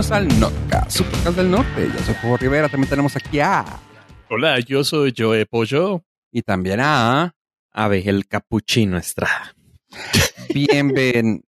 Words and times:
bienvenidos 0.00 0.12
al 0.12 0.40
Notcast, 0.40 0.90
su 0.96 1.04
podcast 1.04 1.36
del 1.36 1.50
norte. 1.50 1.90
Yo 1.92 1.98
soy 1.98 2.14
Juego 2.14 2.36
Rivera, 2.38 2.68
también 2.70 2.88
tenemos 2.88 3.16
aquí 3.16 3.38
a... 3.40 3.64
Hola, 4.30 4.58
yo 4.60 4.82
soy 4.82 5.12
Joe 5.16 5.44
Pollo. 5.44 6.02
Y 6.32 6.40
también 6.40 6.80
a... 6.80 7.34
Ave, 7.70 8.08
el 8.08 8.26
capuchino 8.26 8.96
Estrada. 8.96 9.54
Bienven... 10.54 11.44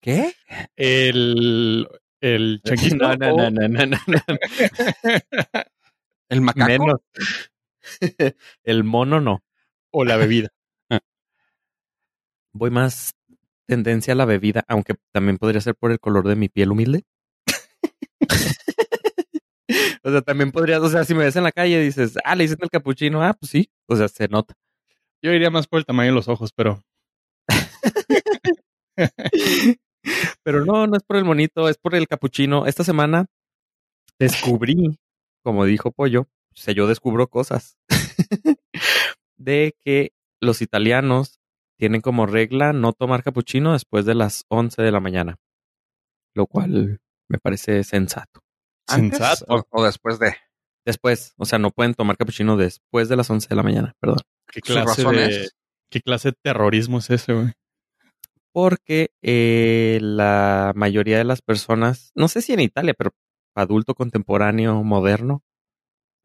¿Qué? 0.00 0.34
El... 0.76 1.88
El 2.20 2.60
changuito. 2.64 2.96
No, 2.96 3.16
no, 3.16 3.50
no, 3.50 3.68
no, 3.68 3.86
no, 3.86 3.96
no. 4.06 4.18
¿El 6.28 6.40
macaco? 6.42 6.68
Menos. 6.68 7.00
El 8.62 8.84
mono 8.84 9.20
no. 9.20 9.42
O 9.90 10.04
la 10.04 10.16
bebida. 10.16 10.50
Voy 12.52 12.70
más 12.70 13.14
tendencia 13.66 14.12
a 14.12 14.16
la 14.16 14.26
bebida, 14.26 14.64
aunque 14.68 14.94
también 15.10 15.38
podría 15.38 15.60
ser 15.60 15.74
por 15.74 15.90
el 15.90 15.98
color 15.98 16.28
de 16.28 16.36
mi 16.36 16.48
piel 16.48 16.70
humilde. 16.70 17.04
o 20.04 20.10
sea, 20.10 20.22
también 20.22 20.52
podrías, 20.52 20.80
o 20.80 20.88
sea, 20.88 21.04
si 21.04 21.14
me 21.14 21.24
ves 21.24 21.36
en 21.36 21.44
la 21.44 21.52
calle 21.52 21.80
y 21.80 21.84
dices, 21.84 22.14
ah, 22.24 22.34
le 22.34 22.44
hiciste 22.44 22.64
el 22.64 22.70
capuchino, 22.70 23.22
ah, 23.22 23.34
pues 23.38 23.50
sí, 23.50 23.70
o 23.86 23.96
sea, 23.96 24.08
se 24.08 24.28
nota. 24.28 24.54
Yo 25.22 25.32
iría 25.32 25.50
más 25.50 25.66
por 25.66 25.78
el 25.78 25.86
tamaño 25.86 26.10
de 26.10 26.14
los 26.14 26.28
ojos, 26.28 26.50
pero... 26.54 26.82
Pero 30.42 30.64
no, 30.64 30.86
no 30.86 30.96
es 30.96 31.02
por 31.02 31.16
el 31.16 31.24
monito, 31.24 31.68
es 31.68 31.78
por 31.78 31.94
el 31.94 32.06
capuchino. 32.06 32.66
Esta 32.66 32.84
semana 32.84 33.26
descubrí, 34.18 34.98
como 35.42 35.64
dijo 35.64 35.92
Pollo, 35.92 36.22
o 36.22 36.56
sea, 36.56 36.74
yo 36.74 36.86
descubro 36.86 37.28
cosas, 37.28 37.76
de 39.36 39.74
que 39.84 40.12
los 40.40 40.62
italianos 40.62 41.38
tienen 41.78 42.00
como 42.00 42.26
regla 42.26 42.72
no 42.72 42.92
tomar 42.92 43.22
capuchino 43.22 43.72
después 43.72 44.04
de 44.04 44.14
las 44.14 44.44
11 44.48 44.82
de 44.82 44.92
la 44.92 45.00
mañana, 45.00 45.36
lo 46.34 46.46
cual 46.46 47.00
me 47.28 47.38
parece 47.38 47.84
sensato. 47.84 48.40
¿Antes 48.88 49.18
Sensato. 49.18 49.54
O, 49.54 49.64
o 49.70 49.84
después 49.84 50.18
de... 50.18 50.36
Después, 50.86 51.32
o 51.38 51.46
sea, 51.46 51.58
no 51.58 51.70
pueden 51.70 51.94
tomar 51.94 52.18
capuchino 52.18 52.58
después 52.58 53.08
de 53.08 53.16
las 53.16 53.30
11 53.30 53.48
de 53.48 53.56
la 53.56 53.62
mañana, 53.62 53.94
perdón. 54.00 54.18
¿Qué 54.50 54.60
clase 54.60 55.02
de... 55.04 55.50
¿Qué 55.90 56.00
clase 56.00 56.30
de 56.30 56.36
terrorismo 56.42 56.98
es 56.98 57.08
ese, 57.10 57.32
güey? 57.32 57.52
Porque 58.52 59.10
eh, 59.22 59.98
la 60.02 60.72
mayoría 60.74 61.18
de 61.18 61.24
las 61.24 61.40
personas, 61.40 62.10
no 62.14 62.28
sé 62.28 62.42
si 62.42 62.52
en 62.52 62.60
Italia, 62.60 62.94
pero 62.96 63.12
adulto 63.54 63.94
contemporáneo 63.94 64.82
moderno, 64.82 65.42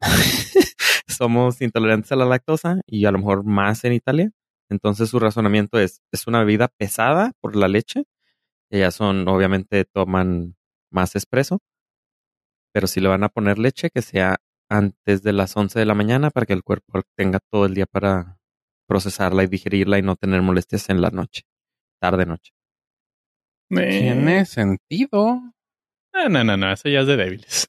somos 1.06 1.60
intolerantes 1.60 2.12
a 2.12 2.16
la 2.16 2.24
lactosa 2.24 2.80
y 2.86 3.04
a 3.04 3.12
lo 3.12 3.18
mejor 3.18 3.44
más 3.44 3.84
en 3.84 3.92
Italia. 3.92 4.30
Entonces 4.68 5.10
su 5.10 5.18
razonamiento 5.18 5.78
es, 5.78 6.02
es 6.12 6.26
una 6.26 6.40
bebida 6.40 6.68
pesada 6.68 7.32
por 7.40 7.56
la 7.56 7.68
leche. 7.68 8.04
Ellas 8.70 8.94
son, 8.94 9.28
obviamente, 9.28 9.84
toman 9.84 10.56
más 10.90 11.16
espresso. 11.16 11.58
Pero 12.72 12.86
si 12.86 13.00
le 13.00 13.08
van 13.08 13.24
a 13.24 13.28
poner 13.28 13.58
leche, 13.58 13.90
que 13.90 14.02
sea 14.02 14.36
antes 14.68 15.22
de 15.22 15.32
las 15.32 15.56
11 15.56 15.78
de 15.78 15.86
la 15.86 15.94
mañana 15.94 16.30
para 16.30 16.46
que 16.46 16.52
el 16.52 16.62
cuerpo 16.62 17.00
tenga 17.16 17.40
todo 17.50 17.66
el 17.66 17.74
día 17.74 17.86
para 17.86 18.38
procesarla 18.88 19.42
y 19.42 19.48
digerirla 19.48 19.98
y 19.98 20.02
no 20.02 20.16
tener 20.16 20.42
molestias 20.42 20.88
en 20.90 21.00
la 21.00 21.10
noche, 21.10 21.42
tarde 22.00 22.26
noche. 22.26 22.52
Tiene 23.68 24.44
sentido. 24.46 25.40
No, 26.12 26.28
no, 26.28 26.42
no, 26.44 26.56
no, 26.56 26.72
eso 26.72 26.88
ya 26.88 27.00
es 27.00 27.06
de 27.06 27.16
débiles. 27.16 27.68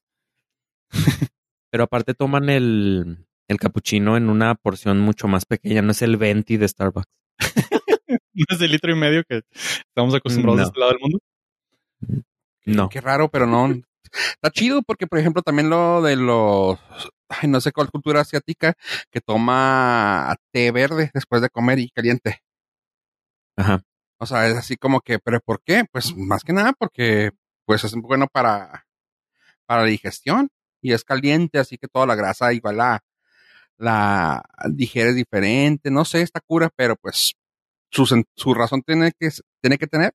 Pero 1.72 1.84
aparte 1.84 2.14
toman 2.14 2.50
el, 2.50 3.26
el 3.48 3.58
capuchino 3.58 4.18
en 4.18 4.30
una 4.30 4.56
porción 4.56 5.00
mucho 5.00 5.28
más 5.28 5.46
pequeña, 5.46 5.82
no 5.82 5.92
es 5.92 6.02
el 6.02 6.18
20 6.18 6.58
de 6.58 6.68
Starbucks. 6.68 7.08
¿No 8.34 8.46
es 8.50 8.60
de 8.60 8.68
litro 8.68 8.92
y 8.92 8.96
medio 8.96 9.24
que 9.24 9.42
estamos 9.88 10.14
acostumbrados 10.16 10.58
No. 10.58 10.64
a 10.64 10.68
este 10.68 10.80
lado 10.80 10.92
del 10.92 11.00
mundo? 11.02 11.20
No. 12.66 12.90
Qué 12.90 13.02
raro, 13.02 13.30
pero 13.30 13.46
no. 13.48 13.68
Está 14.12 14.52
chido 14.52 14.82
porque, 14.82 15.08
por 15.08 15.20
ejemplo, 15.20 15.42
también 15.42 15.70
lo 15.70 16.02
de 16.02 16.16
los... 16.16 16.80
Ay, 17.30 17.48
no 17.50 17.62
sé 17.62 17.72
cuál 17.72 17.90
cultura 17.90 18.22
asiática 18.22 18.74
que 19.10 19.22
toma 19.22 20.36
té 20.52 20.72
verde 20.72 21.12
después 21.14 21.42
de 21.42 21.50
comer 21.50 21.80
y 21.80 21.90
caliente. 21.90 22.42
Ajá. 23.56 23.84
O 24.18 24.26
sea, 24.26 24.48
es 24.48 24.58
así 24.58 24.76
como 24.78 25.02
que, 25.02 25.18
¿pero 25.20 25.40
por 25.40 25.62
qué? 25.64 25.86
Pues 25.92 26.16
más 26.16 26.44
que 26.44 26.54
nada 26.54 26.74
porque 26.74 27.32
pues 27.66 27.84
es 27.84 27.96
bueno 27.96 28.28
para, 28.28 28.86
para 29.66 29.84
la 29.84 29.88
digestión 29.88 30.50
y 30.82 30.94
es 30.94 31.04
caliente, 31.04 31.58
así 31.58 31.78
que 31.78 31.88
toda 31.88 32.06
la 32.06 32.16
grasa 32.16 32.54
igual 32.54 32.78
la, 32.78 33.04
la 33.78 34.44
digieres 34.70 35.16
diferente. 35.16 35.90
No 35.90 36.06
sé, 36.06 36.22
esta 36.22 36.42
cura, 36.42 36.70
pero 36.76 36.96
pues 36.98 37.34
su, 37.90 38.06
su 38.36 38.54
razón 38.54 38.82
tiene 38.84 39.12
que, 39.18 39.30
tiene 39.62 39.78
que 39.78 39.88
tener. 39.88 40.14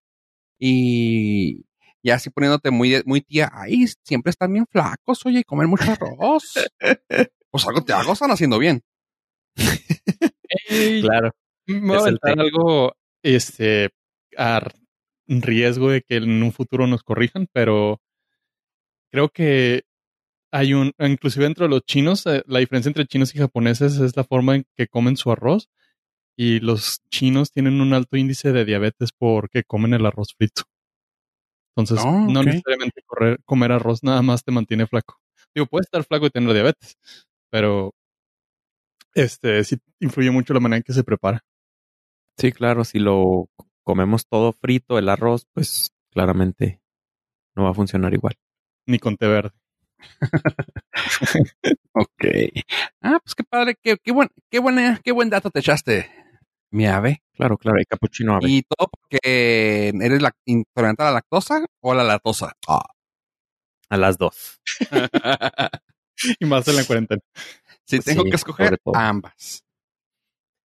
Y 0.59 1.65
ya 2.06 2.15
así 2.15 2.31
poniéndote 2.31 2.71
muy, 2.71 3.03
muy 3.05 3.21
tía, 3.21 3.50
ay, 3.53 3.87
siempre 4.05 4.31
están 4.31 4.53
bien 4.53 4.67
flacos, 4.71 5.27
oye, 5.27 5.41
y 5.41 5.44
comer 5.44 5.67
mucho 5.67 5.91
arroz. 5.91 6.55
pues 7.50 7.67
algo 7.67 7.84
te 7.84 7.93
algo 7.93 8.12
están 8.12 8.31
haciendo 8.31 8.59
bien. 8.59 8.83
Ey, 10.69 11.03
Claro. 11.03 11.33
Me 11.66 11.81
voy 11.81 11.97
a 11.97 12.11
Es 12.11 12.39
algo 12.39 12.95
este, 13.25 13.91
a 14.39 14.61
riesgo 15.27 15.91
de 15.91 16.03
que 16.03 16.16
en 16.16 16.45
un 16.45 16.53
futuro 16.53 16.87
nos 16.87 17.03
corrijan, 17.03 17.49
pero 17.53 18.00
creo 19.11 19.28
que 19.31 19.83
hay 20.53 20.75
un, 20.75 20.93
inclusive 21.00 21.45
dentro 21.45 21.65
de 21.65 21.71
los 21.71 21.84
chinos, 21.84 22.25
eh, 22.27 22.45
la 22.47 22.61
diferencia 22.61 22.89
entre 22.89 23.06
chinos 23.06 23.34
y 23.34 23.39
japoneses 23.39 23.99
es 23.99 24.16
la 24.16 24.22
forma 24.22 24.55
en 24.55 24.65
que 24.77 24.87
comen 24.87 25.16
su 25.16 25.33
arroz. 25.33 25.69
Y 26.39 26.61
los 26.61 27.00
chinos 27.11 27.50
tienen 27.50 27.81
un 27.81 27.95
alto 27.95 28.16
índice 28.16 28.53
de 28.53 28.65
diabetes 28.65 29.11
porque 29.11 29.65
comen 29.65 29.95
el 29.95 30.06
arroz 30.06 30.34
frito. 30.37 30.65
Entonces, 31.76 32.04
Oh, 32.06 32.26
no 32.31 32.42
necesariamente 32.42 33.03
correr- 33.06 33.38
comer 33.44 33.72
arroz 33.72 34.03
nada 34.03 34.22
más 34.22 34.42
te 34.42 34.50
mantiene 34.53 34.87
flaco. 34.87 35.20
Digo, 35.54 35.66
puedes 35.66 35.87
estar 35.87 36.03
flaco 36.04 36.26
y 36.26 36.31
tener 36.31 36.53
diabetes, 36.53 36.97
pero 37.50 37.92
este 39.14 39.62
sí 39.64 39.76
influye 40.00 40.31
mucho 40.31 40.54
la 40.54 40.60
manera 40.60 40.78
en 40.78 40.82
que 40.82 40.92
se 40.92 41.04
prepara. 41.04 41.42
Sí, 42.38 42.53
claro, 42.53 42.84
si 42.84 42.98
lo 42.98 43.48
comemos 43.82 44.26
todo 44.26 44.53
frito, 44.53 44.98
el 44.98 45.09
arroz, 45.09 45.47
pues 45.53 45.91
claramente 46.10 46.81
no 47.54 47.65
va 47.65 47.70
a 47.70 47.75
funcionar 47.75 48.12
igual. 48.15 48.34
Ni 48.86 48.98
con 48.98 49.16
té 49.16 49.26
verde. 49.26 49.50
Ok. 51.92 52.25
Ah, 53.00 53.19
pues 53.25 53.34
qué 53.34 53.42
padre, 53.44 53.75
qué, 53.82 53.97
qué 54.03 54.12
buen, 54.12 54.28
qué 54.50 54.59
buena, 54.59 55.00
qué 55.03 55.12
buen 55.12 55.31
dato 55.31 55.50
te 55.50 55.60
echaste, 55.60 56.10
mi 56.71 56.87
ave. 56.87 57.22
Claro, 57.34 57.56
claro, 57.59 57.78
el 57.78 57.87
capuchino 57.87 58.37
ave. 58.37 58.49
Y 58.49 58.62
todo 58.62 58.88
porque 58.91 59.19
eres 59.94 60.22
la, 60.22 60.32
intolerante 60.44 61.03
a 61.03 61.06
la 61.06 61.12
lactosa 61.12 61.65
o 61.81 61.93
a 61.93 61.94
la 61.94 62.04
lactosa. 62.04 62.53
Ah. 62.69 62.82
A 63.88 63.97
las 63.97 64.19
dos. 64.19 64.60
Y 66.41 66.47
más 66.47 66.66
en 66.66 66.77
la 66.77 66.84
cuarentena. 66.84 67.21
Si 67.84 68.00
tengo 68.00 68.22
Sí, 68.22 68.31
que 68.31 68.37
escoger 68.37 68.78
ambas. 68.94 69.62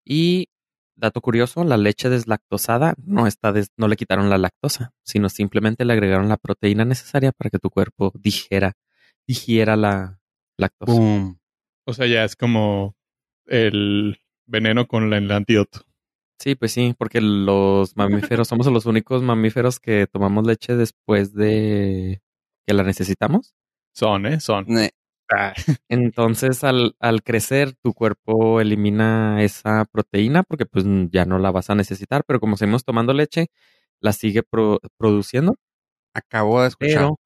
Y 0.05 0.49
dato 0.95 1.21
curioso, 1.23 1.65
la 1.65 1.79
leche 1.79 2.11
deslactosada 2.11 2.95
no 3.03 3.27
está 3.27 3.53
des- 3.53 3.73
no 3.79 3.89
le 3.89 3.97
quitaron 3.97 4.29
la 4.29 4.37
lactosa, 4.39 4.93
sino 5.03 5.29
simplemente 5.31 5.85
le 5.87 5.95
agregaron 5.95 6.29
la 6.29 6.37
proteína 6.37 6.85
necesaria 6.85 7.33
para 7.33 7.49
que 7.51 7.59
tu 7.59 7.71
cuerpo 7.71 8.13
dijera, 8.19 8.75
digiera 9.27 9.77
la 9.77 10.21
lactosa. 10.59 10.93
Boom. 10.93 11.41
O 11.87 11.95
sea, 11.95 12.07
ya 12.07 12.25
es 12.25 12.37
como 12.37 12.95
el 13.47 14.21
veneno 14.47 14.87
con 14.87 15.09
la- 15.09 15.17
el 15.17 15.31
antídoto. 15.33 15.81
Sí, 16.39 16.55
pues 16.55 16.73
sí, 16.73 16.95
porque 16.97 17.21
los 17.21 17.97
mamíferos 17.97 18.47
somos 18.49 18.67
los 18.69 18.87
únicos 18.87 19.23
mamíferos 19.23 19.81
que 19.81 20.07
tomamos 20.07 20.47
leche 20.47 20.77
después 20.77 21.35
de 21.35 22.23
que 22.67 22.75
la 22.75 22.85
necesitamos. 22.85 23.55
Son, 23.93 24.25
¿eh? 24.27 24.39
Son. 24.41 24.65
Ne- 24.69 24.91
Entonces, 25.89 26.63
al, 26.65 26.95
al 27.01 27.23
crecer, 27.23 27.75
tu 27.83 27.93
cuerpo 27.93 28.61
elimina 28.61 29.43
esa 29.43 29.85
proteína 29.85 30.43
porque 30.43 30.65
pues 30.67 30.85
ya 31.11 31.25
no 31.25 31.39
la 31.39 31.51
vas 31.51 31.71
a 31.71 31.75
necesitar, 31.75 32.25
pero 32.25 32.41
como 32.41 32.57
seguimos 32.57 32.85
tomando 32.85 33.13
leche, 33.13 33.49
la 34.01 34.13
sigue 34.13 34.43
pro- 34.43 34.81
produciendo, 34.97 35.57
Acabo 36.15 36.63
de 36.63 36.69
escuchar. 36.69 36.95
pero 36.95 37.17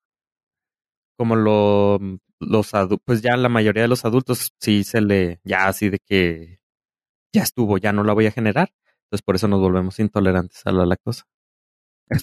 como 1.17 1.37
lo, 1.37 1.99
los 2.41 2.75
adultos, 2.75 3.01
pues 3.05 3.23
ya 3.23 3.37
la 3.37 3.49
mayoría 3.49 3.83
de 3.83 3.89
los 3.89 4.05
adultos 4.05 4.53
sí 4.59 4.85
se 4.85 5.01
le, 5.01 5.41
ya 5.45 5.69
así 5.69 5.89
de 5.91 5.99
que 5.99 6.61
ya 7.33 7.43
estuvo, 7.43 7.79
ya 7.79 7.93
no 7.93 8.05
la 8.05 8.13
voy 8.15 8.27
a 8.27 8.33
generar. 8.33 8.73
Entonces, 9.13 9.27
por 9.27 9.37
eso 9.37 9.47
nos 9.47 9.61
volvemos 9.61 9.99
intolerantes 9.99 10.63
a 10.65 10.73
la 10.73 10.87
lactosa. 10.87 11.25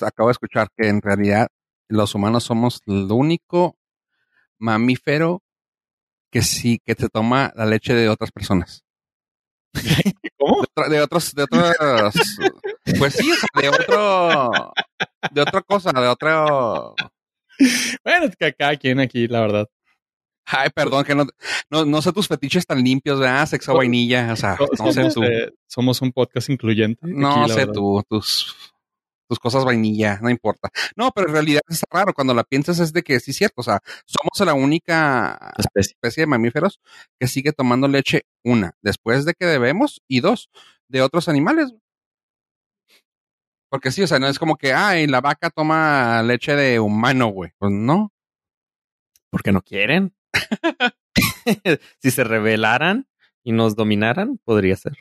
Acabo 0.01 0.29
de 0.29 0.31
escuchar 0.31 0.69
que 0.75 0.87
en 0.87 1.03
realidad 1.03 1.47
los 1.87 2.15
humanos 2.15 2.45
somos 2.45 2.81
el 2.87 3.11
único 3.11 3.77
mamífero 4.57 5.43
que 6.31 6.41
sí, 6.41 6.81
que 6.83 6.95
se 6.95 7.07
toma 7.09 7.53
la 7.55 7.67
leche 7.67 7.93
de 7.93 8.09
otras 8.09 8.31
personas. 8.31 8.83
¿Cómo? 10.39 10.63
De, 10.89 10.99
otros, 10.99 11.35
de 11.35 11.43
otros, 11.43 11.75
pues 12.97 13.13
sí, 13.13 13.31
o 13.31 13.35
sea, 13.35 13.49
de 13.61 13.69
otro, 13.69 14.73
de 15.29 15.41
otra 15.41 15.61
cosa, 15.61 15.91
de 15.91 16.07
otro. 16.07 16.95
Bueno, 18.03 18.25
es 18.25 18.35
que 18.35 18.51
cada 18.53 18.75
quien 18.77 18.99
aquí, 18.99 19.27
la 19.27 19.41
verdad. 19.41 19.67
Ay, 20.45 20.69
perdón, 20.73 21.03
que 21.05 21.13
no, 21.13 21.25
no, 21.69 21.85
no 21.85 22.01
sé 22.01 22.11
tus 22.11 22.27
fetiches 22.27 22.65
tan 22.65 22.83
limpios, 22.83 23.19
¿verdad? 23.19 23.45
Sexo 23.47 23.75
vainilla, 23.75 24.33
o 24.33 24.35
sea, 24.35 24.57
So- 24.57 24.67
no 24.83 24.91
sé 24.91 25.09
tú. 25.13 25.23
eh, 25.23 25.53
somos 25.67 26.01
un 26.01 26.11
podcast 26.11 26.49
incluyente. 26.49 26.99
No 27.07 27.47
sé 27.47 27.55
verdad. 27.55 27.73
tú, 27.73 28.03
tus 28.09 28.55
tus 29.29 29.37
cosas 29.37 29.63
vainilla, 29.63 30.17
no 30.23 30.31
importa. 30.31 30.71
No, 30.95 31.11
pero 31.11 31.27
en 31.27 31.33
realidad 31.33 31.61
es 31.69 31.83
raro. 31.91 32.15
Cuando 32.15 32.33
la 32.33 32.43
piensas 32.43 32.79
es 32.79 32.91
de 32.93 33.03
que 33.03 33.19
sí 33.19 33.29
es 33.29 33.37
cierto. 33.37 33.61
O 33.61 33.63
sea, 33.63 33.79
somos 34.07 34.31
la 34.43 34.55
única 34.55 35.53
Especie. 35.55 35.91
especie 35.93 36.21
de 36.23 36.25
mamíferos 36.27 36.79
que 37.19 37.27
sigue 37.27 37.51
tomando 37.53 37.87
leche, 37.87 38.23
una, 38.43 38.73
después 38.81 39.25
de 39.25 39.35
que 39.35 39.45
debemos, 39.45 40.01
y 40.07 40.21
dos, 40.21 40.49
de 40.87 41.03
otros 41.03 41.29
animales. 41.29 41.75
Porque 43.69 43.91
sí, 43.91 44.01
o 44.01 44.07
sea, 44.07 44.17
no 44.17 44.25
es 44.27 44.39
como 44.39 44.55
que, 44.57 44.73
ay, 44.73 45.05
la 45.05 45.21
vaca 45.21 45.51
toma 45.51 46.23
leche 46.23 46.55
de 46.55 46.79
humano, 46.79 47.27
güey. 47.27 47.51
Pues 47.59 47.71
no. 47.71 48.11
Porque 49.29 49.51
no 49.51 49.61
quieren. 49.61 50.11
si 52.01 52.11
se 52.11 52.23
rebelaran 52.23 53.07
y 53.43 53.51
nos 53.51 53.75
dominaran, 53.75 54.39
podría 54.43 54.75
ser. 54.75 54.97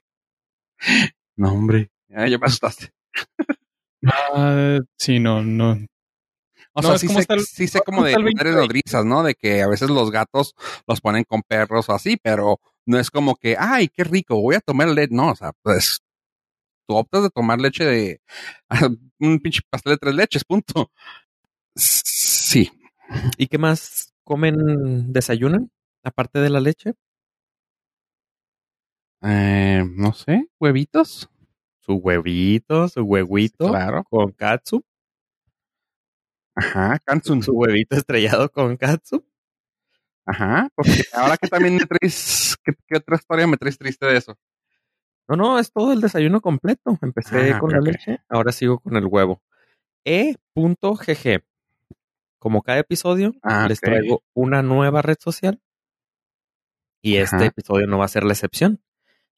No, 1.36 1.52
hombre. 1.52 1.90
Ya, 2.08 2.26
ya 2.26 2.38
me 2.38 2.46
asustaste. 2.46 2.92
Ah, 4.06 4.78
sí, 4.96 5.18
no, 5.18 5.42
no. 5.42 5.72
O 6.72 6.82
No, 6.82 6.88
sea, 6.90 6.98
sí 6.98 7.06
como 7.08 7.20
sé, 7.20 7.26
el- 7.30 7.40
sí 7.44 7.66
sé 7.68 7.80
como 7.80 8.04
de 8.04 8.16
20. 8.16 8.52
nodrizas, 8.52 9.04
¿no? 9.04 9.22
De 9.22 9.34
que 9.34 9.62
a 9.62 9.68
veces 9.68 9.90
los 9.90 10.10
gatos 10.10 10.54
los 10.86 11.00
ponen 11.00 11.24
con 11.24 11.42
perros 11.42 11.88
o 11.88 11.92
así, 11.94 12.16
pero 12.16 12.60
no 12.86 12.98
es 12.98 13.10
como 13.10 13.36
que, 13.36 13.56
ay, 13.58 13.88
qué 13.88 14.04
rico, 14.04 14.40
voy 14.40 14.54
a 14.56 14.60
tomar 14.60 14.88
leche. 14.88 15.14
No, 15.14 15.32
o 15.32 15.36
sea, 15.36 15.52
pues 15.62 16.00
tú 16.88 16.96
optas 16.96 17.24
de 17.24 17.30
tomar 17.30 17.60
leche 17.60 17.84
de 17.84 18.20
un 19.20 19.40
pinche 19.40 19.60
pastel 19.70 19.92
de 19.94 19.98
tres 19.98 20.14
leches, 20.14 20.44
punto. 20.44 20.90
Sí. 21.76 22.70
¿Y 23.38 23.46
qué 23.48 23.58
más 23.58 24.12
comen, 24.28 25.10
desayunan? 25.12 25.70
Aparte 26.04 26.38
de 26.40 26.50
la 26.50 26.60
leche, 26.60 26.92
Eh, 29.22 29.82
no 29.96 30.12
sé, 30.12 30.48
huevitos. 30.60 31.28
su 31.80 31.94
huevito, 31.94 32.88
su 32.88 33.00
huevito 33.02 33.68
Claro. 33.68 34.04
con 34.04 34.30
katsu, 34.32 34.84
Ajá, 36.54 36.98
Kansun. 37.04 37.42
su 37.42 37.52
huevito 37.52 37.96
estrellado 37.96 38.50
con 38.50 38.76
katsu. 38.76 39.24
Ajá, 40.26 40.68
porque 40.74 41.02
ahora 41.14 41.36
que 41.38 41.48
también 41.48 41.76
me 41.76 41.86
traes, 41.86 42.56
¿qué, 42.62 42.72
qué 42.86 42.96
otra 42.96 43.16
historia 43.16 43.46
me 43.46 43.56
traes 43.56 43.78
triste 43.78 44.04
de 44.06 44.18
eso? 44.18 44.36
No, 45.28 45.36
no, 45.36 45.58
es 45.58 45.72
todo 45.72 45.92
el 45.92 46.00
desayuno 46.00 46.40
completo. 46.40 46.98
Empecé 47.00 47.52
Ah, 47.52 47.58
con 47.60 47.70
la 47.72 47.80
leche, 47.80 48.20
ahora 48.28 48.52
sigo 48.52 48.78
con 48.78 48.96
el 48.96 49.06
huevo. 49.06 49.40
E.gg. 50.04 51.42
Como 52.38 52.62
cada 52.62 52.78
episodio, 52.78 53.34
Ah, 53.42 53.66
les 53.68 53.80
traigo 53.80 54.22
una 54.34 54.62
nueva 54.62 55.02
red 55.02 55.16
social. 55.18 55.60
Y 57.02 57.16
este 57.16 57.36
Ajá. 57.36 57.46
episodio 57.46 57.86
no 57.86 57.98
va 57.98 58.04
a 58.04 58.08
ser 58.08 58.24
la 58.24 58.32
excepción. 58.32 58.80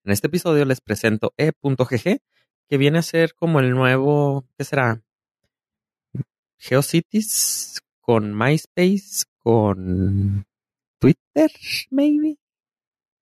En 0.04 0.12
este 0.12 0.28
episodio 0.28 0.64
les 0.64 0.80
presento 0.80 1.34
E.gg, 1.36 2.20
que 2.68 2.78
viene 2.78 2.98
a 2.98 3.02
ser 3.02 3.34
como 3.34 3.60
el 3.60 3.70
nuevo, 3.70 4.46
¿qué 4.56 4.64
será? 4.64 5.02
GeoCities 6.58 7.80
con 8.00 8.36
MySpace, 8.36 9.24
con 9.38 10.46
Twitter, 10.98 11.50
maybe. 11.90 12.36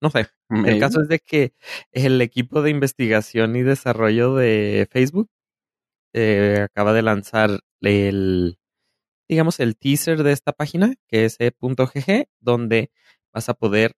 No 0.01 0.11
sé. 0.11 0.29
El 0.51 0.81
caso 0.81 1.03
es 1.03 1.09
de 1.09 1.19
que 1.19 1.53
el 1.93 2.21
equipo 2.23 2.63
de 2.63 2.71
investigación 2.71 3.55
y 3.57 3.63
desarrollo 3.63 4.35
de 4.35 4.89
Facebook 4.91 5.29
eh, 6.15 6.61
acaba 6.63 6.93
de 6.93 7.03
lanzar 7.03 7.61
el, 7.83 8.59
digamos, 9.29 9.61
el 9.61 9.77
teaser 9.77 10.23
de 10.23 10.33
esta 10.33 10.53
página, 10.53 10.95
que 11.07 11.25
es 11.25 11.37
e.gg, 11.39 12.29
donde 12.41 12.91
vas 13.33 13.49
a 13.49 13.55
poder 13.55 13.95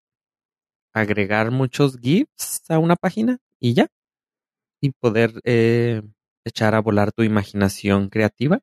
agregar 0.93 1.51
muchos 1.51 1.99
GIFs 1.99 2.69
a 2.69 2.79
una 2.79 2.97
página 2.97 3.39
y 3.61 3.75
ya. 3.75 3.89
Y 4.81 4.91
poder 4.91 5.41
eh, 5.45 6.03
echar 6.45 6.75
a 6.75 6.81
volar 6.81 7.13
tu 7.13 7.23
imaginación 7.23 8.09
creativa. 8.09 8.61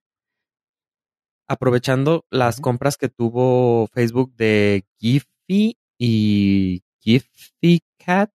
Aprovechando 1.47 2.25
las 2.29 2.59
compras 2.59 2.97
que 2.97 3.07
tuvo 3.07 3.87
Facebook 3.93 4.35
de 4.35 4.85
Giphy 4.99 5.77
y 5.97 6.83
Giphy 6.99 7.81
Cat, 7.97 8.31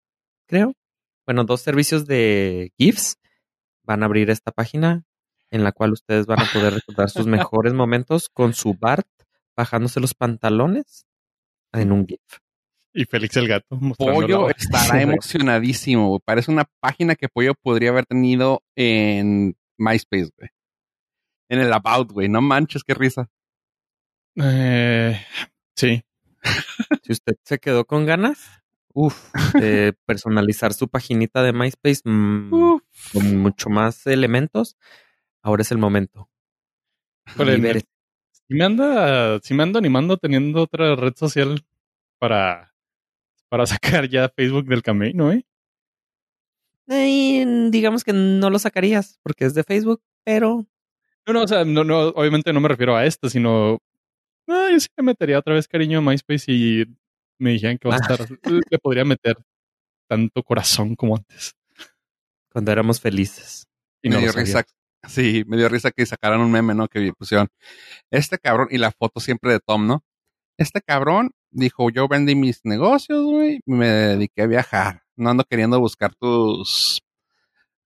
creo. 0.46 0.74
Bueno, 1.24 1.44
dos 1.44 1.62
servicios 1.62 2.06
de 2.06 2.72
GIFs 2.76 3.16
van 3.84 4.02
a 4.02 4.06
abrir 4.06 4.28
esta 4.28 4.50
página 4.52 5.07
en 5.50 5.64
la 5.64 5.72
cual 5.72 5.92
ustedes 5.92 6.26
van 6.26 6.40
a 6.40 6.48
poder 6.52 6.74
recordar 6.74 7.10
sus 7.10 7.26
mejores 7.26 7.72
momentos 7.72 8.28
con 8.28 8.54
su 8.54 8.74
Bart 8.74 9.08
bajándose 9.56 10.00
los 10.00 10.14
pantalones 10.14 11.06
en 11.72 11.92
un 11.92 12.06
GIF. 12.06 12.20
Y 12.94 13.04
Félix 13.04 13.36
el 13.36 13.48
gato. 13.48 13.78
Pollo 13.96 14.48
estará 14.50 15.02
emocionadísimo, 15.02 16.08
güey. 16.08 16.20
Parece 16.24 16.50
una 16.50 16.64
página 16.80 17.14
que 17.14 17.28
Pollo 17.28 17.54
podría 17.54 17.90
haber 17.90 18.06
tenido 18.06 18.62
en 18.76 19.56
MySpace, 19.76 20.30
güey. 20.36 20.50
En 21.48 21.60
el 21.60 21.72
About, 21.72 22.12
güey. 22.12 22.28
No 22.28 22.40
manches, 22.40 22.84
qué 22.84 22.94
risa. 22.94 23.30
Eh, 24.36 25.20
sí. 25.76 26.02
Si 27.02 27.12
usted 27.12 27.36
se 27.44 27.58
quedó 27.58 27.84
con 27.84 28.06
ganas, 28.06 28.62
uff, 28.94 29.32
de 29.54 29.94
personalizar 30.06 30.72
su 30.72 30.88
paginita 30.88 31.42
de 31.42 31.52
MySpace 31.52 32.02
mm, 32.04 32.52
Uf. 32.52 32.82
con 33.12 33.36
mucho 33.36 33.70
más 33.70 34.06
elementos, 34.06 34.76
ahora 35.48 35.62
es 35.62 35.72
el 35.72 35.78
momento. 35.78 36.28
Libérese. 37.38 37.86
Si 38.30 38.54
me 38.54 38.64
anda, 38.64 39.40
si 39.40 39.54
me 39.54 39.62
ando 39.62 39.78
animando 39.78 40.16
teniendo 40.16 40.62
otra 40.62 40.94
red 40.94 41.14
social 41.16 41.64
para, 42.18 42.74
para 43.48 43.66
sacar 43.66 44.08
ya 44.08 44.28
Facebook 44.28 44.66
del 44.66 44.82
camino, 44.82 45.32
¿eh? 45.32 45.44
Eh, 46.90 47.44
digamos 47.70 48.02
que 48.02 48.14
no 48.14 48.48
lo 48.48 48.58
sacarías 48.58 49.18
porque 49.22 49.44
es 49.44 49.52
de 49.52 49.64
Facebook, 49.64 50.00
pero 50.24 50.66
No, 51.26 51.34
no, 51.34 51.42
o 51.42 51.48
sea, 51.48 51.64
no, 51.66 51.84
no, 51.84 52.08
obviamente 52.08 52.50
no 52.52 52.60
me 52.60 52.68
refiero 52.68 52.96
a 52.96 53.04
esto, 53.04 53.28
sino 53.28 53.78
ah, 54.46 54.68
yo 54.72 54.80
sí 54.80 54.88
le 54.96 55.02
metería 55.02 55.38
otra 55.38 55.52
vez 55.52 55.68
cariño 55.68 55.98
a 55.98 56.02
MySpace 56.02 56.50
y 56.50 56.84
me 57.38 57.50
dijeran 57.50 57.76
que 57.76 57.88
va 57.88 57.96
a 57.96 57.98
estar, 57.98 58.20
le 58.70 58.78
podría 58.78 59.04
meter 59.04 59.36
tanto 60.08 60.42
corazón 60.42 60.96
como 60.96 61.16
antes. 61.16 61.54
cuando 62.50 62.72
éramos 62.72 63.00
felices. 63.00 63.66
Y 64.02 64.08
me 64.08 64.14
no 64.16 64.22
dio 64.22 64.32
risa. 64.32 64.64
Sí, 65.06 65.44
me 65.46 65.56
dio 65.56 65.68
risa 65.68 65.90
que 65.90 66.04
sacaran 66.06 66.40
un 66.40 66.50
meme, 66.50 66.74
¿no? 66.74 66.88
Que 66.88 67.12
pusieron 67.16 67.48
este 68.10 68.38
cabrón 68.38 68.68
y 68.70 68.78
la 68.78 68.90
foto 68.90 69.20
siempre 69.20 69.52
de 69.52 69.60
Tom, 69.60 69.86
¿no? 69.86 70.04
Este 70.58 70.80
cabrón 70.80 71.30
dijo, 71.50 71.90
yo 71.90 72.08
vendí 72.08 72.34
mis 72.34 72.60
negocios, 72.64 73.24
güey, 73.24 73.60
y 73.64 73.72
me 73.72 73.86
dediqué 73.88 74.42
a 74.42 74.46
viajar. 74.46 75.02
No 75.16 75.30
ando 75.30 75.44
queriendo 75.44 75.78
buscar 75.80 76.14
tus, 76.16 77.00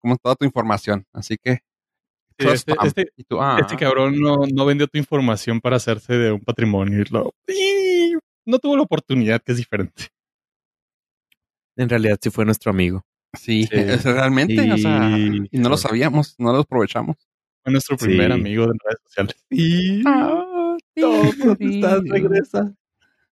como 0.00 0.16
toda 0.16 0.36
tu 0.36 0.44
información. 0.44 1.06
Así 1.12 1.36
que, 1.42 1.60
Sí, 2.40 2.46
este, 2.46 2.74
este, 2.84 3.12
y 3.16 3.24
tú, 3.24 3.40
ah, 3.40 3.58
este 3.60 3.76
cabrón 3.76 4.14
no, 4.20 4.36
no 4.54 4.64
vendió 4.64 4.86
tu 4.86 4.96
información 4.96 5.60
para 5.60 5.74
hacerse 5.74 6.14
de 6.14 6.30
un 6.30 6.40
patrimonio 6.40 7.00
y 7.00 7.04
lo, 7.10 7.34
y 7.48 8.12
no 8.46 8.60
tuvo 8.60 8.76
la 8.76 8.82
oportunidad, 8.82 9.42
que 9.42 9.52
es 9.52 9.58
diferente. 9.58 10.06
En 11.76 11.88
realidad 11.88 12.16
sí 12.20 12.30
fue 12.30 12.44
nuestro 12.44 12.70
amigo. 12.70 13.04
Sí, 13.34 13.64
Sí. 13.64 13.68
es 13.72 14.04
realmente, 14.04 14.72
o 14.72 14.78
sea, 14.78 15.16
y 15.18 15.58
no 15.58 15.68
lo 15.68 15.76
sabíamos, 15.76 16.34
no 16.38 16.52
lo 16.52 16.60
aprovechamos. 16.60 17.16
Fue 17.62 17.72
nuestro 17.72 17.98
Sí. 17.98 18.06
primer 18.06 18.32
amigo 18.32 18.66
de 18.66 18.72
redes 18.84 19.00
sociales. 19.04 19.36
Y 19.50 20.02
Ah, 20.06 20.76
¿dónde 20.96 21.76
estás? 21.76 22.02
Regresa. 22.08 22.74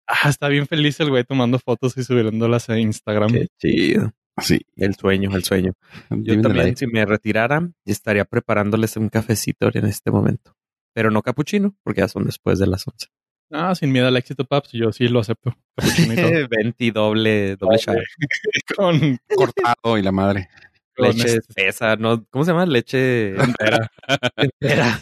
Ah, 0.08 0.30
está 0.30 0.48
bien 0.50 0.68
feliz 0.68 1.00
el 1.00 1.10
güey 1.10 1.24
tomando 1.24 1.58
fotos 1.60 1.98
y 1.98 2.04
subiéndolas 2.04 2.70
a 2.70 2.78
Instagram. 2.80 3.32
Qué 3.32 3.48
chido. 3.60 4.12
Sí, 4.42 4.60
El 4.76 4.96
sueño, 4.96 5.34
el 5.36 5.44
sueño. 5.44 5.72
Yo 6.10 6.42
también, 6.42 6.76
si 6.76 6.86
me 6.88 7.06
retirara, 7.06 7.70
estaría 7.86 8.26
preparándoles 8.26 8.98
un 8.98 9.08
cafecito 9.10 9.70
en 9.74 9.86
este 9.86 10.12
momento. 10.12 10.56
Pero 10.94 11.10
no 11.10 11.22
capuchino, 11.22 11.74
porque 11.84 12.02
ya 12.02 12.08
son 12.10 12.26
después 12.26 12.60
de 12.60 12.68
las 12.68 12.86
11. 12.88 13.08
Ah, 13.52 13.76
sin 13.76 13.92
miedo 13.92 14.08
al 14.08 14.18
éxito, 14.18 14.44
Paps. 14.46 14.72
Yo 14.72 14.92
sí 14.92 15.08
lo 15.08 15.20
acepto. 15.20 15.56
Cappuccino 15.76 16.14
y 16.14 16.16
todo. 16.16 16.32
Venti 16.50 16.92
doble, 16.92 17.56
doble 17.56 17.78
shot. 17.78 17.96
con, 18.78 19.18
cortado 19.36 19.98
y 19.98 20.02
la 20.02 20.12
madre. 20.12 20.50
Leche 20.98 21.26
este- 21.28 21.38
espesa, 21.40 21.96
¿no? 21.98 22.26
¿Cómo 22.30 22.46
se 22.46 22.52
llama? 22.52 22.66
Leche 22.66 23.36
entera. 23.36 23.92
entera. 24.38 25.00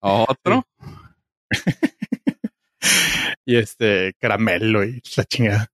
Otro. 0.00 0.66
y 3.44 3.56
este 3.56 4.14
caramelo 4.18 4.82
y 4.84 5.02
la 5.16 5.24
chingada. 5.24 5.68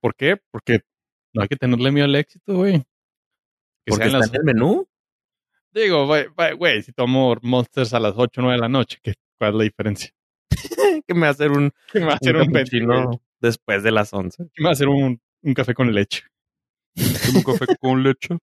¿Por 0.00 0.14
qué? 0.14 0.36
Porque 0.50 0.80
no 1.32 1.42
hay 1.42 1.48
que 1.48 1.56
tenerle 1.56 1.90
miedo 1.90 2.04
al 2.04 2.16
éxito, 2.16 2.54
güey. 2.56 2.80
Que 3.84 3.90
Porque 3.90 4.06
está 4.06 4.18
las- 4.18 4.28
en 4.28 4.36
el 4.36 4.44
menú. 4.44 4.86
Digo, 5.72 6.06
güey, 6.06 6.82
si 6.82 6.92
tomo 6.92 7.36
Monsters 7.42 7.94
a 7.94 8.00
las 8.00 8.14
8 8.16 8.40
o 8.40 8.44
9 8.44 8.56
de 8.56 8.60
la 8.60 8.68
noche, 8.68 8.98
¿qué, 9.02 9.14
¿cuál 9.38 9.52
es 9.52 9.56
la 9.56 9.64
diferencia? 9.64 10.10
Que 11.06 11.14
me 11.14 11.22
va 11.22 11.28
a 11.28 11.30
hacer 11.30 11.50
un, 11.50 11.72
¿Qué 11.90 12.00
me 12.00 12.06
va 12.06 12.12
a 12.12 12.16
hacer 12.16 12.36
un 12.36 12.54
un, 12.54 13.20
después 13.40 13.82
de 13.82 13.90
las 13.90 14.12
11. 14.12 14.50
¿Qué 14.54 14.62
me 14.62 14.64
va 14.64 14.70
a 14.70 14.72
hacer 14.72 14.88
un, 14.88 15.20
un 15.42 15.54
café 15.54 15.74
con 15.74 15.92
leche? 15.92 16.24
Un 17.34 17.42
café 17.42 17.66
con 17.80 18.02
leche. 18.02 18.38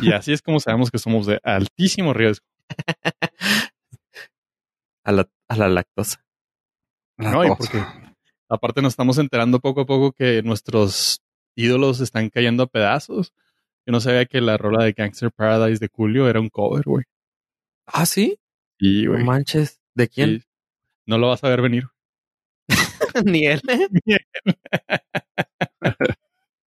Y 0.00 0.12
así 0.12 0.32
es 0.32 0.42
como 0.42 0.60
sabemos 0.60 0.90
que 0.90 0.98
somos 0.98 1.26
de 1.26 1.40
altísimo 1.42 2.12
riesgo. 2.12 2.46
A 5.04 5.10
la, 5.10 5.28
a 5.48 5.56
la 5.56 5.68
lactosa. 5.68 6.24
No, 7.16 7.44
y 7.44 7.48
porque 7.48 7.84
aparte 8.48 8.82
nos 8.82 8.92
estamos 8.92 9.18
enterando 9.18 9.58
poco 9.58 9.80
a 9.80 9.86
poco 9.86 10.12
que 10.12 10.42
nuestros 10.42 11.20
ídolos 11.56 12.00
están 12.00 12.30
cayendo 12.30 12.62
a 12.62 12.66
pedazos. 12.68 13.32
Yo 13.86 13.92
no 13.92 14.00
sabía 14.00 14.26
que 14.26 14.40
la 14.40 14.56
rola 14.56 14.84
de 14.84 14.92
Gangster 14.92 15.30
Paradise 15.32 15.80
de 15.80 15.90
Julio 15.92 16.28
era 16.28 16.40
un 16.40 16.48
cover, 16.48 16.82
güey. 16.84 17.04
¿Ah, 17.86 18.06
sí? 18.06 18.38
Y, 18.78 19.04
No 19.04 19.12
güey. 19.12 19.24
manches. 19.24 19.80
¿De 19.94 20.08
quién? 20.08 20.40
sí. 20.40 20.46
No 21.06 21.18
lo 21.18 21.28
vas 21.28 21.42
a 21.42 21.48
ver 21.48 21.62
venir. 21.62 21.84
Ni 23.24 23.46
él. 23.46 23.60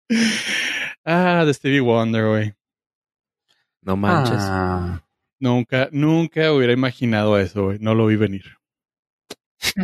ah, 1.06 1.44
de 1.46 1.54
Stevie 1.54 1.82
Wonder, 1.82 2.28
güey. 2.28 2.54
No 3.82 3.98
manches. 3.98 4.38
Ah. 4.39 5.04
Nunca, 5.39 5.89
nunca 5.92 6.51
hubiera 6.51 6.74
imaginado 6.74 7.39
eso, 7.39 7.66
güey. 7.66 7.80
No 7.80 7.96
lo 7.96 8.06
vi 8.06 8.18
venir. 8.18 8.44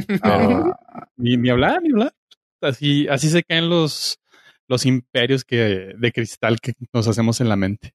Pero 0.08 0.77
ni, 1.17 1.38
ni 1.38 1.50
hablar, 1.50 1.82
ni 1.82 1.91
hablar. 1.91 2.13
Así, 2.62 3.08
así 3.08 3.29
se 3.29 3.44
caen 3.44 3.70
los, 3.70 4.20
los 4.67 4.86
imperios 4.86 5.43
que, 5.43 5.93
de 5.98 6.12
cristal 6.12 6.60
que 6.60 6.74
nos 6.93 7.07
hacemos 7.07 7.39
en 7.41 7.50
la 7.50 7.55
mente. 7.55 7.93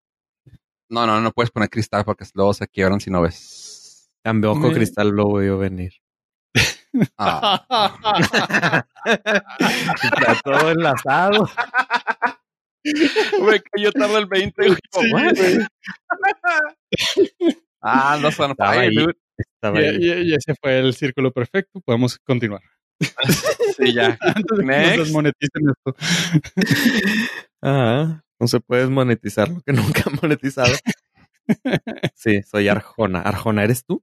No, 0.89 1.07
no, 1.07 1.21
no 1.21 1.31
puedes 1.33 1.51
poner 1.51 1.69
cristal 1.71 2.05
porque 2.05 2.25
luego 2.35 2.53
se 2.55 2.67
quiebran 2.69 3.01
si 3.01 3.11
no 3.11 3.23
ves. 3.23 4.11
Tampoco 4.23 4.69
Me- 4.69 4.75
Cristal 4.75 5.09
lo 5.11 5.33
veo 5.33 5.57
venir. 5.59 5.93
Ah. 7.17 8.85
Está 9.05 10.41
todo 10.43 10.71
enlazado. 10.71 11.49
Me 12.85 13.61
cayó 13.61 13.93
tarde 13.93 14.19
el 14.19 14.27
20, 14.27 14.67
güey. 14.67 14.79
Sí, 14.93 15.11
güey. 15.11 15.59
Ah, 17.83 18.19
no 18.21 18.31
son 18.31 18.51
Estaba 18.53 18.73
ahí. 18.73 18.95
dude. 18.95 19.15
Estaba 19.39 19.81
Y, 19.81 19.85
ahí. 19.85 19.97
y- 20.01 20.31
y 20.31 20.35
ese 20.35 20.55
fue 20.61 20.79
el 20.81 20.93
círculo 20.95 21.33
perfecto. 21.33 21.81
Podemos 21.81 22.19
continuar. 22.19 22.63
Sí, 23.77 23.95
ya. 23.95 24.19
Antes 24.21 24.59
de 24.59 24.65
que 24.65 24.67
nos 24.67 24.67
Next. 24.67 24.99
desmoneticen 24.99 25.63
esto. 25.71 25.97
Ah, 27.63 28.23
no 28.39 28.47
se 28.47 28.59
puede 28.61 28.87
monetizar 28.89 29.49
lo 29.51 29.61
que 29.61 29.73
nunca 29.75 30.05
han 30.07 30.19
monetizado. 30.23 30.75
Sí, 32.15 32.43
soy 32.43 32.69
Arjona. 32.69 33.21
¿Arjona 33.21 33.65
eres 33.65 33.85
tú? 33.85 34.03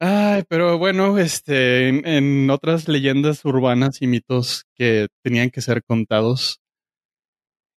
Ay, 0.00 0.42
pero 0.48 0.76
bueno, 0.76 1.16
este, 1.18 1.88
en, 1.88 2.04
en 2.06 2.50
otras 2.50 2.88
leyendas 2.88 3.44
urbanas 3.44 4.02
y 4.02 4.08
mitos 4.08 4.64
que 4.74 5.06
tenían 5.22 5.50
que 5.50 5.60
ser 5.60 5.84
contados, 5.84 6.60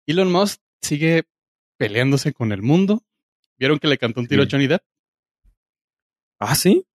Elon 0.07 0.31
Musk 0.31 0.61
sigue 0.81 1.25
peleándose 1.77 2.33
con 2.33 2.53
el 2.53 2.63
mundo. 2.63 3.03
¿Vieron 3.59 3.81
que 3.81 3.89
le 3.89 3.99
cantó 3.99 4.21
un 4.21 4.29
tiro 4.29 4.45
a. 4.45 4.47
Johnny 4.49 4.69
Depp? 4.69 4.83
Ah, 6.39 6.55
sí. 6.55 6.87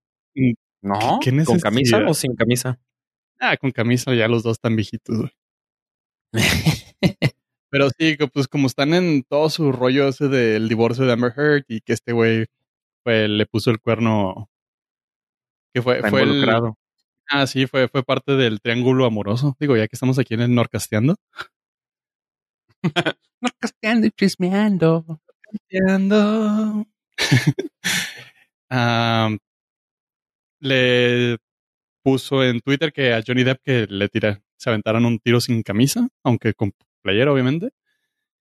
No. 0.81 1.19
¿Qué 1.21 1.31
¿Con 1.31 1.37
necesidad? 1.37 1.61
camisa 1.61 1.97
o 2.07 2.13
sin 2.13 2.33
camisa? 2.35 2.79
Ah, 3.39 3.57
con 3.57 3.71
camisa, 3.71 4.13
ya 4.13 4.27
los 4.27 4.43
dos 4.43 4.57
están 4.57 4.75
viejitos, 4.75 5.17
güey. 5.17 5.31
Pero 7.71 7.89
sí, 7.97 8.17
pues 8.33 8.47
como 8.47 8.67
están 8.67 8.93
en 8.93 9.23
todo 9.23 9.49
su 9.49 9.71
rollo 9.71 10.07
ese 10.07 10.27
del 10.27 10.67
divorcio 10.67 11.05
de 11.05 11.13
Amber 11.13 11.33
Heard 11.35 11.65
y 11.67 11.81
que 11.81 11.93
este 11.93 12.13
güey 12.13 12.45
le 13.05 13.45
puso 13.45 13.71
el 13.71 13.79
cuerno. 13.79 14.49
Que 15.73 15.81
fue, 15.81 15.97
Está 15.97 16.09
fue 16.09 16.21
el, 16.21 16.29
involucrado. 16.29 16.77
Ah, 17.29 17.47
sí, 17.47 17.67
fue, 17.67 17.87
fue 17.87 18.03
parte 18.03 18.33
del 18.33 18.59
triángulo 18.59 19.05
amoroso. 19.05 19.55
Digo, 19.59 19.77
ya 19.77 19.87
que 19.87 19.95
estamos 19.95 20.17
aquí 20.19 20.33
en 20.33 20.41
el 20.41 20.53
Norcasteando. 20.53 21.15
No 23.41 23.49
casteando 23.57 24.05
y 24.05 24.11
chismeando. 24.11 25.05
Norcasteando. 25.07 26.85
Ah, 28.71 29.31
le 30.59 31.39
puso 32.03 32.43
en 32.43 32.59
Twitter 32.61 32.91
que 32.93 33.13
a 33.13 33.21
Johnny 33.25 33.43
Depp 33.43 33.61
que 33.63 33.87
le 33.89 34.09
tira, 34.09 34.41
se 34.57 34.69
aventaran 34.69 35.05
un 35.05 35.19
tiro 35.19 35.41
sin 35.41 35.63
camisa, 35.63 36.07
aunque 36.23 36.53
con 36.53 36.73
playera, 37.01 37.31
obviamente, 37.31 37.71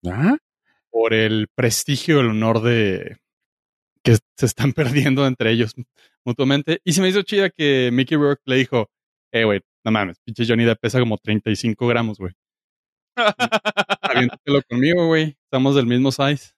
¿Ah? 0.06 0.36
por 0.90 1.14
el 1.14 1.48
prestigio 1.54 2.16
y 2.16 2.20
el 2.20 2.26
honor 2.30 2.62
de 2.62 3.18
que 4.02 4.16
se 4.36 4.46
están 4.46 4.72
perdiendo 5.12 5.26
entre 5.26 5.50
ellos 5.50 5.74
mutuamente. 6.24 6.80
Y 6.84 6.92
se 6.92 7.02
me 7.02 7.08
hizo 7.08 7.22
chida 7.22 7.50
que 7.50 7.90
Mickey 7.92 8.16
Rourke 8.16 8.42
le 8.46 8.56
dijo, 8.56 8.90
eh, 9.32 9.44
güey, 9.44 9.60
no 9.84 9.90
mames, 9.90 10.18
pinche 10.24 10.44
Johnny 10.46 10.64
Depp 10.64 10.80
pesa 10.80 10.98
como 11.00 11.18
35 11.18 11.86
gramos, 11.86 12.18
güey. 12.18 12.32
Aviéntatelo 14.02 14.62
conmigo, 14.68 15.06
güey. 15.08 15.36
Estamos 15.44 15.74
del 15.74 15.86
mismo 15.86 16.12
size. 16.12 16.52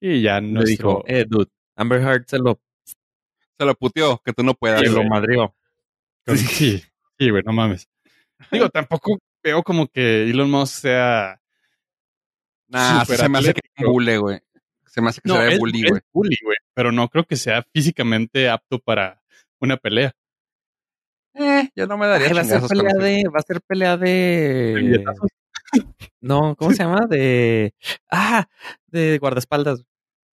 Y 0.00 0.22
ya 0.22 0.40
Le 0.40 0.48
nuestro... 0.48 1.02
dijo, 1.02 1.04
eh, 1.06 1.24
dude, 1.28 1.50
Amber 1.76 2.00
Heard 2.02 2.24
se 2.26 2.38
lo, 2.38 2.60
Se 2.84 3.64
lo 3.64 3.74
puteó, 3.76 4.20
que 4.24 4.32
tú 4.32 4.42
no 4.42 4.54
puedas. 4.54 4.80
Sí, 4.80 4.86
lo 4.86 4.96
güey. 4.96 5.08
madrió. 5.08 5.54
Sí, 6.26 6.82
sí, 7.18 7.30
güey, 7.30 7.42
no 7.44 7.52
mames. 7.52 7.88
Digo, 8.50 8.68
tampoco 8.68 9.18
veo 9.42 9.62
como 9.62 9.88
que 9.88 10.30
Elon 10.30 10.50
Musk 10.50 10.80
sea... 10.82 11.40
Nah, 12.68 13.04
se 13.04 13.28
me 13.28 13.38
hace 13.38 13.54
que 13.54 13.84
bully, 13.84 14.16
güey. 14.16 14.40
Se 14.86 15.00
me 15.00 15.08
hace 15.10 15.20
que 15.20 15.28
No, 15.28 15.36
se 15.36 15.42
ve 15.42 15.52
es, 15.54 15.58
bully, 15.58 15.82
es 15.84 15.90
güey. 15.90 16.00
bully, 16.12 16.36
güey. 16.42 16.56
Pero 16.74 16.90
no 16.92 17.08
creo 17.08 17.24
que 17.24 17.36
sea 17.36 17.62
físicamente 17.72 18.48
apto 18.48 18.78
para 18.78 19.22
una 19.60 19.76
pelea. 19.76 20.12
Eh, 21.34 21.70
yo 21.74 21.86
no 21.86 21.96
me 21.96 22.06
daría 22.06 22.28
Ay, 22.28 22.34
va 22.34 22.40
a 22.40 22.44
ser 22.44 22.62
pelea 22.62 22.92
de, 22.94 23.24
va 23.28 23.38
a 23.38 23.42
ser 23.42 23.60
pelea 23.62 23.96
de, 23.96 25.02
no, 26.20 26.54
¿cómo 26.56 26.72
se 26.72 26.82
llama? 26.82 27.06
De, 27.08 27.74
ah, 28.10 28.46
de 28.86 29.18
guardaespaldas. 29.18 29.82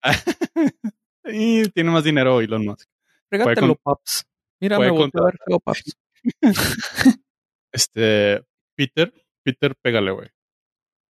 y 1.26 1.70
tiene 1.70 1.92
más 1.92 2.04
dinero 2.04 2.42
Elon 2.42 2.66
Musk. 2.66 2.88
Régatelo, 3.32 3.76
con- 3.76 3.96
Pops. 3.96 4.26
Mira, 4.62 4.78
me 4.80 4.90
volteó 4.92 5.22
a 5.22 5.26
ver 5.26 5.38
feo, 5.46 5.60
Pops. 5.60 5.96
Este, 7.72 8.42
Peter, 8.76 9.14
Peter, 9.44 9.76
pégale, 9.82 10.12
güey. 10.12 10.28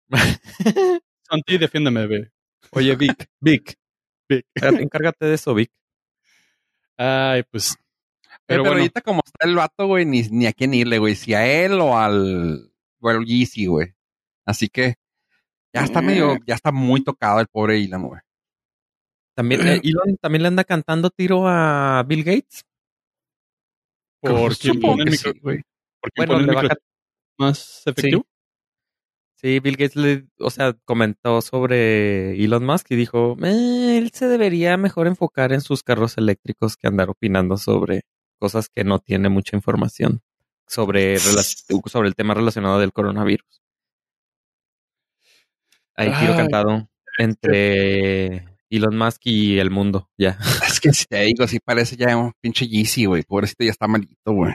Santi, 1.29 1.57
defiéndeme, 1.57 2.07
güey. 2.07 2.27
Oye, 2.71 2.95
Vic, 2.95 3.27
Vic, 3.39 3.75
Vic. 4.29 4.45
encárgate- 4.55 4.81
encárgate 4.83 5.25
de 5.27 5.33
eso, 5.35 5.53
Vic. 5.53 5.69
Ay, 6.97 7.43
pues. 7.51 7.75
Pero 8.29 8.39
Pero, 8.47 8.63
bueno, 8.63 8.77
ahorita 8.77 9.01
como 9.01 9.21
está 9.25 9.47
el 9.47 9.55
vato, 9.55 9.87
güey, 9.87 10.05
ni, 10.05 10.21
ni 10.23 10.47
a 10.47 10.53
quién 10.53 10.73
irle, 10.73 10.99
güey. 10.99 11.15
Si 11.15 11.33
a 11.33 11.45
él 11.45 11.73
o 11.79 11.97
al, 11.97 12.71
o 13.01 13.09
al 13.09 13.25
Yeezy, 13.25 13.65
güey. 13.67 13.93
Así 14.45 14.67
que 14.69 14.95
ya 15.73 15.83
está 15.83 16.01
Mm. 16.01 16.05
medio, 16.05 16.37
ya 16.47 16.55
está 16.55 16.71
muy 16.71 17.03
tocado 17.03 17.39
el 17.39 17.47
pobre 17.47 17.83
Elon, 17.83 18.03
güey. 18.07 18.21
También, 19.35 19.67
eh, 19.67 19.81
Elon 19.83 20.17
también 20.19 20.41
le 20.43 20.47
anda 20.47 20.63
cantando 20.63 21.09
tiro 21.11 21.43
a 21.47 22.03
Bill 22.07 22.23
Gates. 22.23 22.63
Por 24.21 24.53
Supongo 24.55 24.97
pone 24.97 25.03
el 25.03 25.05
que 25.05 25.11
micro, 25.11 25.31
sí, 25.33 25.39
güey. 25.41 25.61
por 26.01 26.11
quién 26.11 26.27
Bueno, 26.27 26.33
pone 26.33 26.41
el 26.43 26.47
le 26.47 26.53
va 26.53 26.59
a 26.61 26.63
micro 26.63 26.77
más 27.39 27.83
efectivo. 27.87 28.25
Sí, 29.39 29.59
Bill 29.59 29.75
Gates 29.77 29.95
le, 29.95 30.27
o 30.39 30.49
sea, 30.49 30.73
comentó 30.83 31.41
sobre 31.41 32.31
Elon 32.43 32.65
Musk 32.65 32.89
y 32.91 32.95
dijo, 32.95 33.37
"Eh, 33.43 33.97
él 33.99 34.09
se 34.11 34.27
debería 34.27 34.77
mejor 34.77 35.05
enfocar 35.05 35.53
en 35.53 35.61
sus 35.61 35.83
carros 35.83 36.17
eléctricos 36.17 36.75
que 36.75 36.87
andar 36.87 37.09
opinando 37.11 37.57
sobre 37.57 38.01
cosas 38.39 38.67
que 38.69 38.83
no 38.83 38.97
tiene 38.99 39.29
mucha 39.29 39.55
información 39.55 40.21
sobre, 40.65 41.17
sobre 41.19 42.07
el 42.09 42.15
tema 42.15 42.33
relacionado 42.33 42.79
del 42.79 42.93
coronavirus. 42.93 43.61
Hay 45.95 46.11
tiro 46.19 46.35
cantado 46.35 46.89
entre 47.17 48.45
Elon 48.69 48.97
Musk 48.97 49.21
y 49.25 49.59
el 49.59 49.69
mundo, 49.71 50.09
ya. 50.17 50.37
Es 50.67 50.79
que 50.79 50.93
si 50.93 51.05
te 51.05 51.21
digo, 51.21 51.47
sí 51.47 51.59
parece 51.59 51.95
ya 51.95 52.15
un 52.17 52.33
pinche 52.41 52.67
Yeezy, 52.67 53.05
güey. 53.05 53.23
Pobrecito 53.23 53.63
ya 53.63 53.71
está 53.71 53.87
malito, 53.87 54.31
güey. 54.31 54.53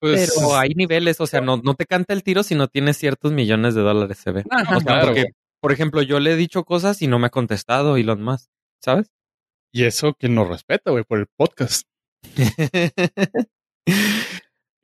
Pues, 0.00 0.32
Pero 0.36 0.56
hay 0.56 0.70
niveles, 0.74 1.20
o 1.20 1.26
sea, 1.26 1.40
no, 1.40 1.56
no 1.56 1.74
te 1.74 1.84
canta 1.86 2.12
el 2.14 2.22
tiro 2.22 2.42
si 2.44 2.54
no 2.54 2.68
tienes 2.68 2.96
ciertos 2.96 3.32
millones 3.32 3.74
de 3.74 3.80
dólares, 3.82 4.18
se 4.18 4.30
ve. 4.30 4.44
Ajá, 4.50 4.76
O 4.76 4.80
sea, 4.80 4.86
claro, 4.86 5.06
porque, 5.06 5.20
güey. 5.22 5.32
por 5.60 5.72
ejemplo, 5.72 6.02
yo 6.02 6.20
le 6.20 6.32
he 6.32 6.36
dicho 6.36 6.64
cosas 6.64 7.02
y 7.02 7.08
no 7.08 7.18
me 7.18 7.26
ha 7.26 7.30
contestado 7.30 7.96
Elon 7.96 8.22
Musk, 8.22 8.48
¿sabes? 8.82 9.08
Y 9.72 9.84
eso 9.84 10.14
que 10.14 10.28
nos 10.28 10.48
respeta, 10.48 10.90
güey, 10.92 11.02
por 11.04 11.18
el 11.18 11.26
podcast. 11.36 11.86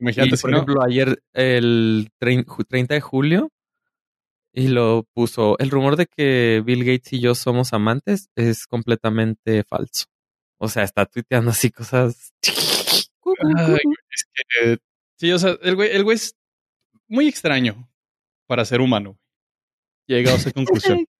Imagínate 0.00 0.34
Y, 0.34 0.36
si 0.36 0.42
por 0.42 0.50
no. 0.50 0.56
ejemplo, 0.58 0.82
ayer, 0.82 1.22
el 1.32 2.10
trein- 2.20 2.44
ju- 2.44 2.64
30 2.68 2.94
de 2.94 3.00
julio, 3.00 3.50
y 4.56 4.68
lo 4.68 5.04
puso, 5.12 5.58
el 5.58 5.68
rumor 5.68 5.96
de 5.96 6.06
que 6.06 6.62
Bill 6.64 6.84
Gates 6.84 7.12
y 7.12 7.20
yo 7.20 7.34
somos 7.34 7.72
amantes 7.72 8.30
es 8.36 8.68
completamente 8.68 9.64
falso. 9.64 10.06
O 10.58 10.68
sea, 10.68 10.84
está 10.84 11.06
tuiteando 11.06 11.50
así 11.50 11.72
cosas. 11.72 12.32
Ay, 13.24 13.66
güey, 13.66 13.96
es 14.10 14.24
que, 14.32 14.78
sí, 15.16 15.32
o 15.32 15.38
sea, 15.40 15.58
el 15.60 15.74
güey, 15.74 15.90
el 15.90 16.04
güey 16.04 16.14
es 16.14 16.36
muy 17.08 17.26
extraño 17.26 17.90
para 18.46 18.64
ser 18.64 18.80
humano. 18.80 19.18
Llega 20.06 20.30
a 20.30 20.36
esa 20.36 20.52
conclusión. 20.52 21.04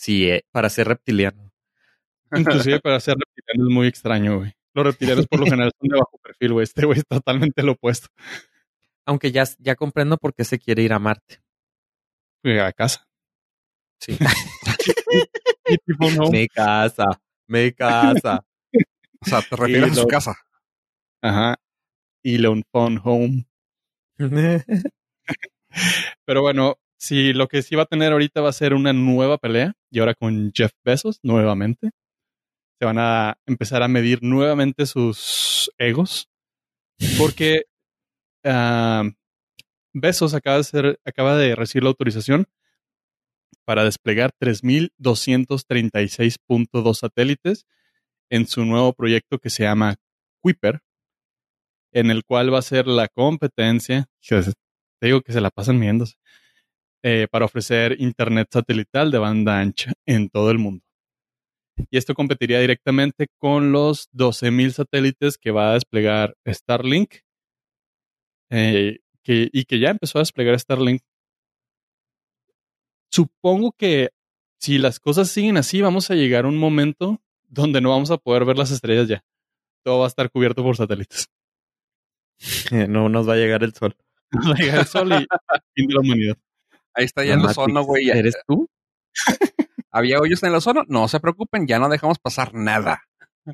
Sí, 0.00 0.30
eh, 0.30 0.44
para 0.52 0.70
ser 0.70 0.86
reptiliano. 0.86 1.50
Inclusive 2.30 2.78
para 2.78 3.00
ser 3.00 3.16
reptiliano 3.16 3.68
es 3.68 3.74
muy 3.74 3.88
extraño, 3.88 4.38
güey. 4.38 4.52
Los 4.72 4.86
reptilianos 4.86 5.26
por 5.26 5.40
lo 5.40 5.46
general 5.50 5.72
son 5.76 5.88
de 5.88 5.96
bajo 5.96 6.18
perfil, 6.22 6.52
güey. 6.52 6.62
Este 6.62 6.86
güey 6.86 6.98
es 7.00 7.04
totalmente 7.04 7.64
lo 7.64 7.72
opuesto. 7.72 8.06
Aunque 9.06 9.32
ya, 9.32 9.42
ya 9.58 9.74
comprendo 9.74 10.16
por 10.16 10.34
qué 10.34 10.44
se 10.44 10.60
quiere 10.60 10.84
ir 10.84 10.92
a 10.92 11.00
Marte. 11.00 11.42
A 12.44 12.72
casa. 12.72 13.06
Sí. 14.00 14.16
Y 15.70 15.76
tipo, 15.84 16.10
no. 16.12 16.30
Me 16.30 16.48
casa, 16.48 17.04
me 17.46 17.74
casa. 17.74 18.42
O 19.20 19.26
sea, 19.26 19.42
te 19.42 19.54
refieres 19.54 19.84
Sí, 19.84 19.90
a 19.90 19.94
su 19.96 20.00
lo- 20.02 20.06
casa. 20.08 20.34
Ajá. 21.22 21.56
Elon 22.24 22.62
Phone 22.72 22.98
Home. 23.04 23.46
Pero 26.24 26.40
bueno, 26.42 26.76
si 26.98 27.32
lo 27.34 27.48
que 27.48 27.60
sí 27.62 27.76
va 27.76 27.82
a 27.82 27.86
tener 27.86 28.12
ahorita 28.12 28.40
va 28.40 28.48
a 28.48 28.52
ser 28.52 28.72
una 28.74 28.92
nueva 28.94 29.36
pelea, 29.38 29.74
y 29.90 29.98
ahora 29.98 30.14
con 30.14 30.52
Jeff 30.54 30.72
Bezos 30.84 31.20
nuevamente. 31.22 31.90
Se 32.80 32.86
van 32.86 32.98
a 32.98 33.36
empezar 33.46 33.82
a 33.82 33.88
medir 33.88 34.20
nuevamente 34.22 34.86
sus 34.86 35.70
egos 35.78 36.28
porque 37.18 37.64
ah, 38.44 39.02
Bezos 40.00 40.34
acaba 40.34 40.58
de, 40.58 40.64
ser, 40.64 41.00
acaba 41.04 41.36
de 41.36 41.54
recibir 41.54 41.84
la 41.84 41.90
autorización 41.90 42.46
para 43.64 43.84
desplegar 43.84 44.32
3.236.2 44.40 46.94
satélites 46.94 47.66
en 48.30 48.46
su 48.46 48.64
nuevo 48.64 48.92
proyecto 48.92 49.38
que 49.38 49.50
se 49.50 49.64
llama 49.64 49.96
Kuiper, 50.40 50.80
en 51.92 52.10
el 52.10 52.24
cual 52.24 52.52
va 52.52 52.58
a 52.58 52.62
ser 52.62 52.86
la 52.86 53.08
competencia, 53.08 54.06
te 54.26 55.06
digo 55.06 55.22
que 55.22 55.32
se 55.32 55.40
la 55.40 55.50
pasan 55.50 55.80
viéndose, 55.80 56.16
eh, 57.02 57.28
para 57.30 57.44
ofrecer 57.44 57.96
Internet 58.00 58.48
satelital 58.52 59.10
de 59.10 59.18
banda 59.18 59.60
ancha 59.60 59.92
en 60.06 60.28
todo 60.28 60.50
el 60.50 60.58
mundo. 60.58 60.84
Y 61.90 61.96
esto 61.96 62.14
competiría 62.14 62.60
directamente 62.60 63.28
con 63.38 63.72
los 63.72 64.10
12.000 64.12 64.72
satélites 64.72 65.38
que 65.38 65.52
va 65.52 65.70
a 65.70 65.74
desplegar 65.74 66.36
Starlink 66.46 67.14
eh, 68.50 68.98
que, 69.28 69.50
y 69.52 69.64
que 69.66 69.78
ya 69.78 69.90
empezó 69.90 70.16
a 70.16 70.22
desplegar 70.22 70.58
Starlink. 70.58 71.02
Supongo 73.10 73.72
que 73.72 74.08
si 74.58 74.78
las 74.78 75.00
cosas 75.00 75.28
siguen 75.28 75.58
así, 75.58 75.82
vamos 75.82 76.10
a 76.10 76.14
llegar 76.14 76.46
a 76.46 76.48
un 76.48 76.56
momento 76.56 77.20
donde 77.46 77.82
no 77.82 77.90
vamos 77.90 78.10
a 78.10 78.16
poder 78.16 78.46
ver 78.46 78.56
las 78.56 78.70
estrellas 78.70 79.06
ya. 79.06 79.22
Todo 79.84 79.98
va 79.98 80.06
a 80.06 80.08
estar 80.08 80.30
cubierto 80.30 80.62
por 80.62 80.76
satélites. 80.76 81.28
No 82.88 83.08
nos 83.08 83.28
va 83.28 83.34
a 83.34 83.36
llegar 83.36 83.64
el 83.64 83.74
sol. 83.74 83.96
va 84.32 84.52
a 84.52 84.58
llegar 84.58 84.78
el 84.78 84.86
sol 84.86 85.12
y 85.12 85.26
fin 85.74 85.88
de 85.88 85.94
la 85.94 86.00
humanidad. 86.00 86.36
Ahí 86.94 87.04
está 87.04 87.24
ya 87.24 87.34
el 87.34 87.44
ozono, 87.44 87.82
güey. 87.82 88.08
¿Eres 88.08 88.36
tú? 88.46 88.66
¿Había 89.90 90.20
hoyos 90.20 90.42
en 90.42 90.50
el 90.50 90.54
ozono? 90.54 90.84
No 90.88 91.08
se 91.08 91.20
preocupen, 91.20 91.66
ya 91.66 91.78
no 91.78 91.88
dejamos 91.88 92.18
pasar 92.18 92.54
nada. 92.54 93.02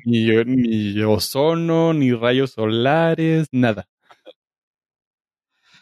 Ni, 0.05 0.27
ni 0.45 1.01
ozono, 1.01 1.93
ni 1.93 2.13
rayos 2.13 2.51
solares, 2.51 3.47
nada. 3.51 3.89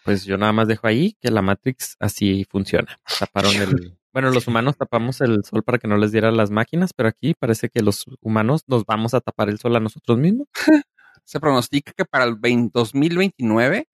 Pues 0.04 0.26
yo 0.26 0.38
nada 0.38 0.52
más 0.52 0.68
dejo 0.68 0.88
ahí 0.88 1.16
que 1.22 1.32
la 1.32 1.42
Matrix 1.42 1.96
así 2.00 2.46
funciona. 2.50 3.00
Taparon 3.20 3.56
el. 3.56 3.98
Bueno, 4.12 4.30
los 4.30 4.48
humanos 4.48 4.78
tapamos 4.78 5.22
el 5.22 5.44
sol 5.44 5.64
para 5.64 5.80
que 5.80 5.88
no 5.88 5.98
les 5.98 6.12
diera 6.12 6.32
las 6.32 6.52
máquinas, 6.52 6.94
pero 6.94 7.10
aquí 7.10 7.34
parece 7.34 7.70
que 7.70 7.82
los 7.82 8.06
humanos 8.22 8.62
nos 8.68 8.86
vamos 8.86 9.14
a 9.14 9.22
tapar 9.22 9.50
el 9.50 9.58
sol 9.58 9.76
a 9.76 9.80
nosotros 9.80 10.20
mismos. 10.20 10.48
Se 11.26 11.40
pronostica 11.40 11.94
que 11.96 12.06
para 12.06 12.26
el 12.26 12.38
2029 12.40 13.88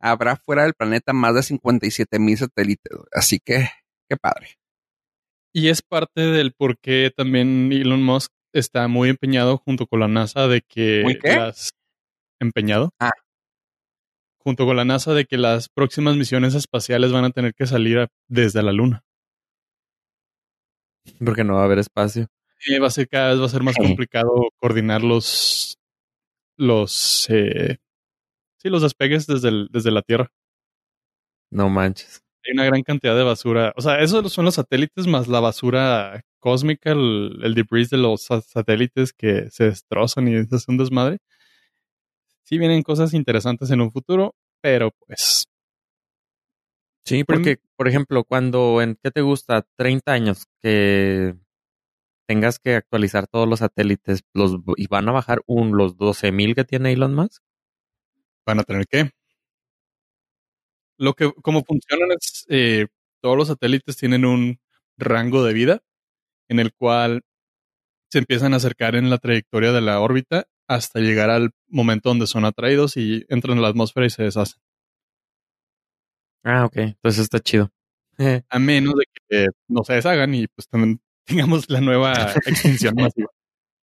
habrá 0.00 0.36
fuera 0.36 0.64
del 0.64 0.74
planeta 0.74 1.12
más 1.12 1.34
de 1.34 1.42
57 1.42 2.18
mil 2.18 2.36
satélites. 2.36 2.98
Así 3.12 3.38
que, 3.38 3.68
qué 4.08 4.16
padre. 4.16 4.58
Y 5.54 5.68
es 5.68 5.80
parte 5.80 6.22
del 6.22 6.52
por 6.52 6.78
qué 6.78 7.12
también 7.16 7.70
Elon 7.72 8.02
Musk 8.02 8.32
está 8.52 8.88
muy 8.88 9.10
empeñado 9.10 9.58
junto 9.58 9.86
con 9.86 10.00
la 10.00 10.08
NASA 10.08 10.48
de 10.48 10.62
que 10.62 11.02
¿Muy 11.04 11.18
qué? 11.18 11.36
las 11.36 11.70
empeñado. 12.40 12.90
Ah. 12.98 13.12
Junto 14.44 14.66
con 14.66 14.76
la 14.76 14.84
NASA 14.84 15.14
de 15.14 15.24
que 15.24 15.36
las 15.38 15.68
próximas 15.68 16.16
misiones 16.16 16.54
espaciales 16.54 17.12
van 17.12 17.24
a 17.24 17.30
tener 17.30 17.54
que 17.54 17.66
salir 17.66 17.98
a- 17.98 18.08
desde 18.28 18.62
la 18.62 18.72
Luna. 18.72 19.04
Porque 21.24 21.44
no 21.44 21.54
va 21.54 21.62
a 21.62 21.64
haber 21.64 21.78
espacio. 21.78 22.26
Y 22.66 22.78
va 22.78 22.86
a 22.86 22.90
ser 22.90 23.08
cada 23.08 23.30
vez 23.30 23.40
va 23.40 23.46
a 23.46 23.48
ser 23.48 23.62
más 23.62 23.76
complicado 23.76 24.30
coordinar 24.60 25.02
los 25.02 25.78
los 26.56 27.26
eh, 27.30 27.78
sí 28.58 28.68
los 28.68 28.82
despegues 28.82 29.26
desde 29.26 29.48
el- 29.48 29.68
desde 29.72 29.90
la 29.90 30.02
Tierra. 30.02 30.30
No 31.50 31.68
manches. 31.68 32.22
Hay 32.44 32.52
una 32.54 32.64
gran 32.64 32.82
cantidad 32.82 33.16
de 33.16 33.22
basura. 33.22 33.72
O 33.76 33.80
sea, 33.82 34.00
esos 34.00 34.32
son 34.32 34.44
los 34.44 34.54
satélites 34.56 35.06
más 35.06 35.28
la 35.28 35.40
basura 35.40 36.22
cósmica, 36.40 36.90
el, 36.92 37.38
el 37.42 37.54
debris 37.54 37.90
de 37.90 37.98
los 37.98 38.22
sa- 38.24 38.40
satélites 38.40 39.12
que 39.12 39.48
se 39.50 39.64
destrozan 39.64 40.26
y 40.28 40.34
es 40.36 40.68
un 40.68 40.76
desmadre. 40.78 41.18
Sí 42.44 42.58
vienen 42.58 42.82
cosas 42.82 43.14
interesantes 43.14 43.70
en 43.70 43.80
un 43.80 43.90
futuro, 43.92 44.34
pero 44.62 44.92
pues 45.06 45.46
Sí, 47.04 47.24
porque, 47.24 47.58
por 47.76 47.88
ejemplo, 47.88 48.22
cuando 48.24 48.80
en 48.80 48.96
qué 49.02 49.10
te 49.10 49.22
gusta 49.22 49.66
30 49.76 50.12
años 50.12 50.46
que 50.62 51.34
tengas 52.28 52.58
que 52.60 52.76
actualizar 52.76 53.26
todos 53.26 53.48
los 53.48 53.60
satélites 53.60 54.22
los 54.34 54.58
y 54.76 54.86
van 54.86 55.08
a 55.08 55.12
bajar 55.12 55.42
un 55.46 55.76
los 55.76 55.96
12.000 55.96 56.54
que 56.54 56.64
tiene 56.64 56.92
Elon 56.92 57.14
Musk. 57.14 57.42
van 58.46 58.60
a 58.60 58.64
tener 58.64 58.86
que. 58.86 59.10
Lo 60.98 61.14
que, 61.14 61.32
como 61.42 61.64
funcionan 61.64 62.10
es, 62.12 62.44
eh, 62.48 62.86
todos 63.20 63.36
los 63.36 63.48
satélites 63.48 63.96
tienen 63.96 64.24
un 64.24 64.60
rango 64.96 65.44
de 65.44 65.54
vida 65.54 65.80
en 66.48 66.60
el 66.60 66.72
cual 66.74 67.22
se 68.10 68.18
empiezan 68.18 68.54
a 68.54 68.58
acercar 68.58 68.96
en 68.96 69.10
la 69.10 69.18
trayectoria 69.18 69.72
de 69.72 69.80
la 69.82 70.00
órbita 70.00 70.46
hasta 70.74 71.00
llegar 71.00 71.30
al 71.30 71.50
momento 71.68 72.08
donde 72.10 72.26
son 72.26 72.44
atraídos 72.44 72.96
y 72.96 73.24
entran 73.28 73.56
en 73.56 73.62
la 73.62 73.68
atmósfera 73.68 74.06
y 74.06 74.10
se 74.10 74.22
deshacen. 74.24 74.60
Ah, 76.44 76.64
ok. 76.64 76.76
Entonces 76.76 77.22
está 77.22 77.38
chido. 77.40 77.70
Eh, 78.18 78.42
A 78.50 78.58
menos 78.58 78.94
de 78.94 79.04
que 79.28 79.46
no 79.68 79.84
se 79.84 79.94
deshagan 79.94 80.34
y 80.34 80.46
pues 80.48 80.68
también 80.68 81.00
tengamos 81.24 81.68
la 81.70 81.80
nueva 81.80 82.12
extinción 82.46 82.94
masiva. 82.96 83.28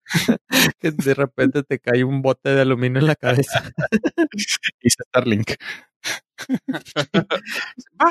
que 0.79 0.91
de 0.91 1.13
repente 1.13 1.61
te 1.63 1.79
cae 1.79 2.03
un 2.03 2.21
bote 2.23 2.49
de 2.49 2.61
aluminio 2.61 2.99
en 2.99 3.07
la 3.07 3.15
cabeza. 3.15 3.71
Y 4.81 4.89
Starlink. 4.89 5.51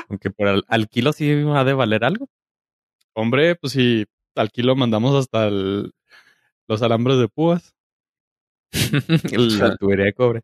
Aunque 0.09 0.31
por 0.31 0.49
al, 0.49 0.65
al 0.69 0.89
kilo 0.89 1.13
sí 1.13 1.31
ha 1.31 1.65
de 1.65 1.73
valer 1.75 2.05
algo. 2.05 2.29
Hombre, 3.15 3.57
pues 3.57 3.73
si 3.73 4.07
al 4.37 4.51
kilo 4.51 4.77
mandamos 4.77 5.15
hasta 5.17 5.49
el- 5.49 5.93
los 6.69 6.83
alambres 6.83 7.19
de 7.19 7.29
púas. 7.29 7.75
la 9.61 9.77
tubería 9.77 10.07
de 10.07 10.13
cobre. 10.13 10.43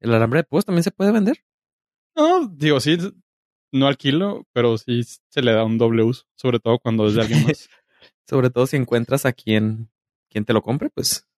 El 0.00 0.14
alambre 0.14 0.40
de 0.40 0.44
púas 0.44 0.64
también 0.64 0.84
se 0.84 0.90
puede 0.90 1.12
vender. 1.12 1.44
No, 2.16 2.46
digo, 2.46 2.80
sí, 2.80 2.98
no 3.72 3.88
al 3.88 3.96
kilo, 3.96 4.46
pero 4.52 4.78
sí 4.78 5.02
se 5.02 5.42
le 5.42 5.52
da 5.52 5.64
un 5.64 5.78
doble 5.78 6.02
uso, 6.02 6.24
sobre 6.36 6.60
todo 6.60 6.78
cuando 6.78 7.06
es 7.08 7.14
de 7.14 7.22
alguien 7.22 7.44
más. 7.46 7.68
Sobre 8.26 8.48
todo 8.48 8.66
si 8.66 8.76
encuentras 8.76 9.26
a 9.26 9.34
quien, 9.34 9.90
quien 10.30 10.46
te 10.46 10.54
lo 10.54 10.62
compre, 10.62 10.88
pues. 10.88 11.28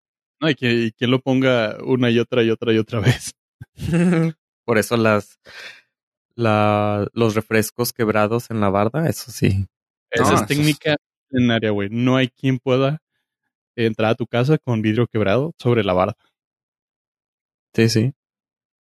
No, 0.41 0.49
y 0.49 0.55
que 0.55 0.73
y 0.73 0.93
quien 0.93 1.11
lo 1.11 1.21
ponga 1.21 1.79
una 1.83 2.11
y 2.11 2.21
otra 2.21 2.45
y 2.45 2.51
otra 2.51 2.73
y 2.73 2.79
otra 2.79 3.01
vez. 3.01 3.35
Por 4.65 4.79
eso 4.79 4.97
las 4.97 5.41
la, 6.37 7.09
los 7.13 7.35
refrescos 7.35 7.93
quebrados 7.93 8.51
en 8.51 8.61
la 8.61 8.69
barda, 8.69 9.09
eso 9.09 9.33
sí. 9.33 9.67
Esa 10.11 10.31
No, 10.31 10.37
es 10.37 10.47
técnica 10.47 10.97
milenaria, 11.31 11.71
güey. 11.71 11.89
No 11.91 12.17
hay 12.17 12.29
quien 12.29 12.59
pueda 12.59 13.03
entrar 13.77 14.13
a 14.13 14.15
tu 14.15 14.27
casa 14.27 14.59
con 14.59 14.83
vidrio 14.83 15.07
quebrado 15.07 15.55
sobre 15.59 15.85
la 15.85 15.93
barda. 15.93 16.17
Sí, 17.75 17.89
sí. 17.89 18.13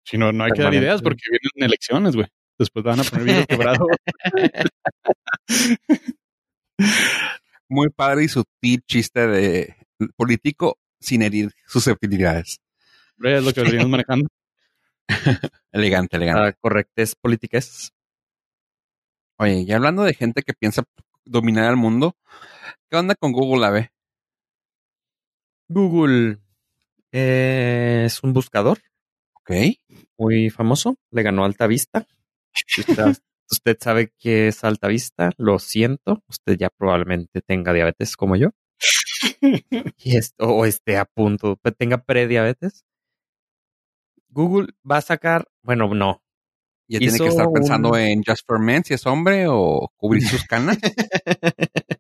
Si 0.06 0.18
no, 0.18 0.32
no 0.32 0.44
hay 0.46 0.52
que 0.52 0.62
dar 0.62 0.74
ideas 0.74 1.02
porque 1.02 1.22
vienen 1.30 1.70
elecciones, 1.70 2.16
güey. 2.16 2.28
Después 2.58 2.86
van 2.86 3.00
a 3.00 3.04
poner 3.04 3.26
vidrio 3.26 3.46
quebrado. 3.48 3.88
Muy 7.68 7.90
padre 7.90 8.24
y 8.24 8.28
sutil 8.28 8.82
chiste 8.88 9.28
de 9.28 9.76
político 10.16 10.78
sin 11.00 11.22
herir 11.22 11.52
susceptibilidades. 11.68 12.60
Es 13.24 13.44
lo 13.44 13.54
que 13.54 13.62
venimos 13.64 13.90
manejando. 13.90 14.30
Elegante, 15.72 16.18
elegante. 16.18 16.42
La 16.42 16.54
correctez 16.54 17.16
políticas. 17.16 17.92
Oye, 19.38 19.62
y 19.68 19.72
hablando 19.72 20.04
de 20.04 20.14
gente 20.14 20.42
que 20.42 20.54
piensa 20.54 20.84
dominar 21.26 21.70
el 21.70 21.76
mundo, 21.76 22.16
¿qué 22.90 22.98
onda 22.98 23.16
con 23.16 23.34
Google 23.34 23.66
Ave? 23.66 23.92
Google 25.68 26.40
eh, 27.12 28.04
es 28.06 28.22
un 28.24 28.34
buscador 28.34 28.80
Ok. 29.34 29.52
muy 30.18 30.50
famoso. 30.50 30.96
Le 31.12 31.24
ganó 31.24 31.46
Alta 31.46 31.68
Vista. 31.68 32.06
Si 32.68 32.82
usted, 32.82 33.04
usted 33.52 33.78
sabe 33.80 34.12
qué 34.20 34.48
es 34.50 34.64
Alta 34.64 34.88
Vista, 34.88 35.32
lo 35.38 35.60
siento. 35.60 36.24
Usted 36.28 36.58
ya 36.58 36.70
probablemente 36.70 37.42
tenga 37.42 37.74
diabetes 37.74 38.16
como 38.18 38.36
yo. 38.36 38.52
y 39.98 40.18
esto, 40.18 40.48
o 40.48 40.66
esté 40.66 40.98
a 40.98 41.06
punto, 41.06 41.56
pe- 41.58 41.72
tenga 41.72 42.04
prediabetes. 42.04 42.84
Google 44.30 44.74
va 44.90 44.98
a 44.98 45.02
sacar, 45.02 45.48
bueno, 45.64 45.88
no. 45.94 46.22
Ya 46.88 47.00
tiene 47.00 47.18
que 47.18 47.28
estar 47.28 47.48
pensando 47.52 47.90
un- 47.92 47.98
en 48.00 48.24
Just 48.24 48.46
for 48.46 48.60
Men, 48.60 48.84
si 48.84 48.94
es 48.94 49.06
hombre, 49.08 49.46
o 49.48 49.92
cubrir 49.98 50.28
sus 50.28 50.44
canas. 50.44 50.78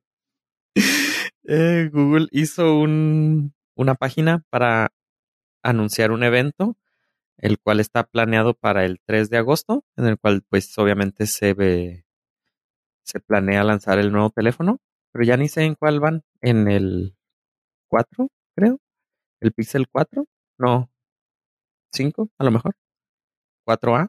Eh, 1.47 1.89
Google 1.93 2.27
hizo 2.31 2.79
un, 2.79 3.53
una 3.75 3.93
página 3.95 4.43
para 4.49 4.91
anunciar 5.63 6.11
un 6.11 6.23
evento, 6.23 6.75
el 7.37 7.59
cual 7.59 7.79
está 7.79 8.03
planeado 8.03 8.55
para 8.55 8.85
el 8.85 8.99
3 9.05 9.29
de 9.29 9.37
agosto, 9.37 9.85
en 9.97 10.05
el 10.07 10.17
cual 10.17 10.43
pues 10.49 10.75
obviamente 10.79 11.27
se 11.27 11.53
ve, 11.53 12.05
se 13.03 13.19
planea 13.19 13.63
lanzar 13.63 13.99
el 13.99 14.11
nuevo 14.11 14.31
teléfono, 14.31 14.79
pero 15.11 15.25
ya 15.25 15.37
ni 15.37 15.47
sé 15.47 15.63
en 15.63 15.75
cuál 15.75 15.99
van, 15.99 16.23
en 16.41 16.67
el 16.67 17.15
4, 17.89 18.29
creo, 18.55 18.79
el 19.41 19.53
Pixel 19.53 19.87
4, 19.89 20.25
no, 20.57 20.89
5 21.93 22.29
a 22.39 22.43
lo 22.43 22.51
mejor, 22.51 22.75
4A, 23.67 24.07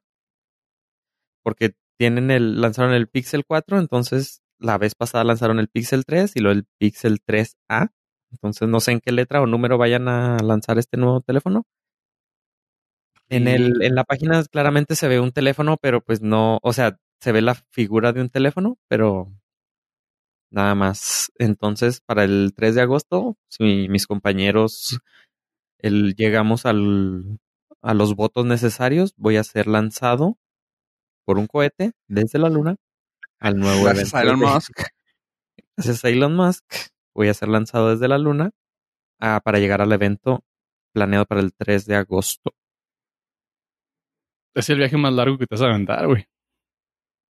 porque 1.43 1.75
tienen 1.99 2.31
el, 2.31 2.61
lanzaron 2.61 2.95
el 2.95 3.09
Pixel 3.09 3.45
4, 3.47 3.79
entonces 3.79 4.43
la 4.59 4.79
vez 4.79 4.95
pasada 4.95 5.25
lanzaron 5.25 5.59
el 5.59 5.69
Pixel 5.69 6.05
3 6.05 6.33
y 6.35 6.41
luego 6.41 6.59
el 6.59 6.67
Pixel 6.79 7.21
3A. 7.27 7.91
Entonces 8.31 8.69
no 8.69 8.81
sé 8.81 8.93
en 8.93 9.01
qué 9.01 9.13
letra 9.13 9.41
o 9.41 9.47
número 9.47 9.79
vayan 9.79 10.09
a 10.09 10.39
lanzar 10.39 10.79
este 10.79 10.97
nuevo 10.97 11.21
teléfono. 11.21 11.65
En, 13.29 13.49
el, 13.49 13.83
en 13.83 13.95
la 13.95 14.05
página 14.05 14.43
claramente 14.45 14.95
se 14.95 15.09
ve 15.09 15.19
un 15.19 15.33
teléfono, 15.33 15.77
pero 15.81 16.01
pues 16.01 16.23
no, 16.23 16.59
o 16.63 16.73
sea, 16.73 16.99
se 17.21 17.33
ve 17.33 17.43
la 17.43 17.55
figura 17.55 18.13
de 18.13 18.21
un 18.21 18.31
teléfono, 18.31 18.79
pero 18.89 19.33
nada 20.51 20.75
más. 20.75 21.33
Entonces, 21.39 22.01
para 22.01 22.25
el 22.25 22.53
3 22.55 22.77
de 22.77 22.83
agosto, 22.83 23.37
si 23.49 23.89
mis 23.89 24.07
compañeros 24.07 24.99
el, 25.79 26.15
llegamos 26.15 26.67
al, 26.67 27.39
a 27.83 27.95
los 27.95 28.15
votos 28.15 28.47
necesarios, 28.47 29.15
voy 29.17 29.37
a 29.37 29.45
ser 29.45 29.67
lanzado 29.67 30.39
por 31.25 31.39
un 31.39 31.47
cohete 31.49 31.93
desde 32.09 32.39
la 32.39 32.49
luna 32.49 32.77
al 33.47 33.59
nuevo 33.59 33.85
Gracias 33.85 34.13
a 34.15 34.23
Elon 34.23 34.41
Musk. 34.41 34.83
Gracias 35.77 36.05
a 36.05 36.09
Elon 36.09 36.35
Musk, 36.35 36.65
voy 37.15 37.29
a 37.29 37.35
ser 37.35 37.49
lanzado 37.49 37.91
desde 37.91 38.09
la 38.09 38.19
luna 38.19 38.51
ah, 39.21 39.41
para 39.45 39.59
llegar 39.59 39.81
al 39.81 39.93
evento 39.93 40.45
planeado 40.93 41.27
para 41.27 41.43
el 41.43 41.55
3 41.55 41.87
de 41.87 41.97
agosto. 41.97 42.55
Es 44.55 44.69
el 44.71 44.79
viaje 44.79 44.97
más 44.97 45.13
largo 45.13 45.39
que 45.39 45.47
te 45.47 45.55
vas 45.55 45.63
a 45.63 45.67
aventar, 45.67 46.07
güey. 46.07 46.27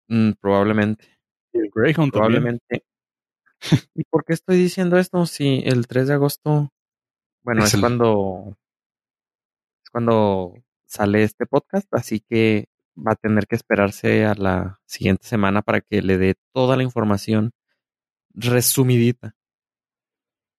Mm, 0.09 0.33
probablemente. 0.41 1.19
el 1.53 1.71
Greyhound 1.75 2.13
Probablemente. 2.13 2.85
¿Y 3.95 4.05
por 4.05 4.25
qué 4.25 4.35
estoy 4.35 4.59
diciendo 4.59 4.99
esto? 4.99 5.25
Si 5.27 5.63
el 5.65 5.87
3 5.87 6.09
de 6.09 6.15
agosto, 6.15 6.71
bueno, 7.43 7.65
es, 7.65 7.77
cuando 7.81 8.57
es 9.83 9.91
cuando 9.91 10.55
sale 10.85 11.23
este 11.23 11.47
podcast, 11.47 11.93
así 11.95 12.21
que 12.21 12.69
va 12.97 13.13
a 13.13 13.17
tener 13.17 13.47
que 13.47 13.57
esperarse 13.57 14.25
a 14.25 14.35
la 14.35 14.81
siguiente 14.87 15.27
semana 15.27 15.63
para 15.63 15.81
que 15.81 16.03
le 16.03 16.19
dé 16.19 16.35
toda 16.53 16.77
la 16.77 16.83
información 16.83 17.53
resumidita. 18.35 19.35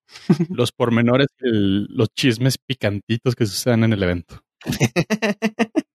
Los 0.49 0.71
pormenores, 0.71 1.27
los 1.39 2.09
chismes 2.13 2.57
picantitos 2.57 3.35
que 3.35 3.45
sucedan 3.45 3.83
en 3.83 3.93
el 3.93 4.03
evento. 4.03 4.43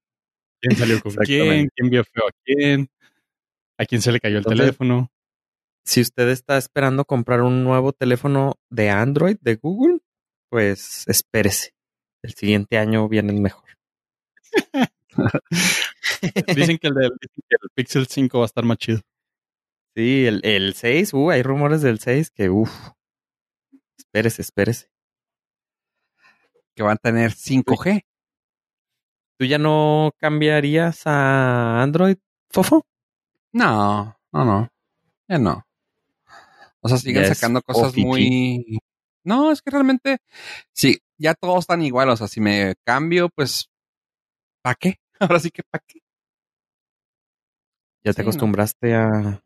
¿Quién 0.61 0.77
salió 0.77 1.01
con 1.01 1.15
quién? 1.15 1.71
¿Quién 1.75 1.91
vio 1.91 2.05
feo 2.05 2.25
a 2.29 2.33
quién? 2.45 2.91
¿A 3.79 3.87
quién 3.87 4.03
se 4.03 4.13
le 4.13 4.21
cayó 4.21 4.39
el 4.39 4.45
teléfono? 4.45 5.11
Si 5.85 6.03
usted 6.03 6.29
está 6.29 6.59
esperando 6.59 7.05
comprar 7.07 7.41
un 7.41 7.65
nuevo 7.65 7.93
teléfono 7.93 8.57
de 8.69 8.91
Android 8.91 9.39
de 9.41 9.55
Google, 9.55 10.01
pues 10.51 11.05
espérese. 11.09 11.73
El 12.23 12.35
siguiente 12.35 12.77
año 12.77 13.09
viene 13.09 13.33
mejor. 13.33 13.65
dicen, 16.55 16.79
que 16.79 16.89
el 16.89 16.95
del, 16.95 17.13
Pixel 17.75 18.07
5 18.07 18.39
va 18.39 18.45
a 18.45 18.47
estar 18.47 18.65
más 18.65 18.79
chido. 18.79 19.01
Sí, 19.95 20.27
el, 20.27 20.41
el 20.45 20.75
6, 20.75 21.15
uh, 21.15 21.31
hay 21.31 21.43
rumores 21.43 21.83
del 21.83 21.99
6 21.99 22.31
que, 22.31 22.49
uff, 22.49 22.71
espérese, 23.99 24.43
espérese. 24.43 24.91
Que 26.75 26.83
van 26.83 26.95
a 26.95 26.97
tener 26.97 27.33
5G. 27.33 28.05
¿Tú 29.39 29.47
ya 29.47 29.59
no 29.59 30.13
cambiarías 30.19 31.07
a 31.07 31.83
Android, 31.83 32.17
Fofo? 32.51 32.87
No, 33.53 34.17
no, 34.33 34.45
no. 34.45 34.69
Ya 35.29 35.39
no. 35.39 35.67
O 36.81 36.89
sea, 36.89 36.99
siguen 36.99 37.27
sacando 37.27 37.63
cosas 37.63 37.97
muy. 37.97 38.79
No, 39.23 39.53
es 39.53 39.61
que 39.61 39.71
realmente, 39.71 40.19
sí, 40.73 40.99
ya 41.19 41.35
todos 41.35 41.61
están 41.61 41.83
igual. 41.83 42.09
O 42.09 42.17
sea, 42.17 42.27
si 42.27 42.41
me 42.41 42.75
cambio, 42.85 43.29
pues, 43.29 43.71
¿para 44.63 44.75
qué? 44.77 45.01
Ahora 45.21 45.39
sí 45.39 45.51
que 45.51 45.63
¿para 45.63 45.85
qué? 45.87 46.01
¿Ya 48.03 48.13
te 48.13 48.23
acostumbraste 48.23 48.95
a.? 48.95 49.43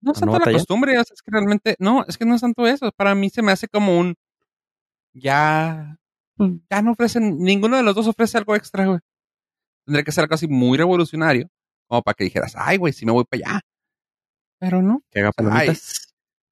No 0.00 0.12
es 0.12 0.20
tanto 0.20 0.38
la 0.38 0.52
costumbre, 0.52 0.94
es 0.94 1.22
que 1.22 1.30
realmente, 1.30 1.74
no, 1.78 2.04
es 2.06 2.16
que 2.16 2.24
no 2.24 2.34
es 2.34 2.40
tanto 2.40 2.66
eso. 2.66 2.92
Para 2.92 3.14
mí 3.14 3.28
se 3.30 3.42
me 3.42 3.50
hace 3.50 3.66
como 3.66 3.98
un. 3.98 4.14
Ya. 5.12 5.98
Ya 6.70 6.82
no 6.82 6.92
ofrecen, 6.92 7.38
ninguno 7.38 7.76
de 7.76 7.82
los 7.82 7.94
dos 7.94 8.06
ofrece 8.06 8.38
algo 8.38 8.54
extra, 8.54 8.86
güey. 8.86 9.00
Tendría 9.84 10.04
que 10.04 10.12
ser 10.12 10.22
algo 10.22 10.34
así 10.34 10.46
muy 10.46 10.76
revolucionario, 10.76 11.48
como 11.88 12.02
para 12.02 12.14
que 12.14 12.24
dijeras, 12.24 12.54
ay, 12.56 12.76
güey, 12.76 12.92
si 12.92 13.06
me 13.06 13.12
voy 13.12 13.24
para 13.24 13.50
allá. 13.50 13.60
Pero 14.58 14.82
no. 14.82 15.02
Que 15.10 15.20
haga 15.20 15.32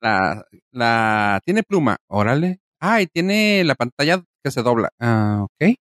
la, 0.00 0.46
la, 0.70 1.40
tiene 1.44 1.62
pluma, 1.62 1.96
órale. 2.08 2.60
Ah, 2.80 3.00
y 3.00 3.06
tiene 3.06 3.64
la 3.64 3.74
pantalla 3.74 4.22
que 4.42 4.50
se 4.50 4.62
dobla. 4.62 4.90
Ah, 4.98 5.44
ok. 5.44 5.76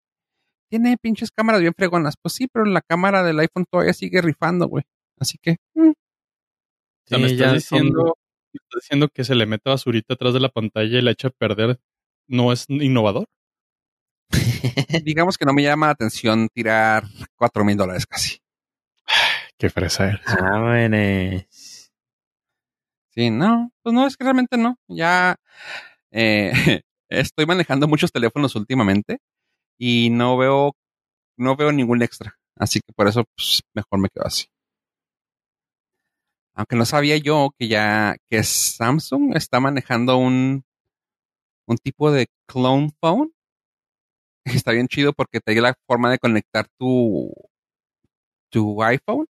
Tiene 0.74 0.98
pinches 0.98 1.30
cámaras 1.30 1.62
bien 1.62 1.76
fregonas. 1.76 2.16
Pues 2.20 2.34
sí, 2.34 2.48
pero 2.52 2.66
la 2.66 2.82
cámara 2.82 3.22
del 3.22 3.40
iPhone 3.40 3.66
todavía 3.70 3.94
sigue 3.94 4.24
rifando, 4.24 4.68
güey. 4.68 4.84
Así 5.20 5.38
que. 5.40 5.58
Mm. 5.76 5.92
me 7.12 7.28
estás 7.28 7.54
diciendo, 7.54 8.18
diciendo 8.74 9.08
que 9.10 9.24
se 9.24 9.36
le 9.36 9.46
mete 9.46 9.70
basurita 9.70 10.16
atrás 10.16 10.34
de 10.34 10.40
la 10.40 10.50
pantalla 10.50 10.98
y 10.98 11.04
la 11.04 11.12
echa 11.12 11.28
a 11.28 11.30
perder. 11.30 11.80
¿No 12.28 12.52
es 12.52 12.66
innovador? 12.70 13.28
Digamos 15.06 15.38
que 15.38 15.46
no 15.46 15.54
me 15.54 15.62
llama 15.62 15.86
la 15.86 15.92
atención 15.92 16.50
tirar 16.52 17.04
cuatro 17.36 17.64
mil 17.64 17.78
dólares 17.78 18.08
casi. 18.08 18.40
Qué 19.60 19.70
fresa 19.70 20.10
eres. 20.10 20.22
Ah, 20.26 21.46
Sí, 23.12 23.30
no, 23.30 23.72
pues 23.84 23.94
no, 23.94 24.08
es 24.08 24.18
que 24.18 24.24
realmente 24.24 24.58
no. 24.58 24.80
Ya 24.88 25.36
eh, 26.10 26.52
estoy 27.10 27.46
manejando 27.46 27.88
muchos 27.88 28.12
teléfonos 28.12 28.56
últimamente 28.56 29.20
y 29.78 30.10
no 30.10 30.38
veo, 30.38 30.76
no 31.38 31.56
veo 31.56 31.72
ningún 31.72 32.02
extra. 32.04 32.38
Así 32.56 32.80
que 32.80 32.94
por 32.94 33.08
eso, 33.08 33.24
pues, 33.36 33.62
mejor 33.74 34.00
me 34.00 34.10
quedo 34.10 34.26
así. 34.26 34.46
Aunque 36.56 36.76
no 36.76 36.86
sabía 36.86 37.18
yo 37.18 37.50
que 37.58 37.68
ya, 37.68 38.16
que 38.30 38.44
Samsung 38.44 39.36
está 39.36 39.60
manejando 39.60 40.18
un, 40.18 40.64
un 41.68 41.78
tipo 41.78 42.12
de 42.12 42.28
clone 42.48 42.92
phone. 43.02 43.32
Está 44.46 44.72
bien 44.74 44.88
chido 44.88 45.14
porque 45.14 45.40
te 45.40 45.56
da 45.56 45.62
la 45.62 45.76
forma 45.88 46.12
de 46.12 46.20
conectar 46.20 46.68
tu, 46.78 47.32
tu 48.52 48.84
iPhone 48.84 49.26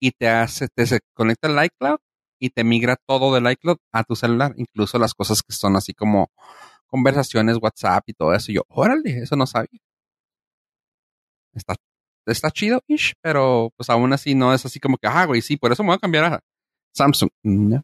y 0.00 0.12
te 0.12 0.28
hace, 0.28 0.68
te 0.68 0.86
se 0.86 1.00
conecta 1.14 1.48
el 1.48 1.64
iCloud 1.64 1.98
y 2.40 2.50
te 2.50 2.64
migra 2.64 2.96
todo 3.06 3.34
del 3.34 3.50
iCloud 3.50 3.78
a 3.92 4.04
tu 4.04 4.14
celular, 4.14 4.54
incluso 4.56 4.98
las 4.98 5.14
cosas 5.14 5.42
que 5.42 5.52
son 5.52 5.76
así 5.76 5.94
como 5.94 6.30
conversaciones, 6.88 7.58
WhatsApp 7.60 8.04
y 8.08 8.14
todo 8.14 8.34
eso. 8.34 8.50
Y 8.50 8.56
yo, 8.56 8.62
órale, 8.68 9.18
eso 9.22 9.36
no 9.36 9.46
sabía. 9.46 9.80
Está, 11.54 11.74
está 12.26 12.50
chido, 12.50 12.82
ish, 12.86 13.14
pero 13.20 13.72
pues 13.76 13.88
aún 13.90 14.12
así 14.12 14.34
no 14.34 14.52
es 14.52 14.64
así 14.64 14.80
como 14.80 14.98
que, 14.98 15.06
ah, 15.08 15.24
güey, 15.26 15.40
sí, 15.42 15.56
por 15.56 15.72
eso 15.72 15.82
me 15.82 15.88
voy 15.88 15.96
a 15.96 16.00
cambiar 16.00 16.24
a 16.24 16.40
Samsung. 16.94 17.30
No. 17.42 17.82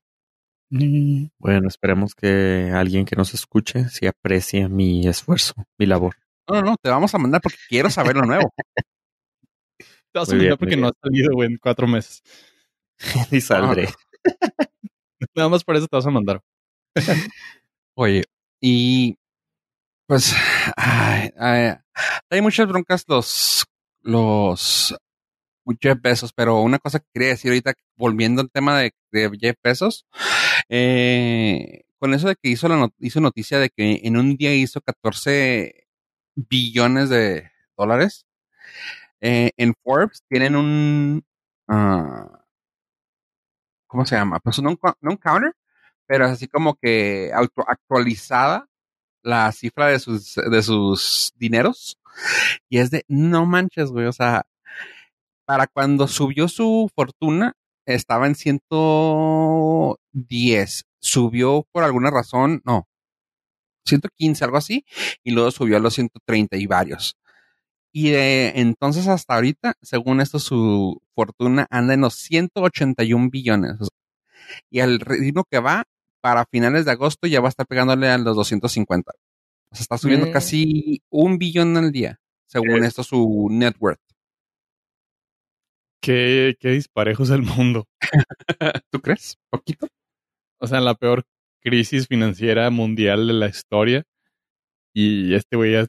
Bueno, 1.38 1.68
esperemos 1.68 2.14
que 2.14 2.72
alguien 2.74 3.04
que 3.04 3.16
nos 3.16 3.32
escuche 3.32 3.88
sí 3.90 4.06
aprecie 4.06 4.68
mi 4.68 5.06
esfuerzo, 5.06 5.54
mi 5.78 5.86
labor. 5.86 6.16
No, 6.48 6.56
no, 6.56 6.62
no, 6.62 6.76
te 6.80 6.90
vamos 6.90 7.14
a 7.14 7.18
mandar 7.18 7.40
porque 7.40 7.58
quiero 7.68 7.90
saber 7.90 8.16
lo 8.16 8.22
nuevo. 8.22 8.52
te 9.78 10.18
vas 10.18 10.28
a 10.30 10.34
mandar 10.34 10.58
porque 10.58 10.76
no 10.76 10.88
ha 10.88 10.92
salido, 11.00 11.32
güey, 11.32 11.50
en 11.50 11.58
cuatro 11.58 11.86
meses. 11.86 12.22
y 13.30 13.40
saldré. 13.40 13.88
Nada 15.34 15.48
más 15.48 15.64
por 15.64 15.76
eso 15.76 15.86
te 15.86 15.96
vas 15.96 16.06
a 16.06 16.10
mandar. 16.10 16.40
Oye, 17.94 18.24
y 18.66 19.18
pues 20.06 20.34
hay 21.36 22.40
muchas 22.40 22.66
broncas 22.66 23.04
los, 23.06 23.66
los 24.00 24.96
Jeff 25.82 25.98
Bezos, 26.00 26.32
pero 26.32 26.60
una 26.62 26.78
cosa 26.78 26.98
que 26.98 27.06
quería 27.12 27.28
decir 27.28 27.50
ahorita, 27.50 27.74
volviendo 27.96 28.40
al 28.40 28.50
tema 28.50 28.78
de, 28.78 28.92
Jeff 29.38 29.56
Bezos, 29.62 30.06
eh, 30.70 31.82
con 31.98 32.14
eso 32.14 32.28
de 32.28 32.36
que 32.36 32.48
hizo, 32.48 32.68
hizo 33.00 33.20
noticia 33.20 33.58
de 33.58 33.68
que 33.68 34.00
en 34.04 34.16
un 34.16 34.36
día 34.36 34.54
hizo 34.54 34.80
14 34.80 35.86
billones 36.34 37.10
de 37.10 37.50
dólares, 37.76 38.24
eh, 39.20 39.50
en 39.58 39.74
Forbes 39.82 40.22
tienen 40.26 40.56
un, 40.56 41.22
uh, 41.68 42.28
¿cómo 43.86 44.06
se 44.06 44.16
llama? 44.16 44.40
Pues 44.40 44.58
un, 44.58 44.78
no 45.02 45.18
counter, 45.18 45.54
pero 46.06 46.26
es 46.26 46.32
así 46.32 46.48
como 46.48 46.74
que 46.74 47.32
actualizada 47.66 48.66
la 49.22 49.50
cifra 49.52 49.88
de 49.88 49.98
sus, 49.98 50.34
de 50.34 50.62
sus 50.62 51.32
dineros. 51.36 51.98
Y 52.68 52.78
es 52.78 52.90
de, 52.90 53.04
no 53.08 53.46
manches, 53.46 53.90
güey, 53.90 54.06
o 54.06 54.12
sea, 54.12 54.44
para 55.44 55.66
cuando 55.66 56.08
subió 56.08 56.48
su 56.48 56.90
fortuna, 56.94 57.54
estaba 57.86 58.26
en 58.26 58.34
110. 58.34 60.84
Subió 61.00 61.66
por 61.72 61.84
alguna 61.84 62.10
razón, 62.10 62.62
no, 62.64 62.88
115, 63.86 64.44
algo 64.44 64.56
así, 64.56 64.84
y 65.22 65.32
luego 65.32 65.50
subió 65.50 65.76
a 65.76 65.80
los 65.80 65.94
130 65.94 66.56
y 66.56 66.66
varios. 66.66 67.16
Y 67.92 68.10
de 68.10 68.52
entonces 68.56 69.06
hasta 69.06 69.34
ahorita, 69.34 69.74
según 69.82 70.20
esto, 70.20 70.38
su 70.38 71.00
fortuna 71.14 71.66
anda 71.70 71.94
en 71.94 72.00
los 72.00 72.14
181 72.14 73.30
billones. 73.30 73.76
Y 74.70 74.80
al 74.80 75.00
ritmo 75.00 75.44
que 75.48 75.60
va, 75.60 75.84
para 76.24 76.46
finales 76.46 76.86
de 76.86 76.92
agosto 76.92 77.26
ya 77.26 77.42
va 77.42 77.48
a 77.48 77.50
estar 77.50 77.66
pegándole 77.66 78.08
a 78.08 78.16
los 78.16 78.34
250. 78.34 79.12
O 79.12 79.74
sea, 79.76 79.82
está 79.82 79.98
subiendo 79.98 80.26
mm. 80.28 80.32
casi 80.32 81.02
un 81.10 81.36
billón 81.36 81.76
al 81.76 81.92
día, 81.92 82.18
según 82.46 82.82
esto, 82.82 83.04
su 83.04 83.48
net 83.50 83.76
worth. 83.78 84.00
qué, 86.00 86.56
qué 86.58 86.70
disparejo 86.70 87.24
es 87.24 87.30
el 87.30 87.42
mundo. 87.42 87.86
¿Tú 88.90 89.02
crees? 89.02 89.36
¿Poquito? 89.50 89.86
O 90.58 90.66
sea, 90.66 90.80
la 90.80 90.94
peor 90.94 91.24
crisis 91.60 92.06
financiera 92.08 92.70
mundial 92.70 93.26
de 93.26 93.34
la 93.34 93.48
historia. 93.48 94.04
Y 94.94 95.34
este 95.34 95.56
güey 95.56 95.72
ya 95.72 95.86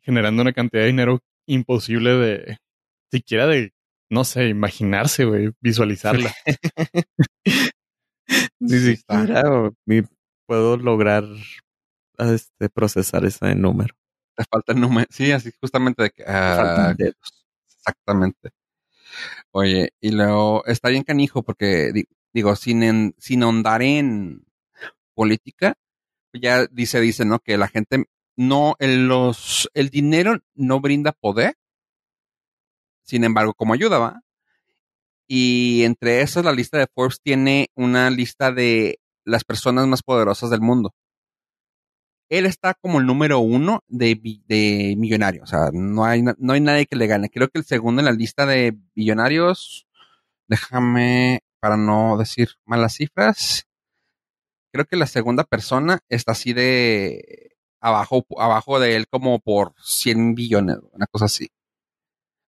generando 0.00 0.40
una 0.40 0.54
cantidad 0.54 0.80
de 0.80 0.88
dinero 0.88 1.20
imposible 1.46 2.14
de, 2.14 2.56
siquiera 3.10 3.46
de, 3.48 3.72
no 4.08 4.24
sé, 4.24 4.48
imaginarse, 4.48 5.26
güey, 5.26 5.50
visualizarla. 5.60 6.34
Ni 8.60 8.78
siquiera 8.78 9.42
mi- 9.86 10.02
puedo 10.46 10.76
lograr 10.76 11.24
este, 12.18 12.68
procesar 12.68 13.24
ese 13.24 13.54
número. 13.54 13.94
Te 14.36 14.44
falta 14.44 14.72
el 14.72 14.80
número. 14.80 15.06
Sí, 15.10 15.30
así 15.32 15.50
justamente 15.60 16.02
de 16.04 16.10
que. 16.10 16.24
ah, 16.26 16.54
Faltan 16.56 16.96
dedos. 16.96 17.44
exactamente. 17.76 18.50
Oye, 19.50 19.92
y 20.00 20.10
luego 20.12 20.64
está 20.66 20.88
bien 20.88 21.02
canijo 21.04 21.42
porque, 21.42 21.92
di- 21.92 22.08
digo, 22.32 22.56
sin, 22.56 22.82
en- 22.82 23.14
sin 23.18 23.42
ahondar 23.42 23.82
en 23.82 24.44
política, 25.14 25.74
ya 26.32 26.66
dice, 26.66 27.00
dice, 27.00 27.24
¿no? 27.24 27.40
Que 27.40 27.58
la 27.58 27.68
gente 27.68 28.06
no, 28.36 28.76
el, 28.78 29.06
los, 29.08 29.68
el 29.74 29.90
dinero 29.90 30.38
no 30.54 30.80
brinda 30.80 31.12
poder, 31.12 31.56
sin 33.02 33.24
embargo, 33.24 33.52
como 33.54 33.74
ayuda, 33.74 33.98
¿va? 33.98 34.22
Y 35.34 35.84
entre 35.84 36.20
esas, 36.20 36.44
la 36.44 36.52
lista 36.52 36.76
de 36.76 36.86
Forbes 36.94 37.18
tiene 37.22 37.70
una 37.74 38.10
lista 38.10 38.52
de 38.52 39.00
las 39.24 39.44
personas 39.44 39.86
más 39.86 40.02
poderosas 40.02 40.50
del 40.50 40.60
mundo. 40.60 40.94
Él 42.28 42.44
está 42.44 42.74
como 42.74 43.00
el 43.00 43.06
número 43.06 43.38
uno 43.38 43.80
de, 43.88 44.14
millonarios. 44.98 45.44
O 45.44 45.46
sea, 45.46 45.70
no 45.72 46.04
hay, 46.04 46.20
no 46.20 46.52
hay 46.52 46.60
nadie 46.60 46.84
que 46.84 46.96
le 46.96 47.06
gane. 47.06 47.30
Creo 47.30 47.48
que 47.48 47.58
el 47.60 47.64
segundo 47.64 48.02
en 48.02 48.04
la 48.04 48.12
lista 48.12 48.44
de 48.44 48.76
billonarios, 48.94 49.86
déjame, 50.48 51.40
para 51.60 51.78
no 51.78 52.18
decir 52.18 52.50
malas 52.66 52.96
cifras, 52.96 53.64
creo 54.70 54.84
que 54.84 54.96
la 54.96 55.06
segunda 55.06 55.44
persona 55.44 56.00
está 56.10 56.32
así 56.32 56.52
de 56.52 57.56
abajo, 57.80 58.26
abajo 58.36 58.78
de 58.80 58.96
él 58.96 59.06
como 59.08 59.38
por 59.38 59.72
100 59.82 60.34
billones, 60.34 60.76
una 60.92 61.06
cosa 61.06 61.24
así. 61.24 61.48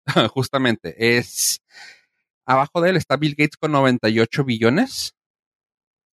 Justamente, 0.34 1.16
es 1.16 1.62
abajo 2.46 2.80
de 2.80 2.90
él 2.90 2.96
está 2.96 3.16
Bill 3.16 3.34
Gates 3.36 3.56
con 3.56 3.72
98 3.72 4.44
billones 4.44 5.14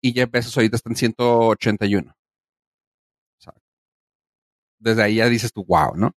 y 0.02 0.13
Jeff 0.13 0.32
Bezos 0.32 0.58
ahorita 0.58 0.78
está 0.78 0.89
en 0.89 0.96
181. 0.96 2.12
O 2.12 3.41
sea, 3.41 3.54
desde 4.80 5.04
ahí 5.04 5.15
ya 5.15 5.30
dices 5.30 5.54
tú, 5.54 5.63
wow, 5.65 5.96
¿no? 5.96 6.12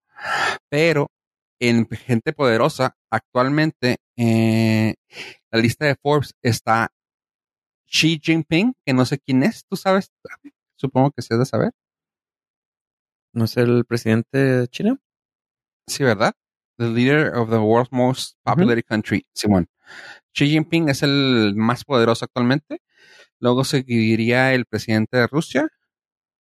Pero 0.68 1.08
en 1.60 1.88
gente 1.88 2.32
poderosa, 2.32 2.96
actualmente, 3.10 3.98
eh, 4.16 4.94
la 5.50 5.60
lista 5.60 5.86
de 5.86 5.96
Forbes 5.96 6.34
está 6.42 6.90
Xi 7.86 8.20
Jinping, 8.22 8.74
que 8.84 8.92
no 8.94 9.04
sé 9.04 9.18
quién 9.18 9.42
es, 9.42 9.64
¿tú 9.68 9.76
sabes? 9.76 10.10
Supongo 10.76 11.12
que 11.12 11.22
se 11.22 11.34
ha 11.34 11.38
de 11.38 11.46
saber. 11.46 11.72
¿No 13.34 13.44
es 13.44 13.56
el 13.56 13.84
presidente 13.84 14.38
de 14.38 14.68
China? 14.68 14.98
Sí, 15.86 16.04
¿verdad? 16.04 16.34
The 16.82 16.88
leader 16.88 17.32
of 17.36 17.48
the 17.50 17.58
world's 17.58 17.92
most 17.92 18.36
populated 18.44 18.82
country, 18.84 19.24
Simón. 19.34 19.68
Xi 20.34 20.48
Jinping 20.48 20.88
es 20.88 21.02
el 21.04 21.52
más 21.54 21.84
poderoso 21.84 22.24
actualmente. 22.24 22.80
Luego 23.38 23.62
seguiría 23.64 24.52
el 24.54 24.64
presidente 24.66 25.16
de 25.18 25.26
Rusia. 25.28 25.68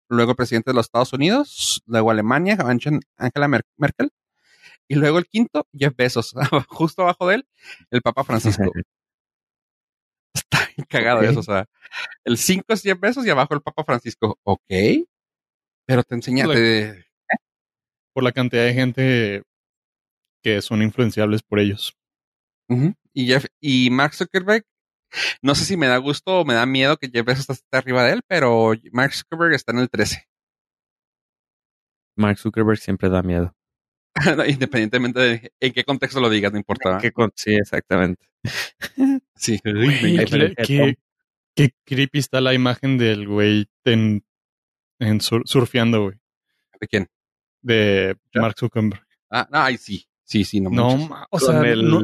Luego 0.07 0.31
el 0.31 0.37
presidente 0.37 0.71
de 0.71 0.75
los 0.75 0.85
Estados 0.85 1.11
Unidos. 1.13 1.81
Luego 1.87 2.11
Alemania, 2.11 2.57
Angela 2.59 2.99
Angela 3.17 3.47
Mer- 3.49 3.65
Merkel. 3.77 4.11
Y 4.87 4.95
luego 4.95 5.17
el 5.17 5.25
quinto, 5.27 5.67
Jeff 5.73 5.93
Bezos. 5.95 6.33
Justo 6.69 7.01
abajo 7.01 7.27
de 7.27 7.35
él, 7.35 7.47
el 7.91 8.01
Papa 8.01 8.23
Francisco. 8.23 8.63
Está 10.33 10.59
bien 10.75 10.85
cagado 10.87 11.19
Ok. 11.19 11.25
eso. 11.25 11.39
O 11.39 11.43
sea, 11.43 11.65
el 12.23 12.37
5 12.37 12.63
es 12.73 12.81
Jeff 12.81 12.99
Bezos 12.99 13.25
y 13.25 13.29
abajo 13.29 13.53
el 13.55 13.61
Papa 13.61 13.83
Francisco. 13.83 14.39
Ok. 14.43 14.61
Pero 15.85 16.03
te 16.03 16.15
enseña, 16.15 16.45
Like- 16.47 16.59
te- 16.93 17.05
Por 18.13 18.23
la 18.23 18.31
cantidad 18.31 18.63
de 18.63 18.73
gente 18.73 19.43
que 20.43 20.61
son 20.61 20.81
influenciables 20.81 21.41
por 21.43 21.59
ellos. 21.59 21.95
Y 23.13 23.25
Jeff, 23.27 23.45
y 23.59 23.89
Mark 23.89 24.13
Zuckerberg, 24.13 24.63
no 25.41 25.55
sé 25.55 25.65
si 25.65 25.75
me 25.75 25.87
da 25.87 25.97
gusto 25.97 26.41
o 26.41 26.45
me 26.45 26.53
da 26.53 26.65
miedo 26.65 26.97
que 26.97 27.09
Jeff 27.11 27.25
Bezos 27.25 27.49
esté 27.49 27.77
arriba 27.77 28.03
de 28.03 28.13
él, 28.13 28.21
pero 28.27 28.73
Mark 28.91 29.13
Zuckerberg 29.13 29.53
está 29.55 29.71
en 29.71 29.79
el 29.79 29.89
13. 29.89 30.27
Mark 32.15 32.37
Zuckerberg 32.37 32.77
siempre 32.79 33.09
da 33.09 33.23
miedo. 33.23 33.55
Independientemente 34.47 35.19
de 35.19 35.53
en 35.59 35.73
qué 35.73 35.83
contexto 35.83 36.19
lo 36.19 36.29
digas, 36.29 36.51
no 36.51 36.57
importa. 36.57 36.97
¿Qué 37.01 37.11
con- 37.11 37.31
sí, 37.35 37.55
exactamente. 37.55 38.27
Sí. 39.35 39.57
Qué, 41.55 41.71
creepy 41.85 42.19
está 42.19 42.41
la 42.41 42.53
imagen 42.53 42.97
del 42.97 43.25
güey 43.25 43.69
en, 43.85 44.25
en 44.99 45.21
sur- 45.21 45.43
surfeando, 45.45 46.03
güey. 46.03 46.17
¿De 46.81 46.87
quién? 46.89 47.07
De. 47.61 48.17
Mark 48.35 48.55
Zuckerberg. 48.59 49.01
Ah, 49.29 49.47
no, 49.49 49.59
ay, 49.59 49.77
sí. 49.77 50.08
Sí, 50.29 50.43
sí, 50.45 50.61
no. 50.61 50.69
No, 50.69 50.95
manches. 50.95 51.27
o 51.31 51.39
con 51.39 51.39
sea, 51.41 51.61
el, 51.71 51.89
no- 51.89 51.99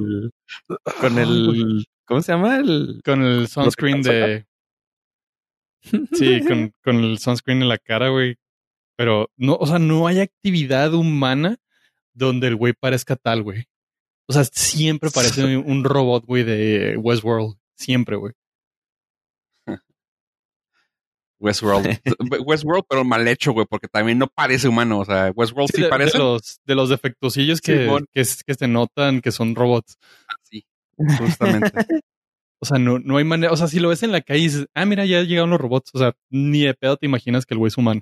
con 1.00 1.18
Ay, 1.20 1.26
güey. 1.46 1.62
el, 1.62 1.86
¿cómo 2.06 2.22
se 2.24 2.32
llama? 2.32 2.58
El, 2.58 3.02
con 3.06 3.22
el 3.24 3.48
sunscreen 3.48 4.02
de. 4.02 4.46
Sí, 6.14 6.42
con, 6.48 6.74
con 6.84 6.96
el 6.98 7.20
sunscreen 7.20 7.62
en 7.62 7.70
la 7.70 7.78
cara, 7.78 8.10
güey. 8.10 8.36
Pero 8.98 9.30
no, 9.38 9.56
o 9.56 9.68
sea, 9.68 9.78
no 9.78 10.08
hay 10.08 10.20
actividad 10.20 10.94
humana 10.96 11.58
donde 12.14 12.48
el 12.48 12.56
güey 12.56 12.74
parezca 12.74 13.16
tal, 13.16 13.44
güey. 13.44 13.66
O 14.28 14.34
sea, 14.34 14.44
siempre 14.46 15.12
parece 15.12 15.44
un 15.58 15.84
robot, 15.84 16.26
güey, 16.26 16.44
de 16.44 16.98
Westworld. 16.98 17.58
Siempre, 17.78 18.16
güey. 18.16 18.34
Westworld. 21.40 22.00
Westworld, 22.46 22.86
pero 22.90 23.04
mal 23.04 23.28
hecho, 23.28 23.52
güey, 23.54 23.66
porque 23.70 23.88
también 23.88 24.18
no 24.18 24.28
parece 24.28 24.68
humano. 24.68 25.00
O 25.00 25.06
sea, 25.06 25.32
Westworld 25.36 25.70
sí, 25.72 25.78
de, 25.82 25.84
de 25.86 25.90
parece. 25.90 26.18
los, 26.18 26.60
de 26.66 26.76
los 26.76 26.90
defectusillos 26.90 27.62
que, 27.62 27.90
que, 28.14 28.26
se 28.26 28.68
notan 28.68 29.22
que 29.22 29.32
son 29.32 29.56
robots. 29.56 29.98
Sí, 30.44 30.66
justamente. 30.98 31.72
O 32.62 32.66
sea, 32.66 32.80
no, 32.80 32.98
no 33.00 33.18
hay 33.18 33.26
manera. 33.26 33.52
O 33.52 33.58
sea, 33.58 33.68
si 33.68 33.80
lo 33.80 33.90
ves 33.90 34.02
en 34.02 34.14
la 34.14 34.22
calle 34.22 34.40
y 34.40 34.44
dices, 34.44 34.66
ah, 34.74 34.86
mira, 34.86 35.06
ya 35.06 35.22
llegaron 35.22 35.50
los 35.52 35.60
robots. 35.60 35.92
O 35.94 36.00
sea, 36.00 36.14
ni 36.32 36.62
de 36.64 36.74
pedo 36.74 36.96
te 36.98 37.06
imaginas 37.06 37.46
que 37.46 37.54
el 37.54 37.58
güey 37.60 37.68
es 37.68 37.78
humano. 37.78 38.02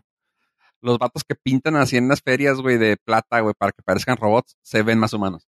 los 0.80 1.00
vatos 1.00 1.24
que 1.28 1.36
pintan 1.36 1.76
así 1.76 1.98
en 1.98 2.08
las 2.08 2.22
ferias, 2.22 2.62
güey, 2.62 2.78
de 2.78 2.96
plata, 3.04 3.40
güey, 3.42 3.56
para 3.58 3.72
que 3.72 3.82
parezcan 3.84 4.16
robots, 4.16 4.56
se 4.62 4.84
ven 4.84 5.00
más 5.00 5.12
humanos. 5.12 5.48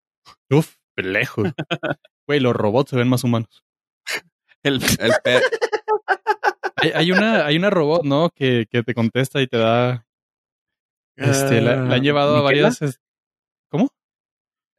Uf, 0.50 0.74
lejos. 0.98 1.50
Güey, 2.28 2.40
los 2.40 2.56
robots 2.56 2.90
se 2.90 2.96
ven 2.98 3.08
más 3.08 3.24
humanos. 3.24 3.64
El, 4.64 4.82
el 5.00 5.14
pe- 5.24 5.42
Hay, 6.86 6.92
hay 6.94 7.12
una, 7.12 7.46
hay 7.46 7.58
una 7.58 7.70
robot, 7.70 8.04
¿no? 8.04 8.30
Que, 8.30 8.66
que 8.70 8.84
te 8.84 8.94
contesta 8.94 9.42
y 9.42 9.48
te 9.48 9.58
da. 9.58 10.06
Este, 11.16 11.62
la, 11.62 11.76
la 11.78 11.96
han 11.96 12.04
llevado 12.04 12.36
a 12.36 12.40
Ah, 12.40 12.44
varias. 12.44 13.00
¿Cómo? 13.70 13.90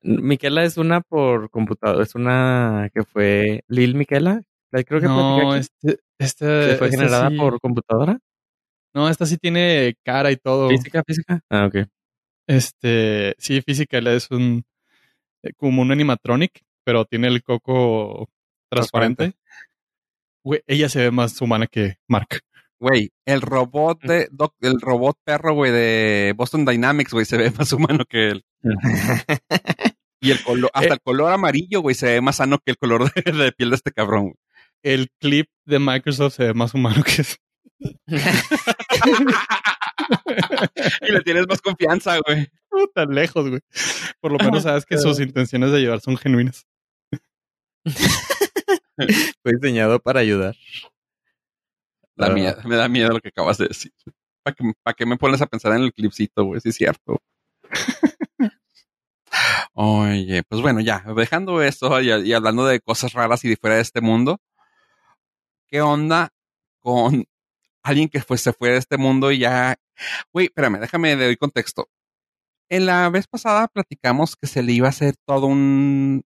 Miquela 0.03 0.65
es 0.65 0.77
una 0.77 1.01
por 1.01 1.51
computador, 1.51 2.03
es 2.03 2.15
una 2.15 2.91
que 2.95 3.03
fue 3.03 3.65
Lil 3.67 3.95
Miquela, 3.95 4.43
la 4.71 4.85
creo 4.85 5.01
que 5.01 5.07
no, 5.07 5.51
aquí, 5.51 5.61
este, 5.61 6.01
este, 6.19 6.77
fue 6.77 6.89
este 6.89 6.91
generada 6.99 7.31
sí- 7.31 7.37
por 7.37 7.61
computadora, 7.61 8.19
No, 8.95 9.09
esta 9.09 9.27
sí 9.27 9.37
tiene 9.39 9.97
cara 10.05 10.31
y 10.31 10.37
todo. 10.37 10.69
física, 10.69 11.03
física. 11.05 11.41
Ah, 11.51 11.67
ok. 11.67 11.89
Este, 12.47 13.35
sí, 13.39 13.61
física, 13.63 13.99
es 13.99 14.31
un 14.31 14.65
eh, 15.43 15.53
como 15.57 15.83
un 15.83 15.91
animatronic, 15.91 16.63
pero 16.85 17.05
tiene 17.05 17.27
el 17.29 17.43
coco 17.43 18.29
transparente. 18.71 19.33
Transparente. 19.33 19.39
Güey, 20.47 20.63
ella 20.69 20.89
se 20.89 21.01
ve 21.01 21.11
más 21.11 21.41
humana 21.43 21.67
que 21.67 21.97
Mark. 22.07 22.29
Güey, 22.79 23.11
el 23.25 23.41
robot 23.41 24.01
de 24.03 24.29
doc- 24.31 24.55
el 24.61 24.81
robot 24.81 25.19
perro, 25.25 25.55
güey, 25.55 25.73
de 25.73 26.35
Boston 26.37 26.65
Dynamics, 26.65 27.13
güey, 27.13 27.25
se 27.27 27.37
ve 27.37 27.51
más 27.59 27.73
humano 27.73 28.05
que 28.09 28.29
él. 28.29 28.45
Y 30.19 30.31
el 30.31 30.43
color, 30.45 30.71
hasta 30.73 30.95
el 30.95 31.01
color 31.01 31.31
amarillo, 31.33 31.81
güey, 31.83 31.95
se 31.95 32.07
ve 32.07 32.21
más 32.21 32.37
sano 32.37 32.59
que 32.65 32.71
el 32.71 32.79
color 32.79 33.13
de, 33.13 33.33
de 33.33 33.53
piel 33.53 33.71
de 33.71 33.77
este 33.77 33.93
cabrón. 33.93 34.23
güey. 34.25 34.35
El 34.83 35.09
clip 35.21 35.49
de 35.67 35.79
Microsoft 35.79 36.35
se 36.37 36.45
ve 36.45 36.55
más 36.55 36.73
humano 36.75 37.03
que 37.03 37.23
Y 41.09 41.13
le 41.13 41.21
tienes 41.23 41.47
más 41.49 41.61
confianza, 41.61 42.19
güey. 42.27 42.49
tan 42.95 43.15
lejos, 43.15 43.49
güey. 43.49 43.61
Por 44.21 44.33
lo 44.33 44.39
menos 44.39 44.63
sabes 44.63 44.87
que 44.87 44.99
sus 44.99 45.21
intenciones 45.21 45.71
de 45.73 45.79
ayudar 45.79 46.01
son 46.01 46.17
genuinas. 46.17 46.67
Fue 49.43 49.53
diseñado 49.61 50.01
para 50.01 50.21
ayudar. 50.21 50.55
Da 52.17 52.27
Ah. 52.29 52.31
miedo, 52.31 52.57
me 52.65 52.77
da 52.77 52.89
miedo 52.89 53.11
lo 53.11 53.21
que 53.21 53.29
acabas 53.29 53.59
de 53.59 53.69
decir. 53.69 53.93
¿Para 54.43 54.55
qué, 54.55 54.73
pa' 54.83 54.95
qué 54.95 55.07
me 55.07 55.17
pones 55.17 55.43
a 55.43 55.47
pensar 55.47 55.73
en 55.73 55.83
el 55.83 55.93
clipcito, 55.93 56.45
güey? 56.45 56.61
Sí, 56.61 56.71
es 56.71 56.77
cierto. 56.77 57.21
Oye, 59.75 60.43
pues 60.45 60.63
bueno, 60.63 60.81
ya, 60.81 61.05
dejando 61.17 61.63
eso 61.63 62.01
y, 62.01 62.11
y 62.11 62.33
hablando 62.33 62.65
de 62.67 62.81
cosas 62.81 63.13
raras 63.13 63.45
y 63.45 63.49
de 63.51 63.57
fuera 63.57 63.77
de 63.77 63.83
este 63.83 64.01
mundo, 64.01 64.41
¿qué 65.69 65.81
onda 65.83 66.31
con 66.81 67.27
alguien 67.83 68.09
que 68.09 68.21
fue, 68.23 68.39
se 68.39 68.53
fue 68.53 68.71
de 68.71 68.79
este 68.79 68.97
mundo 68.99 69.31
y 69.33 69.39
ya... 69.39 69.77
Güey, 70.33 70.47
espérame, 70.47 70.81
déjame 70.81 71.17
de 71.17 71.27
doy 71.27 71.37
contexto. 71.37 71.89
En 72.69 72.87
la 72.87 73.09
vez 73.11 73.27
pasada 73.29 73.69
platicamos 73.69 74.37
que 74.37 74.47
se 74.47 74.63
le 74.63 74.73
iba 74.73 74.87
a 74.87 74.91
hacer 74.91 75.17
todo 75.27 75.47
un... 75.47 76.25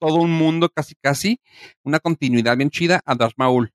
todo 0.00 0.16
un 0.16 0.32
mundo 0.32 0.68
casi 0.70 0.94
casi, 0.96 1.40
una 1.84 2.00
continuidad 2.00 2.56
bien 2.56 2.70
chida 2.70 3.00
a 3.04 3.14
Darth 3.14 3.34
Maul. 3.36 3.72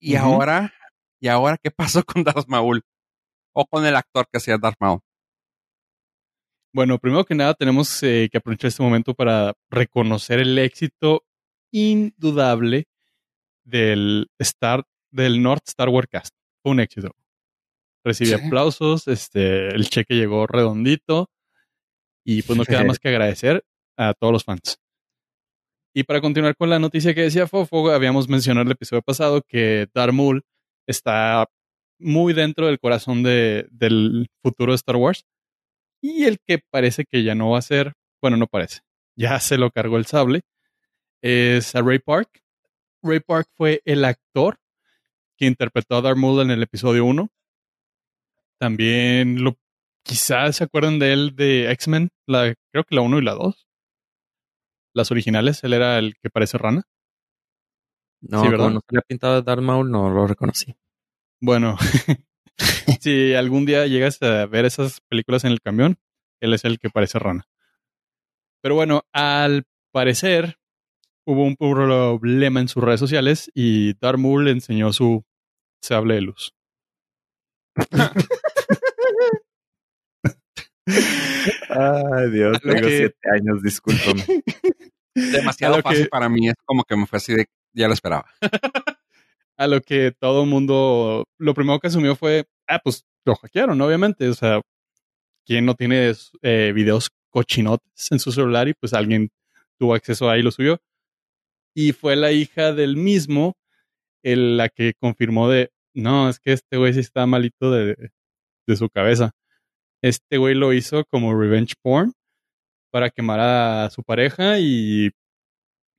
Y 0.00 0.14
ahora, 0.16 0.72
y 1.20 1.28
ahora, 1.28 1.56
¿qué 1.62 1.70
pasó 1.70 2.04
con 2.04 2.22
Darth 2.24 2.46
Maul? 2.48 2.82
O 3.52 3.66
con 3.66 3.86
el 3.86 3.96
actor 3.96 4.28
que 4.30 4.36
hacía 4.38 4.58
Darth 4.58 4.76
Maul. 4.80 5.00
Bueno, 6.72 6.98
primero 6.98 7.24
que 7.24 7.34
nada 7.34 7.54
tenemos 7.54 8.02
eh, 8.02 8.28
que 8.30 8.36
aprovechar 8.36 8.68
este 8.68 8.82
momento 8.82 9.14
para 9.14 9.54
reconocer 9.70 10.40
el 10.40 10.58
éxito 10.58 11.24
indudable 11.72 12.86
del 13.64 14.28
Star 14.38 14.84
del 15.10 15.42
North 15.42 15.62
Star 15.68 15.88
Wars 15.88 16.08
Cast. 16.10 16.34
Fue 16.62 16.72
un 16.72 16.80
éxito. 16.80 17.12
Recibí 18.04 18.28
Sí. 18.28 18.34
aplausos, 18.34 19.08
este, 19.08 19.68
el 19.68 19.88
cheque 19.88 20.14
llegó 20.14 20.46
redondito 20.46 21.30
y 22.24 22.42
pues 22.42 22.58
no 22.58 22.64
queda 22.64 22.84
más 22.94 22.98
que 22.98 23.08
agradecer 23.08 23.64
a 23.96 24.14
todos 24.14 24.32
los 24.32 24.44
fans. 24.44 24.78
Y 25.94 26.04
para 26.04 26.20
continuar 26.20 26.54
con 26.56 26.68
la 26.68 26.78
noticia 26.78 27.14
que 27.14 27.22
decía 27.22 27.46
Fofo, 27.46 27.90
habíamos 27.90 28.28
mencionado 28.28 28.62
en 28.62 28.68
el 28.68 28.72
episodio 28.72 29.02
pasado 29.02 29.42
que 29.48 29.86
Darth 29.94 30.12
Maul 30.12 30.42
está 30.86 31.46
muy 31.98 32.34
dentro 32.34 32.66
del 32.66 32.78
corazón 32.78 33.22
de- 33.22 33.66
del 33.70 34.28
futuro 34.42 34.72
de 34.72 34.76
Star 34.76 34.96
Wars. 34.96 35.24
Y 36.02 36.24
el 36.24 36.38
que 36.46 36.58
parece 36.70 37.04
que 37.10 37.22
ya 37.24 37.34
no 37.34 37.50
va 37.50 37.58
a 37.58 37.62
ser, 37.62 37.94
bueno, 38.20 38.36
no 38.36 38.46
parece, 38.46 38.80
ya 39.16 39.40
se 39.40 39.56
lo 39.56 39.70
cargó 39.70 39.96
el 39.96 40.04
sable, 40.04 40.42
es 41.22 41.74
a 41.74 41.80
Ray 41.80 41.98
Park. 41.98 42.28
Ray 43.02 43.20
Park 43.20 43.48
fue 43.56 43.80
el 43.86 44.04
actor 44.04 44.58
que 45.38 45.46
interpretó 45.46 45.96
a 45.96 46.02
Darth 46.02 46.18
Maul 46.18 46.42
en 46.42 46.50
el 46.50 46.62
episodio 46.62 47.06
1. 47.06 47.30
También 48.58 49.42
lo, 49.42 49.56
quizás 50.02 50.56
se 50.56 50.64
acuerdan 50.64 50.98
de 50.98 51.12
él 51.12 51.36
de 51.36 51.70
X-Men, 51.72 52.10
creo 52.26 52.84
que 52.84 52.94
la 52.94 53.00
1 53.02 53.18
y 53.18 53.22
la 53.22 53.34
2. 53.34 53.65
Las 54.96 55.10
originales, 55.10 55.62
él 55.62 55.74
era 55.74 55.98
el 55.98 56.16
que 56.16 56.30
parece 56.30 56.56
rana. 56.56 56.84
No, 58.22 58.42
Sí, 58.42 58.48
¿verdad? 58.48 58.70
no 58.70 58.80
se 58.80 58.94
le 58.94 58.98
ha 58.98 59.02
pintado 59.02 59.42
Darth 59.42 59.60
Maul, 59.60 59.90
no 59.90 60.08
lo 60.08 60.26
reconocí. 60.26 60.74
Bueno, 61.38 61.76
si 63.02 63.34
algún 63.34 63.66
día 63.66 63.86
llegas 63.86 64.22
a 64.22 64.46
ver 64.46 64.64
esas 64.64 65.02
películas 65.02 65.44
en 65.44 65.52
el 65.52 65.60
camión, 65.60 65.98
él 66.40 66.54
es 66.54 66.64
el 66.64 66.78
que 66.78 66.88
parece 66.88 67.18
rana. 67.18 67.46
Pero 68.62 68.74
bueno, 68.74 69.02
al 69.12 69.64
parecer 69.92 70.58
hubo 71.26 71.44
un 71.44 71.56
problema 71.56 72.60
en 72.60 72.68
sus 72.68 72.82
redes 72.82 73.00
sociales 73.00 73.50
y 73.52 73.92
Darth 74.00 74.18
Maul 74.18 74.48
enseñó 74.48 74.94
su 74.94 75.26
sable 75.82 76.14
de 76.14 76.20
luz. 76.22 76.54
Ay, 80.86 82.30
Dios, 82.30 82.58
tengo 82.60 82.80
que- 82.86 82.96
siete 82.98 83.18
años, 83.32 83.62
discúlpame. 83.62 84.24
Demasiado 85.14 85.76
que- 85.76 85.82
fácil 85.82 86.08
para 86.08 86.28
mí. 86.28 86.48
Es 86.48 86.54
como 86.64 86.84
que 86.84 86.96
me 86.96 87.06
fue 87.06 87.16
así 87.18 87.34
de, 87.34 87.46
ya 87.72 87.88
lo 87.88 87.94
esperaba. 87.94 88.26
A 89.58 89.66
lo 89.66 89.80
que 89.80 90.12
todo 90.18 90.42
el 90.44 90.50
mundo, 90.50 91.24
lo 91.38 91.54
primero 91.54 91.80
que 91.80 91.86
asumió 91.86 92.14
fue, 92.14 92.44
ah, 92.68 92.78
pues 92.82 93.06
lo 93.24 93.34
hackearon, 93.36 93.80
obviamente. 93.80 94.28
O 94.28 94.34
sea, 94.34 94.60
¿quién 95.46 95.64
no 95.64 95.74
tiene 95.74 96.12
eh, 96.42 96.72
videos 96.74 97.08
cochinotes 97.30 98.12
en 98.12 98.18
su 98.18 98.32
celular? 98.32 98.68
Y 98.68 98.74
pues 98.74 98.92
alguien 98.92 99.30
tuvo 99.78 99.94
acceso 99.94 100.28
ahí 100.28 100.40
y 100.40 100.42
lo 100.42 100.50
subió. 100.50 100.78
Y 101.74 101.92
fue 101.92 102.16
la 102.16 102.32
hija 102.32 102.72
del 102.74 102.96
mismo 102.96 103.54
el- 104.22 104.58
la 104.58 104.68
que 104.68 104.92
confirmó 105.00 105.48
de, 105.48 105.70
no, 105.94 106.28
es 106.28 106.38
que 106.38 106.52
este 106.52 106.76
güey 106.76 106.92
sí 106.92 107.00
está 107.00 107.24
malito 107.24 107.70
de, 107.70 108.10
de 108.66 108.76
su 108.76 108.90
cabeza. 108.90 109.32
Este 110.02 110.38
güey 110.38 110.54
lo 110.54 110.72
hizo 110.72 111.04
como 111.06 111.38
revenge 111.38 111.74
porn 111.82 112.12
para 112.90 113.10
quemar 113.10 113.40
a 113.40 113.90
su 113.90 114.02
pareja 114.02 114.58
y 114.58 115.10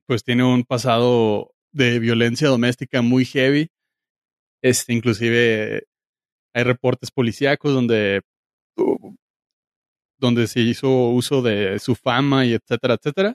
pues 0.06 0.24
tiene 0.24 0.44
un 0.44 0.64
pasado 0.64 1.52
de 1.72 1.98
violencia 1.98 2.48
doméstica 2.48 3.02
muy 3.02 3.24
heavy. 3.24 3.70
Este, 4.62 4.92
inclusive 4.92 5.84
hay 6.54 6.64
reportes 6.64 7.10
policíacos 7.10 7.72
donde, 7.72 8.22
donde 10.18 10.46
se 10.46 10.60
hizo 10.60 10.88
uso 11.10 11.42
de 11.42 11.78
su 11.78 11.94
fama 11.94 12.46
y 12.46 12.54
etcétera, 12.54 12.94
etcétera. 12.94 13.34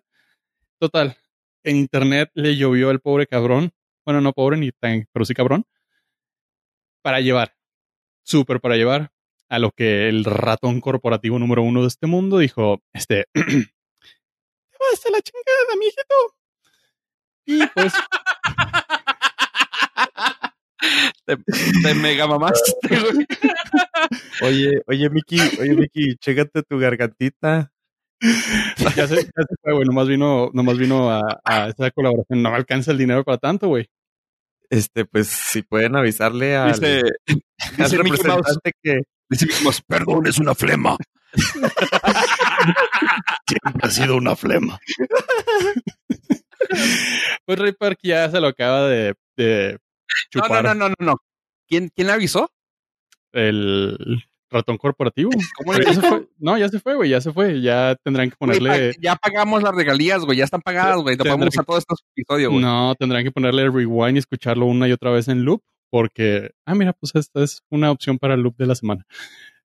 Total, 0.79 1.15
en 1.63 1.77
internet 1.77 2.29
le 2.33 2.57
llovió 2.57 2.89
al 2.89 2.99
pobre 2.99 3.27
cabrón. 3.27 3.71
Bueno, 4.05 4.19
no 4.19 4.33
pobre 4.33 4.57
ni 4.57 4.71
tan, 4.71 5.07
pero 5.13 5.23
sí 5.25 5.33
cabrón. 5.33 5.65
Para 7.01 7.21
llevar. 7.21 7.55
Súper 8.23 8.59
para 8.59 8.75
llevar. 8.75 9.12
A 9.49 9.59
lo 9.59 9.71
que 9.71 10.09
el 10.09 10.25
ratón 10.25 10.81
corporativo 10.81 11.37
número 11.37 11.61
uno 11.63 11.81
de 11.81 11.87
este 11.87 12.07
mundo 12.07 12.39
dijo, 12.39 12.81
este, 12.93 13.25
te 13.33 13.43
vas 13.43 15.05
a 15.05 15.11
la 15.11 15.21
chingada, 15.21 15.75
mijito. 15.79 16.15
Y 17.45 17.67
pues 17.73 17.93
Te, 21.25 21.37
te 21.37 21.95
mega 21.95 22.27
mamaste, 22.27 22.87
güey. 22.89 23.25
Oye, 24.41 24.81
oye, 24.87 25.09
Miki, 25.09 25.39
oye, 25.59 25.75
Miki, 25.75 26.15
chécate 26.17 26.63
tu 26.63 26.77
gargantita. 26.77 27.71
ya 28.95 29.07
se, 29.07 29.15
ya 29.15 29.43
se 29.47 29.55
fue, 29.61 29.73
güey. 29.73 29.85
Nomás 29.85 30.07
vino, 30.07 30.49
nomás 30.53 30.77
vino 30.77 31.09
a, 31.09 31.39
a 31.43 31.69
esa 31.69 31.91
colaboración. 31.91 32.41
No 32.41 32.51
me 32.51 32.57
alcanza 32.57 32.91
el 32.91 32.97
dinero 32.97 33.23
para 33.23 33.37
tanto, 33.37 33.67
güey. 33.67 33.87
Este, 34.69 35.05
pues, 35.05 35.27
si 35.27 35.61
pueden 35.61 35.95
avisarle 35.95 36.55
al, 36.55 36.73
Dice, 36.73 37.01
al 37.27 37.27
dice 37.77 37.97
Mickey 37.99 38.23
Mouse, 38.25 38.25
representante 38.25 38.71
que 38.81 39.01
dice 39.37 39.83
perdón, 39.87 40.27
es 40.27 40.39
una 40.39 40.55
flema. 40.55 40.97
Siempre 43.47 43.81
ha 43.81 43.89
sido 43.89 44.17
una 44.17 44.35
flema. 44.35 44.79
pues 47.45 47.59
Ray 47.59 47.73
Park 47.73 47.99
ya 48.03 48.29
se 48.29 48.39
lo 48.39 48.47
acaba 48.47 48.87
de, 48.87 49.15
de 49.35 49.73
No, 49.73 50.41
chupar 50.41 50.63
no, 50.63 50.73
no, 50.73 50.89
no, 50.89 50.95
no, 50.99 51.05
no. 51.05 51.17
¿Quién, 51.67 51.89
¿Quién 51.95 52.07
le 52.07 52.13
avisó? 52.13 52.49
el 53.33 54.23
ratón 54.53 54.77
corporativo. 54.77 55.31
¿Cómo 55.57 55.73
ya 55.73 55.93
se 55.93 56.01
fue. 56.01 56.27
No, 56.37 56.57
ya 56.57 56.69
se 56.69 56.79
fue, 56.79 56.95
güey. 56.95 57.09
Ya 57.09 57.19
se 57.19 57.33
fue. 57.33 57.61
Ya 57.61 57.97
tendrán 58.03 58.29
que 58.29 58.37
ponerle. 58.37 58.93
ya 59.01 59.15
pagamos 59.15 59.63
las 59.63 59.75
regalías, 59.75 60.21
güey. 60.21 60.37
Ya 60.37 60.45
están 60.45 60.61
pagadas, 60.61 61.01
güey. 61.01 61.17
No 61.17 61.23
Tendré 61.23 61.31
podemos 61.31 61.53
usar 61.53 61.65
todo 61.65 61.77
este 61.77 61.93
episodio, 62.15 62.51
güey. 62.51 62.61
No, 62.61 62.95
tendrán 62.97 63.23
que 63.23 63.31
ponerle 63.31 63.69
rewind 63.69 64.15
y 64.15 64.19
escucharlo 64.19 64.67
una 64.67 64.87
y 64.87 64.91
otra 64.91 65.11
vez 65.11 65.27
en 65.27 65.43
loop. 65.43 65.61
Porque, 65.93 66.55
ah, 66.65 66.73
mira, 66.73 66.93
pues 66.93 67.13
esta 67.13 67.43
es 67.43 67.61
una 67.69 67.91
opción 67.91 68.17
para 68.17 68.33
el 68.33 68.41
loop 68.41 68.57
de 68.57 68.65
la 68.65 68.73
semana. 68.73 69.05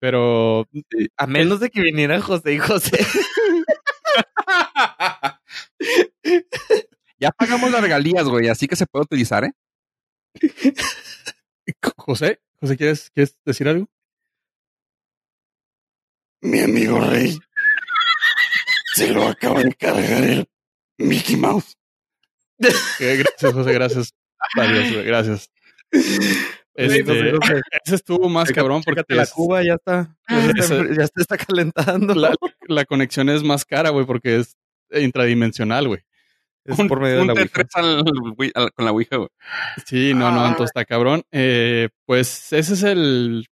Pero 0.01 0.67
a 1.17 1.27
menos 1.29 1.61
de 1.61 1.71
que 1.71 1.81
vinieran 1.81 2.21
José 2.21 2.55
y 2.55 2.59
José. 2.59 2.99
Ya 7.21 7.33
pagamos 7.33 7.73
las 7.73 7.81
regalías, 7.81 8.29
güey. 8.29 8.49
Así 8.49 8.69
que 8.69 8.77
se 8.77 8.87
puede 8.87 9.05
utilizar, 9.05 9.45
¿eh? 9.45 9.53
José, 11.97 12.41
José, 12.61 12.77
¿quieres, 12.77 13.11
¿quieres 13.11 13.37
decir 13.45 13.69
algo? 13.69 13.89
Mi 16.43 16.61
amigo 16.61 17.01
Rey 17.01 17.37
se 18.95 19.13
lo 19.13 19.27
acaba 19.27 19.65
de 19.65 19.75
cargar 19.75 20.23
el 20.23 20.49
Mickey 20.99 21.37
Mouse. 21.37 21.77
Eh, 23.01 23.17
gracias, 23.17 23.53
José, 23.53 23.73
gracias. 23.73 24.15
Adiós, 24.57 24.93
güey, 24.93 25.05
gracias. 25.05 25.51
Este, 25.91 27.03
José, 27.05 27.33
José, 27.33 27.61
ese 27.85 27.95
estuvo 27.97 28.29
más 28.29 28.53
cabrón 28.53 28.83
porque 28.85 29.03
la 29.15 29.23
es- 29.25 29.33
cuba 29.33 29.63
ya 29.65 29.75
está. 29.75 30.17
Ya 30.29 30.51
está, 30.63 30.95
ya 30.97 31.03
está 31.17 31.37
calentando. 31.37 32.15
la, 32.15 32.35
la 32.69 32.85
conexión 32.85 33.29
es 33.29 33.43
más 33.43 33.65
cara, 33.65 33.91
güey, 33.91 34.07
porque 34.07 34.37
es 34.37 34.57
intradimensional, 34.93 35.89
güey. 35.89 36.01
es 36.65 36.79
Un- 36.79 36.87
por 36.89 37.01
medio 37.01 37.21
de 37.21 37.27
la 37.27 37.33
Ouija. 37.33 37.47
T3 37.49 37.67
al 37.75 38.05
Wii- 38.05 38.53
al- 38.55 38.73
con 38.73 38.85
la 38.85 38.93
Ouija, 38.93 39.17
güey. 39.17 39.29
Sí, 39.87 40.15
no, 40.15 40.31
no, 40.31 40.45
Ah. 40.45 40.49
entonces 40.51 40.71
está 40.71 40.85
cabrón. 40.85 41.23
Eh, 41.33 41.89
pues 42.07 42.53
ese 42.53 42.75
es 42.75 42.83
el, 42.85 43.47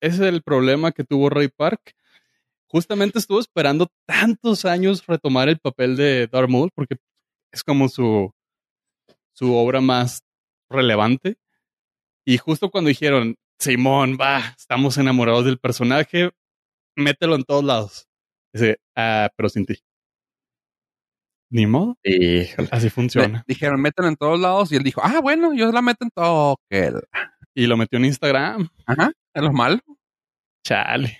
ese 0.00 0.14
es 0.16 0.20
el 0.22 0.42
problema 0.42 0.90
que 0.92 1.04
tuvo 1.04 1.30
Ray 1.30 1.48
Park. 1.48 1.92
Justamente 2.66 3.18
estuvo 3.18 3.38
esperando 3.38 3.88
tantos 4.06 4.64
años 4.64 5.04
retomar 5.06 5.48
el 5.50 5.58
papel 5.58 5.94
de 5.96 6.26
Darth 6.26 6.48
Maul 6.48 6.70
porque 6.74 6.96
es 7.52 7.62
como 7.62 7.88
su, 7.88 8.32
su 9.34 9.54
obra 9.54 9.80
más 9.82 10.22
relevante. 10.70 11.36
Y 12.26 12.38
justo 12.38 12.70
cuando 12.70 12.88
dijeron, 12.88 13.36
Simón, 13.58 14.16
va, 14.20 14.40
estamos 14.56 14.96
enamorados 14.98 15.44
del 15.44 15.58
personaje, 15.58 16.30
mételo 16.96 17.34
en 17.36 17.44
todos 17.44 17.64
lados. 17.64 18.08
Dice, 18.52 18.78
ah, 18.96 19.28
pero 19.36 19.48
sin 19.48 19.66
ti. 19.66 19.78
Ni 21.50 21.66
modo, 21.66 21.98
Híjole. 22.02 22.68
así 22.70 22.84
Le 22.86 22.90
funciona. 22.90 23.44
dijeron, 23.46 23.80
mételo 23.80 24.08
en 24.08 24.16
todos 24.16 24.40
lados. 24.40 24.72
Y 24.72 24.76
él 24.76 24.82
dijo, 24.82 25.00
ah, 25.04 25.20
bueno, 25.20 25.52
yo 25.54 25.70
la 25.70 25.82
meto 25.82 26.04
en 26.04 26.10
todo. 26.10 26.56
Y 27.54 27.66
lo 27.66 27.76
metió 27.76 27.98
en 27.98 28.06
Instagram. 28.06 28.68
Ajá, 28.86 29.12
es 29.34 29.42
lo 29.42 29.52
malo. 29.52 29.78
Chale. 30.64 31.18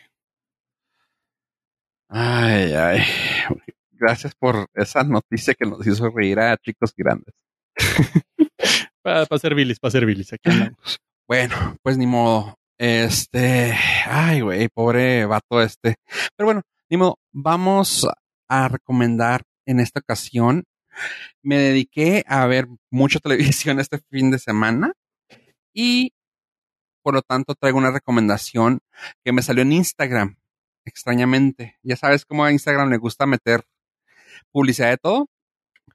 Ay, 2.09 2.73
ay. 2.75 3.03
Gracias 3.91 4.35
por 4.35 4.67
esa 4.75 5.03
noticia 5.05 5.55
que 5.55 5.67
nos 5.67 5.87
hizo 5.87 6.11
reír 6.11 6.39
a 6.41 6.57
chicos 6.57 6.93
grandes. 6.97 7.35
Para 9.03 9.27
ser 9.39 9.55
bilis, 9.55 9.79
para 9.79 9.91
ser 9.91 10.07
bilis. 10.07 10.33
Aquí 10.33 10.51
andamos. 10.51 10.99
Bueno, 11.29 11.79
pues 11.83 11.97
ni 11.97 12.07
modo. 12.07 12.59
Este, 12.77 13.75
ay, 14.07 14.41
güey, 14.43 14.69
pobre 14.69 15.25
vato 15.25 15.63
este. 15.63 15.95
Pero 16.37 16.47
bueno, 16.47 16.63
ni 16.91 16.99
modo, 16.99 17.17
vamos 17.33 18.07
a 18.49 18.69
recomendar 18.69 19.43
en 19.65 19.81
esta 19.81 20.01
ocasión 20.01 20.65
me 21.43 21.59
dediqué 21.59 22.25
a 22.27 22.47
ver 22.47 22.67
mucha 22.91 23.19
televisión 23.21 23.81
este 23.81 23.99
fin 24.11 24.31
de 24.31 24.39
semana 24.39 24.93
y 25.75 26.13
por 27.03 27.15
lo 27.15 27.23
tanto 27.23 27.55
traigo 27.55 27.79
una 27.79 27.91
recomendación 27.91 28.81
que 29.25 29.33
me 29.33 29.43
salió 29.43 29.63
en 29.63 29.73
Instagram, 29.73 30.37
extrañamente. 30.85 31.79
Ya 31.83 31.97
sabes 31.97 32.25
cómo 32.25 32.45
a 32.45 32.53
Instagram 32.53 32.91
le 32.91 32.99
gusta 32.99 33.27
meter 33.27 33.65
publicidad 34.53 34.91
de 34.91 34.99
todo. 34.99 35.29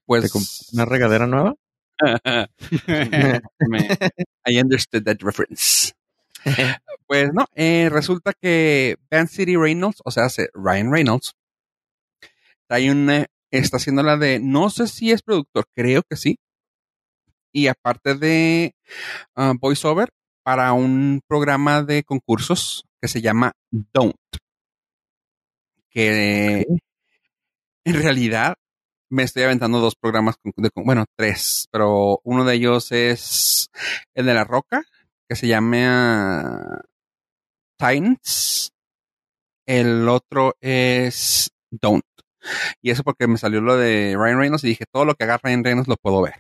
Pues 0.06 0.70
una 0.74 0.86
regadera 0.86 1.28
nueva. 1.28 1.56
me, 3.68 3.80
I 4.46 4.60
understood 4.60 5.06
that 5.06 5.18
reference. 5.22 5.94
Pues 7.08 7.30
no, 7.34 7.46
eh, 7.56 7.90
resulta 7.90 8.34
que 8.34 8.98
Van 9.10 9.28
City 9.28 9.56
Reynolds, 9.56 10.02
o 10.04 10.12
sea, 10.12 10.28
Ryan 10.54 10.92
Reynolds, 10.92 11.36
hay 12.70 12.90
una, 12.90 13.26
está 13.52 13.78
haciendo 13.78 14.04
la 14.04 14.18
de, 14.18 14.40
no 14.40 14.70
sé 14.70 14.88
si 14.88 15.12
es 15.12 15.22
productor, 15.22 15.66
creo 15.74 16.04
que 16.04 16.18
sí. 16.18 16.38
Y 17.54 17.68
aparte 17.68 18.16
de 18.16 18.76
uh, 19.36 19.54
voiceover, 19.60 20.10
para 20.44 20.74
un 20.74 21.22
programa 21.28 21.84
de 21.84 22.04
concursos 22.04 22.86
que 23.02 23.08
se 23.08 23.22
llama 23.22 23.54
Don't. 23.72 24.16
Que 25.90 26.66
en 27.86 27.94
realidad 27.94 28.56
me 29.10 29.24
estoy 29.24 29.44
aventando 29.44 29.80
dos 29.80 29.96
programas, 29.96 30.36
de, 30.44 30.70
bueno, 30.76 31.06
tres, 31.16 31.68
pero 31.72 32.20
uno 32.24 32.46
de 32.46 32.56
ellos 32.56 32.92
es 32.92 33.70
el 34.16 34.26
de 34.26 34.34
La 34.34 34.44
Roca, 34.44 34.84
que 35.30 35.36
se 35.36 35.48
llama 35.48 36.82
Titans. 37.78 38.72
El 39.66 40.08
otro 40.08 40.56
es 40.62 41.52
Don't. 41.72 42.04
Y 42.82 42.92
eso 42.92 43.04
porque 43.04 43.28
me 43.28 43.38
salió 43.38 43.60
lo 43.60 43.76
de 43.76 44.16
Ryan 44.18 44.40
Reynolds 44.40 44.64
y 44.64 44.70
dije, 44.70 44.86
todo 44.92 45.06
lo 45.06 45.16
que 45.16 45.26
haga 45.26 45.40
Ryan 45.44 45.64
Reynolds 45.64 45.90
lo 45.90 45.98
puedo 45.98 46.22
ver. 46.22 46.36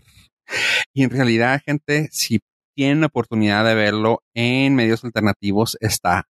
Y 0.93 1.03
en 1.03 1.09
realidad, 1.09 1.61
gente, 1.65 2.07
si 2.11 2.39
tienen 2.75 3.01
la 3.01 3.07
oportunidad 3.07 3.65
de 3.65 3.75
verlo 3.75 4.23
en 4.33 4.75
medios 4.75 5.03
alternativos, 5.03 5.77
está 5.81 6.25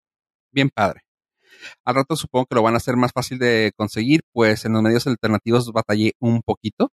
bien 0.52 0.70
padre. 0.70 1.05
Al 1.84 1.94
rato 1.94 2.16
supongo 2.16 2.46
que 2.46 2.54
lo 2.56 2.62
van 2.62 2.74
a 2.74 2.78
hacer 2.78 2.96
más 2.96 3.12
fácil 3.12 3.38
de 3.38 3.72
conseguir, 3.76 4.22
pues 4.32 4.64
en 4.64 4.72
los 4.72 4.82
medios 4.82 5.06
alternativos 5.06 5.72
batallé 5.72 6.12
un 6.20 6.42
poquito. 6.42 6.90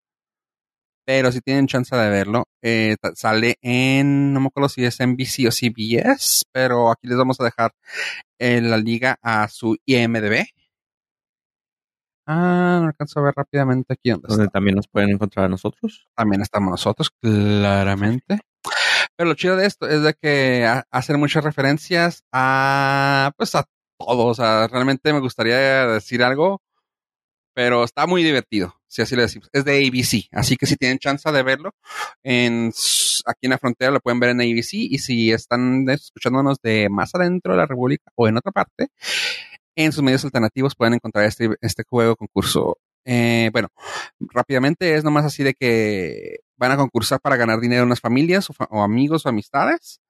Pero 1.06 1.32
si 1.32 1.40
tienen 1.40 1.66
chance 1.66 1.96
de 1.96 2.08
verlo, 2.08 2.44
eh, 2.62 2.96
sale 3.14 3.56
en, 3.62 4.32
no 4.32 4.40
me 4.40 4.46
acuerdo 4.46 4.68
si 4.68 4.84
es 4.84 5.00
NBC 5.00 5.48
o 5.48 5.50
CBS, 5.50 6.44
pero 6.52 6.90
aquí 6.90 7.08
les 7.08 7.18
vamos 7.18 7.40
a 7.40 7.44
dejar 7.44 7.72
en 8.38 8.70
la 8.70 8.76
liga 8.76 9.18
a 9.22 9.48
su 9.48 9.76
IMDB. 9.86 10.46
Ah, 12.26 12.78
no 12.80 12.86
alcanzo 12.86 13.18
a 13.18 13.24
ver 13.24 13.34
rápidamente 13.36 13.94
aquí 13.94 14.10
donde, 14.10 14.46
también 14.48 14.76
nos 14.76 14.86
pueden 14.86 15.10
encontrar 15.10 15.46
a 15.46 15.48
nosotros. 15.48 16.06
También 16.14 16.42
estamos 16.42 16.70
nosotros, 16.70 17.10
claramente. 17.20 18.38
Pero 19.16 19.30
lo 19.30 19.34
chido 19.34 19.56
de 19.56 19.66
esto 19.66 19.88
es 19.88 20.02
de 20.02 20.14
que 20.14 20.64
hacen 20.90 21.18
muchas 21.18 21.42
referencias 21.42 22.22
a, 22.32 23.32
pues 23.36 23.54
a 23.56 23.64
todo. 24.00 24.26
O 24.26 24.34
sea, 24.34 24.66
realmente 24.68 25.12
me 25.12 25.20
gustaría 25.20 25.86
decir 25.86 26.22
algo, 26.22 26.62
pero 27.54 27.84
está 27.84 28.06
muy 28.06 28.22
divertido, 28.22 28.74
si 28.88 29.02
así 29.02 29.16
le 29.16 29.22
decimos. 29.22 29.48
Es 29.52 29.64
de 29.64 29.86
ABC, 29.86 30.28
así 30.32 30.56
que 30.56 30.66
si 30.66 30.76
tienen 30.76 30.98
chance 30.98 31.30
de 31.30 31.42
verlo, 31.42 31.74
aquí 32.22 33.46
en 33.46 33.50
la 33.50 33.58
frontera 33.58 33.92
lo 33.92 34.00
pueden 34.00 34.20
ver 34.20 34.30
en 34.30 34.40
ABC 34.40 34.74
y 34.74 34.98
si 34.98 35.32
están 35.32 35.88
escuchándonos 35.88 36.58
de 36.62 36.88
más 36.90 37.14
adentro 37.14 37.52
de 37.52 37.58
la 37.58 37.66
República 37.66 38.10
o 38.14 38.28
en 38.28 38.38
otra 38.38 38.52
parte, 38.52 38.88
en 39.76 39.92
sus 39.92 40.02
medios 40.02 40.24
alternativos 40.24 40.74
pueden 40.74 40.94
encontrar 40.94 41.24
este, 41.26 41.50
este 41.60 41.84
juego 41.88 42.16
concurso. 42.16 42.78
Eh, 43.04 43.50
bueno, 43.52 43.68
rápidamente 44.20 44.94
es 44.94 45.04
nomás 45.04 45.24
así 45.24 45.42
de 45.42 45.54
que 45.54 46.40
van 46.56 46.72
a 46.72 46.76
concursar 46.76 47.20
para 47.20 47.36
ganar 47.36 47.60
dinero 47.60 47.84
unas 47.84 48.00
familias 48.00 48.48
o, 48.50 48.82
amigos 48.82 49.26
o 49.26 49.28
amistades. 49.30 50.00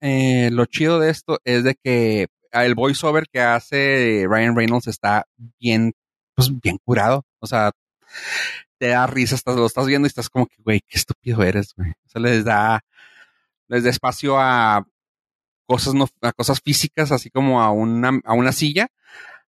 Eh, 0.00 0.50
lo 0.52 0.66
chido 0.66 1.00
de 1.00 1.10
esto 1.10 1.38
es 1.44 1.64
de 1.64 1.74
que 1.82 2.28
el 2.64 2.74
voiceover 2.74 3.26
que 3.30 3.40
hace 3.40 4.26
Ryan 4.28 4.56
Reynolds 4.56 4.86
está 4.86 5.26
bien, 5.58 5.92
pues 6.34 6.50
bien 6.60 6.78
curado. 6.84 7.24
O 7.40 7.46
sea, 7.46 7.72
te 8.78 8.88
da 8.88 9.06
risa, 9.06 9.34
estás, 9.34 9.56
lo 9.56 9.66
estás 9.66 9.86
viendo 9.86 10.06
y 10.06 10.08
estás 10.10 10.28
como 10.28 10.46
que, 10.46 10.56
güey, 10.62 10.80
qué 10.86 10.98
estúpido 10.98 11.42
eres, 11.42 11.74
güey. 11.76 11.90
O 11.90 12.08
sea, 12.08 12.20
les 12.20 12.44
da, 12.44 12.80
les 13.68 13.84
da 13.84 13.90
espacio 13.90 14.38
a 14.38 14.86
cosas, 15.66 15.94
no, 15.94 16.06
a 16.22 16.32
cosas 16.32 16.60
físicas, 16.60 17.12
así 17.12 17.30
como 17.30 17.62
a 17.62 17.70
una, 17.70 18.20
a 18.24 18.34
una 18.34 18.52
silla, 18.52 18.88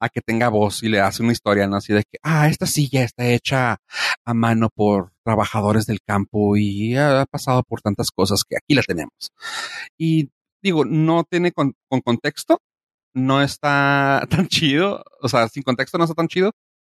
a 0.00 0.08
que 0.08 0.20
tenga 0.20 0.48
voz 0.48 0.82
y 0.82 0.88
le 0.88 1.00
hace 1.00 1.22
una 1.22 1.32
historia, 1.32 1.66
¿no? 1.68 1.76
Así 1.76 1.92
de 1.92 2.02
que, 2.02 2.18
ah, 2.22 2.48
esta 2.48 2.66
silla 2.66 3.04
está 3.04 3.26
hecha 3.26 3.78
a 4.24 4.34
mano 4.34 4.68
por 4.68 5.12
trabajadores 5.24 5.86
del 5.86 6.00
campo 6.02 6.56
y 6.56 6.96
ha 6.96 7.24
pasado 7.30 7.62
por 7.62 7.80
tantas 7.80 8.10
cosas 8.10 8.42
que 8.44 8.56
aquí 8.56 8.74
la 8.74 8.82
tenemos. 8.82 9.32
Y 9.96 10.30
digo, 10.60 10.84
no 10.84 11.24
tiene 11.24 11.52
con, 11.52 11.74
con 11.88 12.00
contexto, 12.00 12.60
no 13.14 13.42
está 13.42 14.26
tan 14.30 14.48
chido, 14.48 15.04
o 15.20 15.28
sea, 15.28 15.48
sin 15.48 15.62
contexto 15.62 15.98
no 15.98 16.04
está 16.04 16.14
tan 16.14 16.28
chido, 16.28 16.52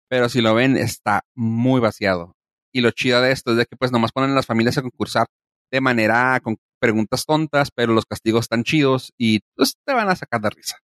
pero 0.09 0.29
si 0.29 0.41
lo 0.41 0.53
ven 0.55 0.77
está 0.77 1.21
muy 1.35 1.79
vaciado. 1.81 2.35
Y 2.71 2.81
lo 2.81 2.91
chido 2.91 3.21
de 3.21 3.31
esto 3.31 3.51
es 3.51 3.57
de 3.57 3.65
que 3.65 3.75
pues 3.77 3.91
nomás 3.91 4.11
ponen 4.11 4.31
a 4.31 4.35
las 4.35 4.45
familias 4.45 4.77
a 4.77 4.81
concursar 4.81 5.27
de 5.71 5.81
manera 5.81 6.39
con 6.41 6.57
preguntas 6.79 7.25
tontas, 7.25 7.71
pero 7.73 7.93
los 7.93 8.05
castigos 8.05 8.45
están 8.45 8.63
chidos 8.63 9.13
y 9.17 9.39
pues 9.55 9.75
te 9.83 9.93
van 9.93 10.09
a 10.09 10.15
sacar 10.15 10.41
de 10.41 10.49
risa. 10.49 10.77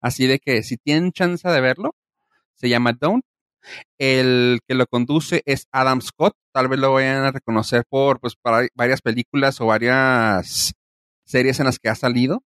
Así 0.00 0.26
de 0.26 0.38
que 0.38 0.62
si 0.62 0.76
tienen 0.76 1.12
chance 1.12 1.48
de 1.48 1.60
verlo, 1.60 1.94
se 2.54 2.68
llama 2.68 2.92
Don't. 2.92 3.24
El 3.98 4.60
que 4.66 4.74
lo 4.74 4.86
conduce 4.86 5.42
es 5.44 5.66
Adam 5.72 6.00
Scott. 6.00 6.34
Tal 6.52 6.68
vez 6.68 6.78
lo 6.78 6.92
vayan 6.92 7.24
a 7.24 7.32
reconocer 7.32 7.84
por 7.88 8.20
pues 8.20 8.34
para 8.36 8.68
varias 8.74 9.02
películas 9.02 9.60
o 9.60 9.66
varias 9.66 10.74
series 11.24 11.60
en 11.60 11.66
las 11.66 11.78
que 11.78 11.88
ha 11.88 11.94
salido 11.94 12.42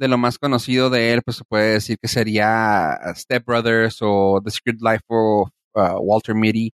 de 0.00 0.08
lo 0.08 0.16
más 0.16 0.38
conocido 0.38 0.88
de 0.88 1.12
él, 1.12 1.20
pues 1.22 1.36
se 1.36 1.44
puede 1.44 1.74
decir 1.74 1.98
que 2.00 2.08
sería 2.08 2.98
Step 3.14 3.44
Brothers 3.44 3.98
o 4.00 4.40
The 4.42 4.50
Secret 4.50 4.80
Life 4.80 5.04
of 5.08 5.50
uh, 5.74 5.98
Walter 6.00 6.34
Mitty. 6.34 6.72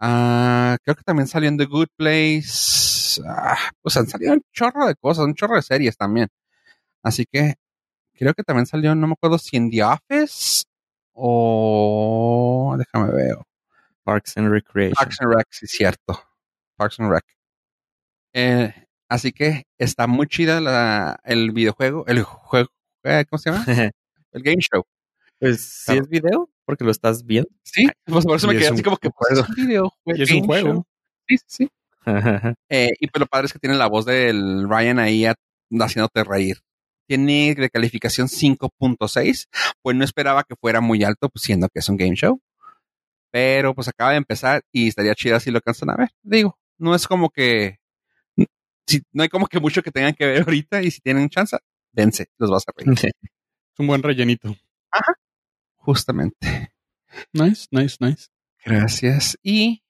Ah, 0.00 0.76
creo 0.82 0.96
que 0.96 1.04
también 1.04 1.28
salió 1.28 1.48
en 1.48 1.56
The 1.56 1.66
Good 1.66 1.86
Place. 1.96 3.22
Ah, 3.24 3.56
pues 3.80 3.96
han 3.96 4.08
salido 4.08 4.32
un 4.32 4.42
chorro 4.52 4.88
de 4.88 4.96
cosas, 4.96 5.24
un 5.24 5.34
chorro 5.34 5.54
de 5.54 5.62
series 5.62 5.96
también. 5.96 6.26
Así 7.04 7.26
que 7.30 7.54
creo 8.12 8.34
que 8.34 8.42
también 8.42 8.66
salió, 8.66 8.92
no 8.96 9.06
me 9.06 9.12
acuerdo 9.12 9.38
si 9.38 9.56
en 9.56 9.70
The 9.70 9.84
Office 9.84 10.64
o. 11.12 12.74
Déjame 12.76 13.12
ver. 13.12 13.36
Parks 14.02 14.36
and 14.36 14.50
Recreation. 14.50 14.94
Parks 14.96 15.20
and 15.20 15.32
Rec, 15.32 15.46
sí, 15.50 15.68
cierto. 15.68 16.20
Parks 16.76 16.98
and 16.98 17.08
Rec. 17.08 17.24
Eh, 18.32 18.74
Así 19.12 19.30
que 19.30 19.64
está 19.76 20.06
muy 20.06 20.26
chida 20.26 20.62
la, 20.62 21.20
el 21.24 21.50
videojuego, 21.50 22.06
el 22.06 22.22
juego, 22.22 22.70
eh, 23.04 23.26
¿cómo 23.28 23.38
se 23.38 23.50
llama? 23.50 23.62
el 24.32 24.42
game 24.42 24.56
show. 24.62 24.84
Pues 25.38 25.60
si 25.60 25.98
es 25.98 26.08
video, 26.08 26.48
porque 26.64 26.82
lo 26.82 26.90
estás 26.90 27.22
viendo. 27.22 27.50
Sí, 27.62 27.90
pues 28.06 28.24
por 28.24 28.36
eso 28.36 28.48
me 28.48 28.56
quedé 28.56 28.68
así 28.68 28.82
como 28.82 28.96
que 28.96 29.10
pues, 29.10 29.38
es 29.38 29.46
un 29.46 29.54
video, 29.54 29.92
es 30.06 30.30
un 30.30 30.46
juego. 30.46 30.86
Sí, 31.28 31.36
sí. 31.46 31.68
eh, 32.70 32.92
y 33.00 33.06
pues 33.08 33.20
lo 33.20 33.26
padre 33.26 33.48
es 33.48 33.52
que 33.52 33.58
tiene 33.58 33.76
la 33.76 33.86
voz 33.86 34.06
del 34.06 34.66
Ryan 34.66 34.98
ahí 34.98 35.26
haciéndote 35.26 36.24
reír. 36.24 36.56
Tiene 37.06 37.54
de 37.54 37.68
calificación 37.68 38.28
5.6, 38.28 39.46
pues 39.82 39.94
no 39.94 40.04
esperaba 40.04 40.42
que 40.44 40.56
fuera 40.56 40.80
muy 40.80 41.04
alto, 41.04 41.28
pues 41.28 41.42
siendo 41.42 41.68
que 41.68 41.80
es 41.80 41.88
un 41.90 41.98
game 41.98 42.16
show. 42.16 42.40
Pero 43.30 43.74
pues 43.74 43.88
acaba 43.88 44.12
de 44.12 44.16
empezar 44.16 44.62
y 44.72 44.88
estaría 44.88 45.14
chida 45.14 45.38
si 45.38 45.50
lo 45.50 45.58
alcanzan 45.58 45.90
a 45.90 45.96
ver. 45.96 46.08
Digo, 46.22 46.58
no 46.78 46.94
es 46.94 47.06
como 47.06 47.28
que 47.28 47.81
si, 48.86 49.02
no 49.12 49.22
hay 49.22 49.28
como 49.28 49.46
que 49.46 49.60
mucho 49.60 49.82
que 49.82 49.90
tengan 49.90 50.14
que 50.14 50.26
ver 50.26 50.42
ahorita 50.46 50.82
y 50.82 50.90
si 50.90 51.00
tienen 51.00 51.28
chance, 51.28 51.56
dense, 51.92 52.26
los 52.38 52.50
vas 52.50 52.64
a 52.66 52.72
reír. 52.76 52.92
Es 52.92 53.78
un 53.78 53.86
buen 53.86 54.02
rellenito. 54.02 54.54
Ajá. 54.90 55.14
Justamente. 55.76 56.72
Nice, 57.32 57.66
nice, 57.70 57.96
nice. 58.00 58.28
Gracias. 58.64 59.36
Y 59.42 59.82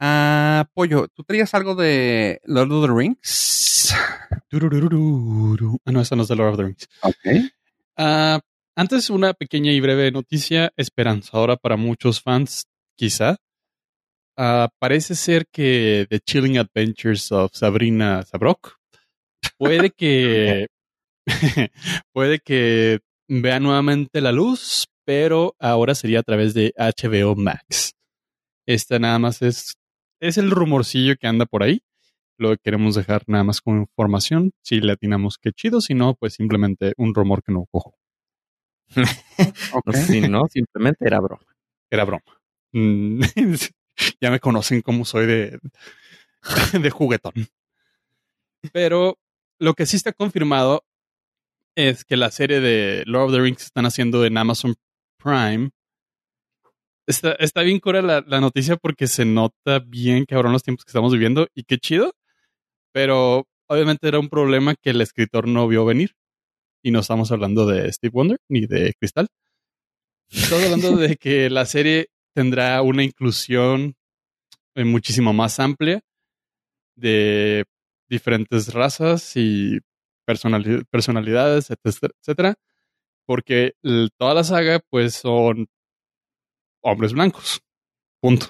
uh, 0.00 0.64
Pollo, 0.72 1.08
¿tú 1.08 1.24
traías 1.24 1.52
algo 1.54 1.74
de 1.74 2.40
Lord 2.44 2.72
of 2.72 2.86
the 2.86 2.94
Rings? 2.94 3.94
Ah, 3.94 4.42
no, 5.92 6.00
esa 6.00 6.16
no 6.16 6.22
es 6.22 6.28
de 6.28 6.36
Lord 6.36 6.50
of 6.50 6.56
the 6.56 6.64
Rings. 6.64 6.88
Ok. 7.02 7.26
Uh, 7.98 8.40
antes, 8.74 9.10
una 9.10 9.34
pequeña 9.34 9.72
y 9.72 9.80
breve 9.80 10.10
noticia 10.12 10.72
esperanzadora 10.76 11.56
para 11.56 11.76
muchos 11.76 12.22
fans, 12.22 12.66
quizá. 12.96 13.36
Uh, 14.36 14.68
parece 14.78 15.14
ser 15.14 15.46
que 15.46 16.06
The 16.08 16.20
Chilling 16.20 16.58
Adventures 16.58 17.30
of 17.32 17.50
Sabrina 17.52 18.22
Sabrok 18.22 18.78
puede 19.58 19.90
que 19.90 20.68
puede 22.14 22.38
que 22.38 23.00
vea 23.28 23.60
nuevamente 23.60 24.22
la 24.22 24.32
luz, 24.32 24.86
pero 25.04 25.54
ahora 25.58 25.94
sería 25.94 26.20
a 26.20 26.22
través 26.22 26.54
de 26.54 26.72
HBO 26.78 27.36
Max. 27.36 27.92
Esta 28.66 28.98
nada 28.98 29.18
más 29.18 29.42
es 29.42 29.74
es 30.20 30.38
el 30.38 30.50
rumorcillo 30.50 31.16
que 31.16 31.26
anda 31.26 31.46
por 31.46 31.62
ahí. 31.62 31.82
Lo 32.38 32.56
queremos 32.56 32.94
dejar 32.94 33.24
nada 33.26 33.44
más 33.44 33.60
como 33.60 33.80
información. 33.80 34.52
Si 34.62 34.80
le 34.80 34.92
atinamos 34.92 35.36
que 35.36 35.52
chido, 35.52 35.80
si 35.80 35.94
no, 35.94 36.14
pues 36.14 36.34
simplemente 36.34 36.94
un 36.96 37.14
rumor 37.14 37.42
que 37.42 37.52
no 37.52 37.66
cojo. 37.70 37.96
okay. 39.72 40.02
Si 40.02 40.20
no, 40.22 40.46
simplemente 40.48 41.06
era 41.06 41.20
broma. 41.20 41.46
Era 41.90 42.04
broma. 42.04 42.40
Ya 44.20 44.30
me 44.30 44.40
conocen 44.40 44.82
como 44.82 45.04
soy 45.04 45.26
de, 45.26 45.60
de 46.80 46.90
juguetón. 46.90 47.34
Pero 48.72 49.18
lo 49.58 49.74
que 49.74 49.86
sí 49.86 49.96
está 49.96 50.12
confirmado 50.12 50.84
es 51.74 52.04
que 52.04 52.16
la 52.16 52.30
serie 52.30 52.60
de 52.60 53.02
Lord 53.06 53.26
of 53.26 53.32
the 53.32 53.40
Rings 53.40 53.62
están 53.62 53.86
haciendo 53.86 54.24
en 54.24 54.36
Amazon 54.36 54.74
Prime. 55.18 55.70
Está, 57.06 57.32
está 57.32 57.62
bien 57.62 57.80
cura 57.80 58.02
la, 58.02 58.22
la 58.26 58.40
noticia 58.40 58.76
porque 58.76 59.06
se 59.06 59.24
nota 59.24 59.80
bien 59.80 60.24
cabrón 60.24 60.52
los 60.52 60.62
tiempos 60.62 60.84
que 60.84 60.90
estamos 60.90 61.12
viviendo 61.12 61.48
y 61.54 61.64
qué 61.64 61.78
chido. 61.78 62.14
Pero 62.92 63.46
obviamente 63.66 64.06
era 64.06 64.18
un 64.18 64.28
problema 64.28 64.74
que 64.74 64.90
el 64.90 65.00
escritor 65.00 65.48
no 65.48 65.66
vio 65.66 65.84
venir. 65.84 66.14
Y 66.84 66.90
no 66.90 67.00
estamos 67.00 67.30
hablando 67.30 67.64
de 67.66 67.92
Steve 67.92 68.12
Wonder 68.12 68.38
ni 68.48 68.66
de 68.66 68.92
Cristal. 68.98 69.28
Estamos 70.30 70.64
hablando 70.64 70.96
de 70.96 71.16
que 71.16 71.48
la 71.50 71.64
serie 71.66 72.08
tendrá 72.34 72.82
una 72.82 73.02
inclusión 73.04 73.94
eh, 74.74 74.84
muchísimo 74.84 75.32
más 75.32 75.60
amplia 75.60 76.00
de 76.96 77.64
diferentes 78.08 78.72
razas 78.72 79.36
y 79.36 79.80
personali- 80.26 80.84
personalidades, 80.90 81.70
etcétera, 81.70 82.14
etcétera, 82.20 82.54
porque 83.26 83.74
toda 84.18 84.34
la 84.34 84.44
saga 84.44 84.80
pues 84.90 85.14
son 85.14 85.68
hombres 86.82 87.12
blancos, 87.12 87.60
punto. 88.20 88.46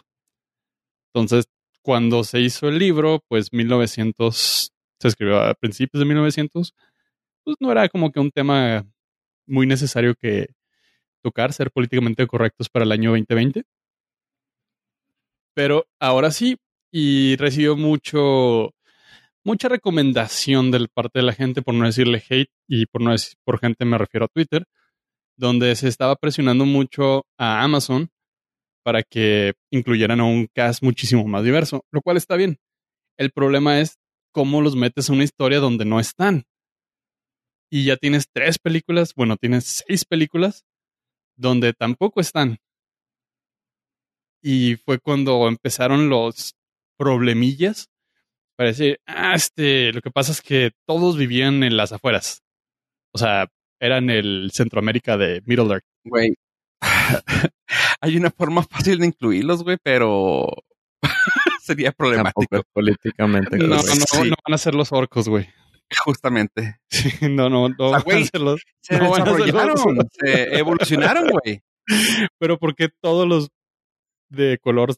Entonces, 1.14 1.46
cuando 1.82 2.24
se 2.24 2.40
hizo 2.40 2.68
el 2.68 2.78
libro, 2.78 3.22
pues 3.28 3.52
1900, 3.52 4.72
se 5.00 5.08
escribió 5.08 5.40
a 5.42 5.54
principios 5.54 6.00
de 6.00 6.06
1900, 6.06 6.74
pues 7.44 7.56
no 7.60 7.72
era 7.72 7.88
como 7.88 8.12
que 8.12 8.20
un 8.20 8.30
tema 8.30 8.86
muy 9.46 9.66
necesario 9.66 10.14
que 10.14 10.48
tocar, 11.22 11.52
ser 11.52 11.70
políticamente 11.70 12.26
correctos 12.26 12.68
para 12.68 12.84
el 12.84 12.92
año 12.92 13.10
2020. 13.10 13.64
Pero 15.54 15.86
ahora 16.00 16.30
sí, 16.30 16.56
y 16.90 17.36
recibió 17.36 17.76
mucho, 17.76 18.74
mucha 19.44 19.68
recomendación 19.68 20.70
de 20.70 20.88
parte 20.88 21.20
de 21.20 21.24
la 21.24 21.32
gente, 21.32 21.62
por 21.62 21.74
no 21.74 21.86
decirle 21.86 22.22
hate, 22.28 22.50
y 22.68 22.86
por 22.86 23.02
no 23.02 23.12
decir 23.12 23.34
por 23.44 23.58
gente 23.58 23.84
me 23.84 23.98
refiero 23.98 24.26
a 24.26 24.28
Twitter, 24.28 24.66
donde 25.36 25.74
se 25.76 25.88
estaba 25.88 26.16
presionando 26.16 26.66
mucho 26.66 27.26
a 27.38 27.62
Amazon 27.62 28.10
para 28.82 29.02
que 29.02 29.54
incluyeran 29.70 30.20
a 30.20 30.24
un 30.24 30.48
cast 30.52 30.82
muchísimo 30.82 31.24
más 31.26 31.44
diverso, 31.44 31.84
lo 31.90 32.02
cual 32.02 32.16
está 32.16 32.36
bien. 32.36 32.58
El 33.16 33.30
problema 33.30 33.80
es 33.80 33.98
cómo 34.32 34.60
los 34.60 34.76
metes 34.76 35.08
a 35.08 35.12
una 35.12 35.24
historia 35.24 35.60
donde 35.60 35.84
no 35.84 36.00
están. 36.00 36.44
Y 37.70 37.84
ya 37.84 37.96
tienes 37.96 38.26
tres 38.32 38.58
películas, 38.58 39.14
bueno, 39.14 39.36
tienes 39.36 39.82
seis 39.86 40.04
películas 40.04 40.64
donde 41.36 41.72
tampoco 41.72 42.20
están. 42.20 42.58
Y 44.42 44.76
fue 44.76 44.98
cuando 44.98 45.46
empezaron 45.46 46.08
los 46.08 46.54
problemillas 46.96 47.88
para 48.56 48.70
decir, 48.70 49.00
ah, 49.06 49.34
este, 49.34 49.92
lo 49.92 50.00
que 50.00 50.10
pasa 50.10 50.32
es 50.32 50.42
que 50.42 50.72
todos 50.86 51.16
vivían 51.16 51.62
en 51.62 51.76
las 51.76 51.92
afueras. 51.92 52.42
O 53.12 53.18
sea, 53.18 53.48
eran 53.80 54.10
el 54.10 54.50
Centroamérica 54.52 55.16
de 55.16 55.42
Middle 55.46 55.72
Earth. 55.72 55.84
Güey. 56.04 56.34
Hay 58.00 58.16
una 58.16 58.30
forma 58.30 58.62
fácil 58.62 58.98
de 58.98 59.06
incluirlos, 59.06 59.62
güey, 59.62 59.78
pero 59.82 60.48
sería 61.62 61.92
problemático. 61.92 62.62
políticamente 62.72 63.58
No, 63.58 63.76
no. 63.76 63.82
Sí. 63.82 64.28
no 64.28 64.36
van 64.44 64.54
a 64.54 64.58
ser 64.58 64.74
los 64.74 64.92
orcos, 64.92 65.28
güey. 65.28 65.48
Justamente. 66.04 66.78
Sí, 66.90 67.10
no, 67.28 67.48
no, 67.48 67.68
no 67.68 67.90
sea, 67.90 68.00
güey, 68.00 68.28
los. 68.34 68.62
Se 68.80 68.98
No 68.98 69.14
desarrollaron, 69.14 70.08
se 70.10 70.58
evolucionaron, 70.58 71.30
güey. 71.30 71.62
Pero 72.38 72.58
¿por 72.58 72.74
qué 72.74 72.88
todos 73.00 73.26
los 73.26 73.50
de 74.28 74.58
color 74.58 74.94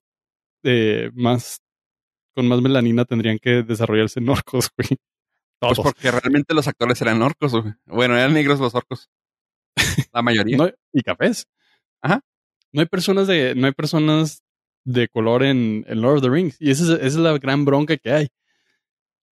de 0.62 1.10
más 1.14 1.60
con 2.34 2.48
más 2.48 2.60
melanina 2.60 3.04
tendrían 3.04 3.38
que 3.38 3.62
desarrollarse 3.62 4.20
en 4.20 4.28
orcos, 4.28 4.70
güey? 4.76 4.98
Pues 5.60 5.78
porque 5.78 6.10
realmente 6.10 6.52
los 6.52 6.68
actores 6.68 7.00
eran 7.00 7.22
orcos, 7.22 7.52
güey. 7.52 7.74
Bueno, 7.86 8.16
eran 8.16 8.34
negros 8.34 8.60
los 8.60 8.74
orcos. 8.74 9.08
La 10.12 10.22
mayoría. 10.22 10.56
No, 10.58 10.70
y 10.92 11.02
cafés. 11.02 11.46
Ajá. 12.02 12.20
No 12.72 12.80
hay 12.80 12.86
personas 12.86 13.26
de, 13.26 13.54
no 13.54 13.66
hay 13.66 13.72
personas 13.72 14.42
de 14.84 15.08
color 15.08 15.42
en, 15.42 15.84
en 15.88 16.00
Lord 16.02 16.16
of 16.16 16.22
the 16.22 16.30
Rings. 16.30 16.56
Y 16.60 16.70
esa 16.70 16.84
es, 16.84 16.90
esa 16.90 17.06
es 17.06 17.16
la 17.16 17.38
gran 17.38 17.64
bronca 17.64 17.96
que 17.96 18.12
hay. 18.12 18.28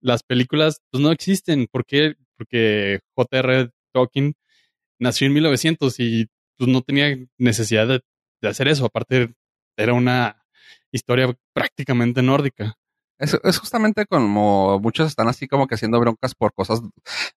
Las 0.03 0.23
películas, 0.23 0.81
pues 0.91 1.03
no 1.03 1.13
existen. 1.13 1.69
¿Por 1.71 1.87
qué? 1.87 2.15
Porque 2.37 3.01
J.R. 3.15 3.71
Tolkien 3.93 4.35
nació 4.99 5.27
en 5.29 5.35
1900 5.35 5.99
y 6.01 6.27
pues 6.59 6.69
no 6.71 6.83
tenía 6.83 7.17
necesidad 7.39 7.89
de, 7.89 8.01
de 8.43 8.49
hacer 8.49 8.69
eso. 8.69 8.87
Aparte, 8.87 9.35
era 9.77 9.95
una 9.95 10.45
historia 10.93 11.35
prácticamente 11.55 12.23
nórdica. 12.23 12.75
Es, 13.19 13.39
es 13.45 13.59
justamente 13.59 14.05
como 14.07 14.81
muchos 14.81 15.07
están 15.07 15.29
así 15.29 15.47
como 15.47 15.67
que 15.69 15.77
haciendo 15.77 16.01
broncas 16.01 16.35
por 16.35 16.53
cosas 16.55 16.81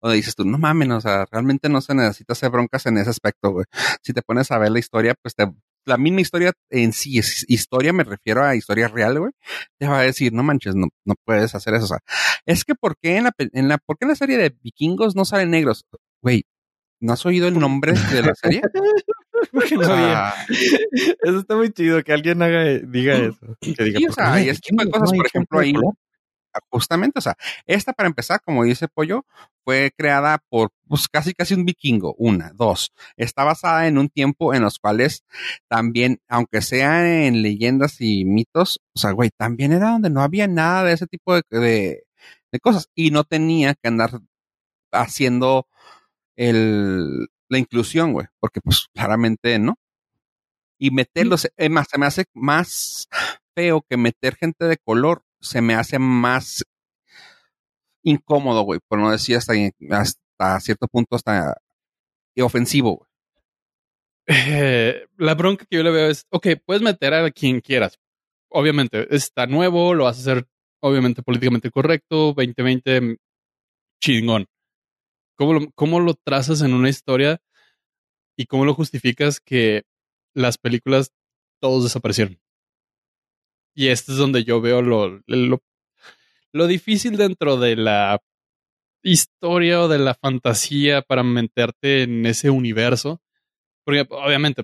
donde 0.02 0.16
dices 0.16 0.36
tú, 0.36 0.46
no 0.46 0.58
mames, 0.58 0.90
o 0.92 1.02
sea, 1.02 1.26
realmente 1.30 1.68
no 1.68 1.82
se 1.82 1.94
necesita 1.94 2.34
hacer 2.34 2.52
broncas 2.52 2.86
en 2.86 2.98
ese 2.98 3.10
aspecto, 3.10 3.52
güey. 3.52 3.66
Si 4.02 4.14
te 4.14 4.22
pones 4.22 4.50
a 4.52 4.58
ver 4.60 4.72
la 4.72 4.80
historia, 4.80 5.14
pues 5.22 5.36
te, 5.36 5.52
la 5.86 5.98
misma 5.98 6.22
historia 6.22 6.52
en 6.70 6.94
sí 6.94 7.18
es 7.20 7.46
historia, 7.48 7.94
me 7.94 8.04
refiero 8.04 8.44
a 8.44 8.56
historia 8.56 8.88
real, 8.88 9.20
güey. 9.20 9.32
Te 9.80 9.88
va 9.88 10.00
a 10.00 10.04
decir, 10.04 10.34
no 10.34 10.44
manches, 10.44 10.76
no, 10.76 10.88
no 11.06 11.16
puedes 11.26 11.54
hacer 11.56 11.74
eso. 11.76 11.86
O 11.86 11.88
sea, 11.88 12.00
es 12.46 12.64
que 12.66 12.76
¿por 12.76 12.96
qué 13.02 13.18
en 13.18 13.26
la, 13.26 13.32
en 13.38 13.68
la, 13.68 13.78
¿por 13.78 13.98
qué 13.98 14.06
en 14.06 14.10
la 14.10 14.16
serie 14.16 14.38
de 14.38 14.56
vikingos 14.62 15.16
no 15.16 15.26
salen 15.26 15.52
negros? 15.52 15.86
Güey, 16.22 16.46
¿no 17.02 17.14
has 17.14 17.26
oído 17.26 17.48
el 17.48 17.60
nombre 17.60 17.94
de 17.94 18.22
la 18.22 18.36
serie? 18.36 18.62
No 19.52 19.62
Eso 21.22 21.40
está 21.40 21.56
muy 21.56 21.72
chido, 21.72 22.02
que 22.04 22.14
alguien 22.14 22.42
haga, 22.42 22.64
diga 22.80 23.16
eso. 23.16 23.58
Que 23.60 23.84
diga, 23.84 24.00
Sí, 24.00 24.06
o 24.06 24.14
"¿Por 24.14 24.16
qué 24.16 24.32
sea, 24.32 24.42
y 24.42 24.90
cosas, 24.90 25.12
por 25.12 25.26
ejemplo, 25.28 25.60
ahí- 25.60 25.74
color". 25.74 25.94
Justamente, 26.70 27.20
o 27.20 27.22
sea, 27.22 27.36
esta 27.66 27.94
para 27.94 28.08
empezar, 28.08 28.42
como 28.44 28.64
dice 28.64 28.88
Pollo, 28.88 29.26
fue 29.64 29.92
creada 29.98 30.40
por 30.50 30.72
pues, 30.88 31.08
casi 31.08 31.34
casi 31.34 31.54
un 31.54 31.66
vikingo, 31.66 32.16
una, 32.18 32.52
dos. 32.54 32.94
Está 33.18 33.44
basada 33.44 33.88
en 33.88 33.98
un 33.98 34.10
tiempo 34.10 34.54
en 34.54 34.62
los 34.64 34.80
cuales 34.80 35.24
también, 35.68 36.20
aunque 36.28 36.62
sea 36.62 37.26
en 37.26 37.42
leyendas 37.42 38.02
y 38.02 38.26
mitos, 38.26 38.80
o 38.96 39.00
sea, 39.00 39.12
güey, 39.12 39.30
también 39.36 39.72
era 39.72 39.92
donde 39.92 40.10
no 40.10 40.22
había 40.22 40.48
nada 40.48 40.84
de 40.84 40.94
ese 40.94 41.08
tipo 41.08 41.36
de, 41.36 41.44
de, 41.50 42.04
de 42.52 42.60
cosas 42.60 42.90
y 42.96 43.12
no 43.12 43.24
tenía 43.24 43.76
que 43.76 43.88
andar 43.88 44.22
haciendo 44.92 45.68
el, 46.36 47.28
la 47.50 47.58
inclusión, 47.58 48.14
güey, 48.14 48.28
porque 48.40 48.62
pues 48.62 48.88
claramente 48.94 49.60
no. 49.60 49.76
Y 50.78 50.92
meterlos, 50.92 51.48
es 51.56 51.70
más, 51.70 51.88
se 51.90 51.98
me 51.98 52.06
hace 52.06 52.26
más 52.34 53.08
feo 53.56 53.86
que 53.88 53.98
meter 53.98 54.36
gente 54.36 54.66
de 54.66 54.78
color, 54.78 55.24
se 55.44 55.62
me 55.62 55.76
hace 55.76 56.00
más 56.00 56.64
incómodo, 58.02 58.64
güey, 58.64 58.80
por 58.88 59.00
no 59.00 59.12
decir 59.12 59.38
hasta, 59.38 60.60
cierto 60.60 60.88
punto 60.88 61.16
hasta 61.16 61.58
ofensivo, 62.42 62.98
güey. 62.98 63.10
Eh, 64.26 65.06
la 65.18 65.36
bronca 65.36 65.66
que 65.66 65.76
yo 65.76 65.84
le 65.84 65.92
veo 65.92 66.10
es, 66.10 66.26
ok, 66.30 66.48
puedes 66.66 66.82
meter 66.82 67.14
a 67.14 67.30
quien 67.30 67.60
quieras. 67.60 68.00
Obviamente, 68.50 69.14
está 69.14 69.48
nuevo, 69.48 69.94
lo 69.94 70.06
vas 70.06 70.18
a 70.18 70.22
hacer 70.22 70.48
obviamente 70.82 71.24
políticamente 71.24 71.72
correcto, 71.72 72.34
2020, 72.34 73.18
chingón. 74.02 74.48
¿Cómo 75.38 75.72
¿Cómo 75.76 76.00
lo 76.00 76.14
trazas 76.14 76.62
en 76.62 76.74
una 76.74 76.90
historia 76.90 77.42
y 78.38 78.46
cómo 78.46 78.66
lo 78.66 78.74
justificas 78.74 79.40
que 79.42 79.84
las 80.34 80.58
películas 80.58 81.12
todos 81.62 81.84
desaparecieron? 81.84 82.43
Y 83.76 83.88
este 83.88 84.12
es 84.12 84.18
donde 84.18 84.44
yo 84.44 84.62
veo 84.62 84.82
lo, 84.82 85.22
lo, 85.28 86.68
difícil 86.68 87.18
dentro 87.18 87.58
de 87.58 87.76
la 87.76 88.20
historia 89.04 89.82
o 89.82 89.88
de 89.88 90.00
la 90.00 90.14
fantasía 90.16 91.02
para 91.02 91.24
meterte 91.24 92.04
en 92.04 92.26
ese 92.26 92.50
universo. 92.50 93.22
Porque 93.86 94.06
obviamente 94.10 94.64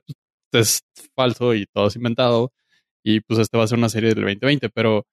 pues, 0.51 0.84
es 0.97 1.10
falso 1.16 1.53
y 1.55 1.66
todo 1.68 1.88
es 1.88 1.95
inventado. 1.95 2.53
Y 3.03 3.22
pues 3.22 3.39
este 3.39 3.57
va 3.57 3.64
a 3.66 3.68
ser 3.68 3.78
una 3.80 3.89
serie 3.89 4.10
del 4.14 4.24
2020, 4.26 4.70
pero 4.70 5.05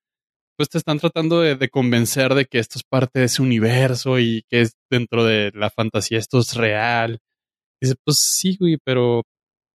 pues 0.57 0.68
te 0.70 0.78
están 0.78 0.99
tratando 0.99 1.40
de, 1.40 1.57
de, 1.57 1.68
convencer 1.68 2.34
de 2.34 2.47
que 2.47 2.59
esto 2.59 2.78
es 2.78 2.84
parte 2.84 3.20
de 3.20 3.26
ese 3.26 3.42
universo 3.42 4.18
y 4.18 4.44
que 4.49 4.62
es 4.62 4.74
dentro 4.90 5.24
de 5.24 5.53
la 5.55 5.70
fantasía, 5.70 6.18
esto 6.18 6.38
es 6.40 6.55
real. 6.57 7.20
Y 7.80 7.86
dice, 7.86 7.97
pues 8.05 8.18
sí, 8.18 8.57
güey, 8.59 8.78
pero 8.84 9.24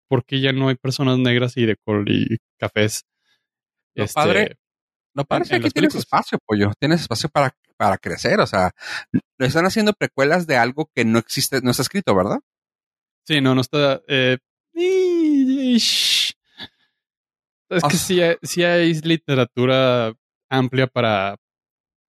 ¿por 0.09 0.25
qué 0.25 0.41
ya 0.41 0.53
no 0.53 0.69
hay 0.69 0.77
personas 0.77 1.19
negras 1.19 1.57
y 1.57 1.67
de 1.67 1.77
col 1.77 2.09
y 2.11 2.39
cafés? 2.59 3.05
Lo 3.97 4.05
este, 4.05 4.15
padre, 4.15 4.59
lo 5.15 5.25
padre 5.25 5.45
es 5.45 5.51
que 5.51 5.57
aquí 5.57 5.71
tienes 5.71 5.95
espacio, 5.95 6.39
pollo. 6.45 6.73
Tienes 6.79 7.01
espacio 7.01 7.31
para, 7.31 7.57
para 7.77 7.99
crecer. 7.99 8.41
O 8.41 8.47
sea, 8.47 8.73
le 9.39 9.47
están 9.47 9.65
haciendo 9.65 9.95
precuelas 9.95 10.47
de 10.47 10.57
algo 10.57 10.91
que 10.95 11.05
no 11.05 11.19
existe, 11.19 11.61
no 11.63 11.71
está 11.71 11.83
escrito, 11.83 12.15
¿verdad? 12.15 12.39
Sí, 13.27 13.41
no, 13.41 13.55
no 13.55 13.63
está. 13.63 14.03
Eh, 14.07 14.39
es 14.75 16.37
que 17.89 17.97
sí, 17.97 18.21
hay, 18.21 18.37
sí 18.43 18.63
hay 18.63 18.95
literatura 19.01 20.13
amplia 20.51 20.87
para 20.87 21.37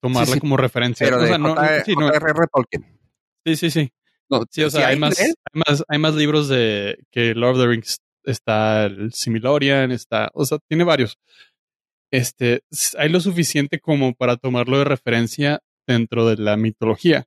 tomarla 0.02 0.28
sí, 0.28 0.34
sí, 0.34 0.40
como 0.40 0.58
referencia. 0.58 1.08
Pero 1.08 1.24
o 1.24 1.26
sea, 1.26 1.38
no, 1.38 1.56
sí, 1.86 1.96
no. 1.96 2.12
Tolkien. 2.54 3.00
Sí, 3.46 3.56
sí, 3.56 3.72
sí. 3.72 3.92
No, 4.30 4.44
sí, 4.52 4.64
o 4.64 4.70
sea, 4.70 4.88
hay, 4.88 5.00
más, 5.00 5.18
hay, 5.20 5.34
más, 5.54 5.84
hay 5.88 6.00
más 6.00 6.16
libros 6.16 6.50
de 6.50 7.00
que 7.12 7.34
Lord 7.34 7.56
of 7.56 7.62
the 7.62 7.68
Rings. 7.68 7.98
Está 8.26 8.86
el 8.86 9.14
Similorian, 9.14 9.94
está, 9.94 10.30
o 10.34 10.44
sea, 10.44 10.58
tiene 10.68 10.84
varios. 10.84 11.18
Este, 12.12 12.62
hay 12.98 13.10
lo 13.10 13.20
suficiente 13.20 13.80
como 13.80 14.14
para 14.14 14.38
tomarlo 14.38 14.78
de 14.80 14.86
referencia 14.86 15.60
dentro 15.88 16.28
de 16.28 16.38
la 16.38 16.58
mitología. 16.58 17.26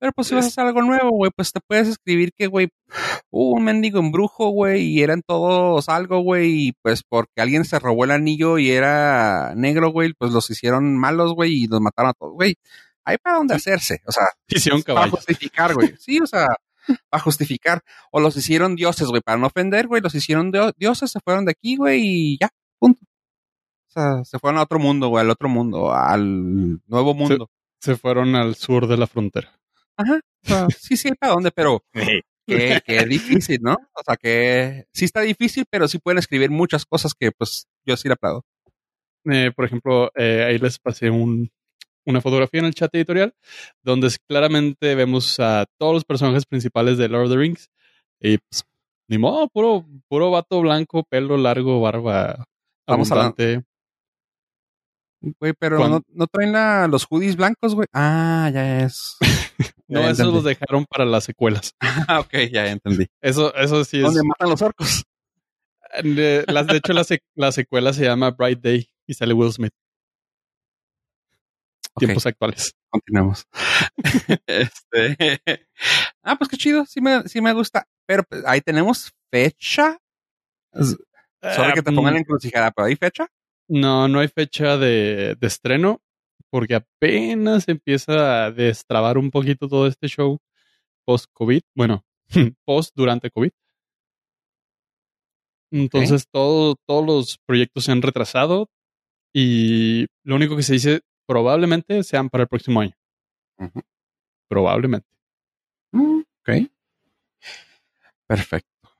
Pero 0.00 0.12
pues 0.12 0.28
si 0.28 0.34
vas 0.34 0.44
a 0.44 0.48
hacer 0.48 0.66
algo 0.66 0.82
nuevo, 0.82 1.10
güey, 1.12 1.30
pues 1.34 1.50
te 1.50 1.60
puedes 1.66 1.88
escribir 1.88 2.32
que, 2.36 2.46
güey, 2.46 2.68
hubo 3.30 3.54
un 3.54 3.64
mendigo 3.64 4.00
embrujo, 4.00 4.50
güey, 4.50 4.82
y 4.82 5.02
eran 5.02 5.22
todos 5.26 5.88
algo, 5.88 6.20
güey, 6.20 6.68
y 6.68 6.72
pues 6.82 7.02
porque 7.08 7.40
alguien 7.40 7.64
se 7.64 7.78
robó 7.78 8.04
el 8.04 8.10
anillo 8.10 8.58
y 8.58 8.70
era 8.70 9.54
negro, 9.56 9.92
güey, 9.92 10.12
pues 10.12 10.30
los 10.32 10.50
hicieron 10.50 10.98
malos, 10.98 11.32
güey, 11.34 11.64
y 11.64 11.66
los 11.68 11.80
mataron 11.80 12.10
a 12.10 12.14
todos, 12.14 12.34
güey. 12.34 12.56
Hay 13.06 13.16
para 13.18 13.36
dónde 13.36 13.54
hacerse, 13.54 14.02
o 14.06 14.12
sea, 14.12 14.24
Hicieron 14.48 14.82
para 14.82 14.94
caballos. 14.94 15.16
justificar, 15.16 15.72
güey. 15.74 15.94
Sí, 15.98 16.20
o 16.20 16.26
sea, 16.26 16.48
para 17.10 17.22
justificar. 17.22 17.82
O 18.10 18.20
los 18.20 18.36
hicieron 18.36 18.76
dioses, 18.76 19.08
güey, 19.08 19.22
para 19.22 19.38
no 19.38 19.46
ofender, 19.48 19.86
güey, 19.86 20.02
los 20.02 20.14
hicieron 20.14 20.50
dio- 20.50 20.72
dioses, 20.76 21.10
se 21.10 21.20
fueron 21.20 21.44
de 21.44 21.52
aquí, 21.52 21.76
güey, 21.76 22.00
y 22.04 22.38
ya, 22.40 22.48
punto. 22.78 23.00
O 23.88 23.92
sea, 23.92 24.24
se 24.24 24.38
fueron 24.38 24.58
a 24.58 24.62
otro 24.62 24.78
mundo, 24.78 25.08
güey, 25.08 25.22
al 25.22 25.30
otro 25.30 25.48
mundo, 25.48 25.92
al 25.92 26.80
nuevo 26.86 27.14
mundo. 27.14 27.48
Se 27.80 27.96
fueron 27.96 28.34
al 28.34 28.54
sur 28.56 28.86
de 28.86 28.96
la 28.96 29.06
frontera. 29.06 29.58
Ajá. 29.96 30.20
O 30.44 30.48
sea, 30.48 30.66
sí, 30.78 30.96
sí, 30.96 31.12
para 31.12 31.34
dónde, 31.34 31.50
pero 31.52 31.84
qué, 32.46 32.80
qué 32.84 33.04
difícil, 33.06 33.60
¿no? 33.62 33.74
O 33.74 34.02
sea, 34.04 34.16
que 34.16 34.86
sí 34.92 35.04
está 35.04 35.20
difícil, 35.20 35.64
pero 35.70 35.86
sí 35.86 35.98
pueden 35.98 36.18
escribir 36.18 36.50
muchas 36.50 36.84
cosas 36.86 37.12
que, 37.14 37.30
pues, 37.30 37.66
yo 37.86 37.96
sí 37.96 38.08
le 38.08 38.14
aplaudo. 38.14 38.44
Eh, 39.26 39.52
por 39.54 39.64
ejemplo, 39.64 40.10
eh, 40.16 40.44
ahí 40.48 40.58
les 40.58 40.78
pasé 40.78 41.08
un, 41.10 41.50
una 42.06 42.20
fotografía 42.20 42.60
en 42.60 42.66
el 42.66 42.74
chat 42.74 42.94
editorial 42.94 43.34
donde 43.82 44.10
claramente 44.28 44.94
vemos 44.94 45.38
a 45.40 45.64
todos 45.78 45.94
los 45.94 46.04
personajes 46.04 46.44
principales 46.46 46.98
de 46.98 47.08
Lord 47.08 47.24
of 47.26 47.30
the 47.30 47.36
Rings 47.38 47.70
y 48.20 48.38
pues, 48.38 48.64
ni 49.08 49.18
modo, 49.18 49.48
puro, 49.48 49.86
puro 50.08 50.30
vato 50.30 50.60
blanco, 50.60 51.02
pelo 51.04 51.36
largo, 51.36 51.80
barba 51.80 52.46
hablando- 52.86 53.14
abundante. 53.14 53.64
Güey, 55.40 55.54
pero 55.58 55.88
no, 55.88 56.02
no 56.12 56.26
traen 56.26 56.52
la- 56.52 56.86
los 56.86 57.06
hoodies 57.08 57.36
blancos, 57.36 57.74
güey. 57.74 57.86
Ah, 57.92 58.50
ya 58.52 58.80
es. 58.84 59.16
No, 59.86 60.00
Ya 60.00 60.10
esos 60.10 60.32
los 60.32 60.42
dejaron 60.44 60.86
para 60.86 61.04
las 61.04 61.24
secuelas. 61.24 61.74
Ah, 62.08 62.20
ok, 62.20 62.34
ya 62.50 62.66
entendí. 62.66 63.06
Eso, 63.20 63.54
eso 63.54 63.84
sí 63.84 63.98
es. 63.98 64.02
¿Dónde 64.02 64.22
matan 64.24 64.48
los 64.50 64.60
orcos? 64.62 65.04
De, 66.02 66.44
las, 66.48 66.66
de 66.66 66.78
hecho, 66.78 66.92
la, 66.92 67.02
sec- 67.02 67.22
la 67.36 67.52
secuela 67.52 67.92
se 67.92 68.04
llama 68.04 68.30
Bright 68.32 68.60
Day 68.60 68.88
y 69.06 69.14
sale 69.14 69.32
Will 69.34 69.52
Smith. 69.52 69.72
Tiempos 71.96 72.26
actuales. 72.26 72.74
Continuamos. 72.90 73.46
este. 74.46 75.40
Ah, 76.26 76.36
pues 76.36 76.48
qué 76.48 76.56
chido. 76.56 76.86
Sí 76.86 77.02
me, 77.02 77.28
sí 77.28 77.42
me 77.42 77.52
gusta. 77.52 77.86
Pero 78.06 78.22
pues, 78.22 78.42
ahí 78.46 78.62
tenemos 78.62 79.12
fecha. 79.30 79.98
Solo 80.72 81.74
que 81.74 81.82
te 81.82 81.92
pongan 81.92 82.14
la 82.14 82.20
encrucijada, 82.20 82.70
pero 82.70 82.86
hay 82.86 82.96
fecha. 82.96 83.26
No, 83.68 84.08
no 84.08 84.20
hay 84.20 84.28
fecha 84.28 84.78
de, 84.78 85.36
de 85.38 85.46
estreno 85.46 86.00
porque 86.50 86.76
apenas 86.76 87.68
empieza 87.68 88.46
a 88.46 88.50
destrabar 88.50 89.18
un 89.18 89.30
poquito 89.30 89.68
todo 89.68 89.86
este 89.86 90.08
show 90.08 90.38
post-COVID. 91.04 91.60
Bueno, 91.74 92.04
post 92.64 92.92
durante 92.94 93.30
COVID. 93.30 93.50
Entonces 95.72 96.28
todo, 96.30 96.76
todos 96.86 97.04
los 97.04 97.38
proyectos 97.44 97.84
se 97.84 97.92
han 97.92 98.02
retrasado 98.02 98.68
y 99.34 100.06
lo 100.22 100.36
único 100.36 100.56
que 100.56 100.62
se 100.62 100.74
dice 100.74 101.00
probablemente 101.26 102.02
sean 102.02 102.28
para 102.30 102.42
el 102.42 102.48
próximo 102.48 102.80
año. 102.80 102.94
Probablemente. 104.48 105.08
Mm, 105.92 106.20
Ok. 106.40 106.70
Perfecto. 108.26 108.90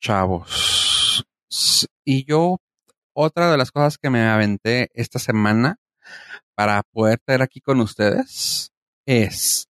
Chavos. 0.00 1.24
Y 2.04 2.24
yo, 2.24 2.58
otra 3.12 3.50
de 3.50 3.56
las 3.58 3.70
cosas 3.72 3.98
que 3.98 4.10
me 4.10 4.22
aventé 4.26 4.90
esta 4.94 5.18
semana 5.18 5.76
para 6.54 6.82
poder 6.92 7.18
estar 7.18 7.42
aquí 7.42 7.60
con 7.60 7.80
ustedes 7.80 8.72
es 9.06 9.68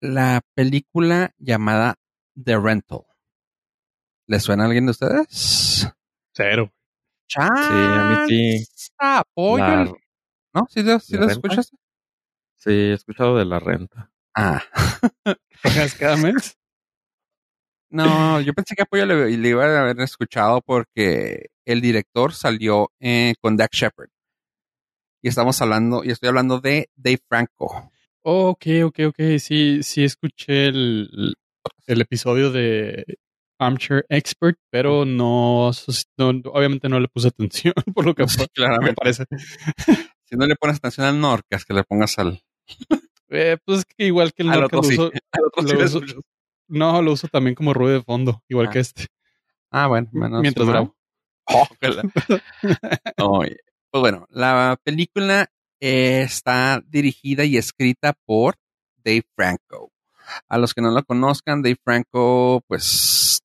la 0.00 0.40
película 0.54 1.34
llamada 1.38 1.96
The 2.42 2.58
Rental. 2.58 3.00
¿Le 4.28 4.40
suena 4.40 4.64
a 4.64 4.66
alguien 4.66 4.86
de 4.86 4.90
ustedes? 4.92 5.88
Cero. 6.34 6.72
Sí, 7.28 7.38
a 7.40 8.04
mí 8.04 8.16
sí. 8.28 8.66
Apoyo. 8.98 9.64
La- 9.64 9.92
¿No? 10.56 10.66
¿Sí, 10.70 10.82
lo- 10.82 10.98
sí 10.98 11.16
¿La 11.16 11.26
escuchaste? 11.26 11.76
Sí, 12.56 12.70
he 12.70 12.92
escuchado 12.94 13.36
de 13.36 13.44
la 13.44 13.58
renta. 13.58 14.10
Ah. 14.34 14.62
¿Pagas 15.62 15.94
cada 15.94 16.16
mes? 16.16 16.56
No, 17.90 18.40
yo 18.40 18.52
pensé 18.52 18.74
que 18.74 18.82
Apoyo 18.82 19.06
le, 19.06 19.36
le 19.36 19.48
iba 19.48 19.64
a 19.64 19.80
haber 19.82 20.00
escuchado 20.00 20.60
porque 20.60 21.46
el 21.64 21.80
director 21.80 22.32
salió 22.32 22.90
eh, 23.00 23.34
con 23.40 23.56
Dak 23.56 23.72
Shepard. 23.72 24.08
Y 25.22 25.28
estamos 25.28 25.60
hablando, 25.62 26.02
y 26.04 26.10
estoy 26.10 26.28
hablando 26.28 26.60
de 26.60 26.88
Dave 26.96 27.18
Franco. 27.28 27.90
Oh, 28.22 28.48
ok, 28.50 28.66
ok, 28.86 28.98
ok. 29.08 29.20
Sí, 29.38 29.82
sí 29.82 30.04
escuché 30.04 30.66
el, 30.68 31.34
el 31.86 32.00
episodio 32.00 32.50
de 32.50 33.18
Armchair 33.58 34.04
Expert, 34.08 34.58
pero 34.70 35.04
no, 35.04 35.70
no- 36.18 36.42
obviamente 36.52 36.88
no 36.88 36.98
le 37.00 37.08
puse 37.08 37.28
atención 37.28 37.72
por 37.94 38.04
lo 38.04 38.14
que 38.14 38.26
Sí, 38.28 38.40
me 38.40 38.48
claramente. 38.48 38.94
parece. 38.96 39.24
Si 40.26 40.36
no 40.36 40.46
le 40.46 40.56
pones 40.56 40.76
atención 40.76 41.06
al 41.06 41.20
Norcas, 41.20 41.64
que 41.64 41.72
le 41.74 41.82
pongas 41.84 42.18
al, 42.18 42.42
Eh, 43.28 43.56
pues 43.64 43.78
es 43.80 43.84
que 43.86 44.04
igual 44.06 44.32
que 44.32 44.42
el 44.42 44.50
al 44.50 44.60
Norca 44.60 44.76
otro 44.78 44.82
lo 44.82 44.88
sí. 44.88 44.94
uso, 45.00 45.12
Al 45.32 45.44
otro 45.44 45.62
sí 45.62 45.72
lo 45.72 45.78
le 45.78 45.84
uso- 45.86 45.98
escuchas. 45.98 46.20
no, 46.68 47.02
lo 47.02 47.12
uso 47.12 47.28
también 47.28 47.54
como 47.54 47.72
ruido 47.74 47.94
de 47.98 48.02
fondo, 48.04 48.42
igual 48.48 48.68
Ah. 48.68 48.70
que 48.72 48.78
este, 48.80 49.06
Ah, 49.70 49.86
bueno, 49.88 50.08
menos 50.12 50.42
mientras 50.42 50.68
grabo. 50.68 50.94
Oh, 53.18 53.42
pues 53.90 54.00
bueno, 54.00 54.26
la 54.30 54.78
película 54.82 55.48
eh, 55.80 56.22
está 56.22 56.82
dirigida 56.86 57.44
y 57.44 57.56
escrita 57.56 58.14
por 58.24 58.56
Dave 59.04 59.24
Franco. 59.34 59.92
A 60.48 60.58
los 60.58 60.74
que 60.74 60.80
no 60.82 60.90
lo 60.90 61.04
conozcan, 61.04 61.62
Dave 61.62 61.76
Franco, 61.82 62.62
pues, 62.66 63.42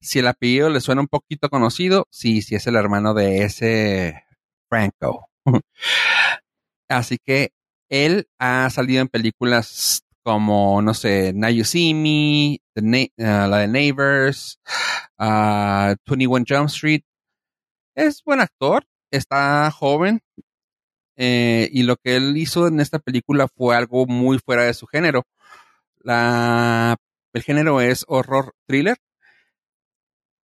si 0.00 0.18
el 0.18 0.26
apellido 0.26 0.68
le 0.68 0.80
suena 0.80 1.00
un 1.00 1.06
poquito 1.08 1.48
conocido, 1.48 2.06
sí, 2.10 2.42
sí 2.42 2.54
es 2.56 2.66
el 2.66 2.74
hermano 2.76 3.14
de 3.14 3.44
ese 3.44 4.24
Franco. 4.68 5.28
Así 6.94 7.18
que 7.18 7.52
él 7.88 8.28
ha 8.38 8.70
salido 8.70 9.02
en 9.02 9.08
películas 9.08 10.04
como, 10.22 10.80
no 10.80 10.94
sé, 10.94 11.32
Now 11.34 11.50
You 11.50 11.64
See 11.64 11.92
Me, 11.94 12.58
uh, 12.76 13.48
la 13.48 13.58
de 13.58 13.68
Neighbors, 13.68 14.58
uh, 15.18 15.94
21 16.06 16.44
Jump 16.48 16.68
Street. 16.68 17.02
Es 17.94 18.22
buen 18.24 18.40
actor, 18.40 18.86
está 19.10 19.70
joven, 19.70 20.20
eh, 21.16 21.68
y 21.72 21.82
lo 21.82 21.96
que 21.96 22.16
él 22.16 22.36
hizo 22.36 22.66
en 22.68 22.80
esta 22.80 22.98
película 22.98 23.48
fue 23.48 23.76
algo 23.76 24.06
muy 24.06 24.38
fuera 24.38 24.64
de 24.64 24.74
su 24.74 24.86
género. 24.86 25.24
La, 26.00 26.96
el 27.32 27.42
género 27.42 27.80
es 27.80 28.04
horror 28.08 28.54
thriller. 28.66 28.96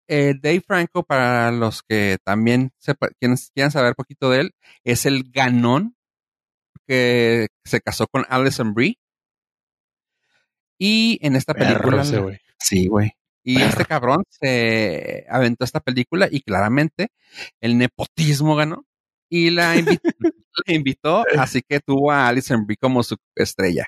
Eh, 0.09 0.34
Dave 0.40 0.62
Franco, 0.64 1.03
para 1.03 1.51
los 1.51 1.82
que 1.82 2.18
también 2.24 2.70
sepa, 2.78 3.09
quieran 3.18 3.70
saber 3.72 3.97
poquito 3.97 4.30
de 4.30 4.40
él, 4.42 4.51
es 4.84 5.05
el 5.07 5.24
ganón 5.32 5.95
que 6.87 7.49
se 7.64 7.80
casó 7.80 8.07
con 8.07 8.24
Alison 8.28 8.74
Brie. 8.74 8.99
Y 10.78 11.18
en 11.22 11.37
esta 11.37 11.55
Perro 11.55 11.80
película. 11.80 12.03
ese 12.03 12.18
güey. 12.18 12.39
Sí, 12.59 12.87
güey. 12.89 13.12
Y 13.43 13.57
Perro. 13.57 13.68
este 13.68 13.84
cabrón 13.84 14.24
se 14.28 15.26
aventó 15.28 15.64
esta 15.64 15.80
película 15.80 16.28
y 16.30 16.43
claramente 16.43 17.09
el 17.61 17.78
nepotismo 17.78 18.57
ganó 18.57 18.84
y 19.28 19.51
la 19.51 19.76
invitó, 19.76 20.03
la 20.66 20.74
invitó 20.74 21.24
así 21.39 21.62
que 21.62 21.80
tuvo 21.80 22.12
a 22.12 22.28
Alison 22.28 22.66
Brie 22.66 22.76
como 22.76 23.03
su 23.03 23.16
estrella. 23.34 23.87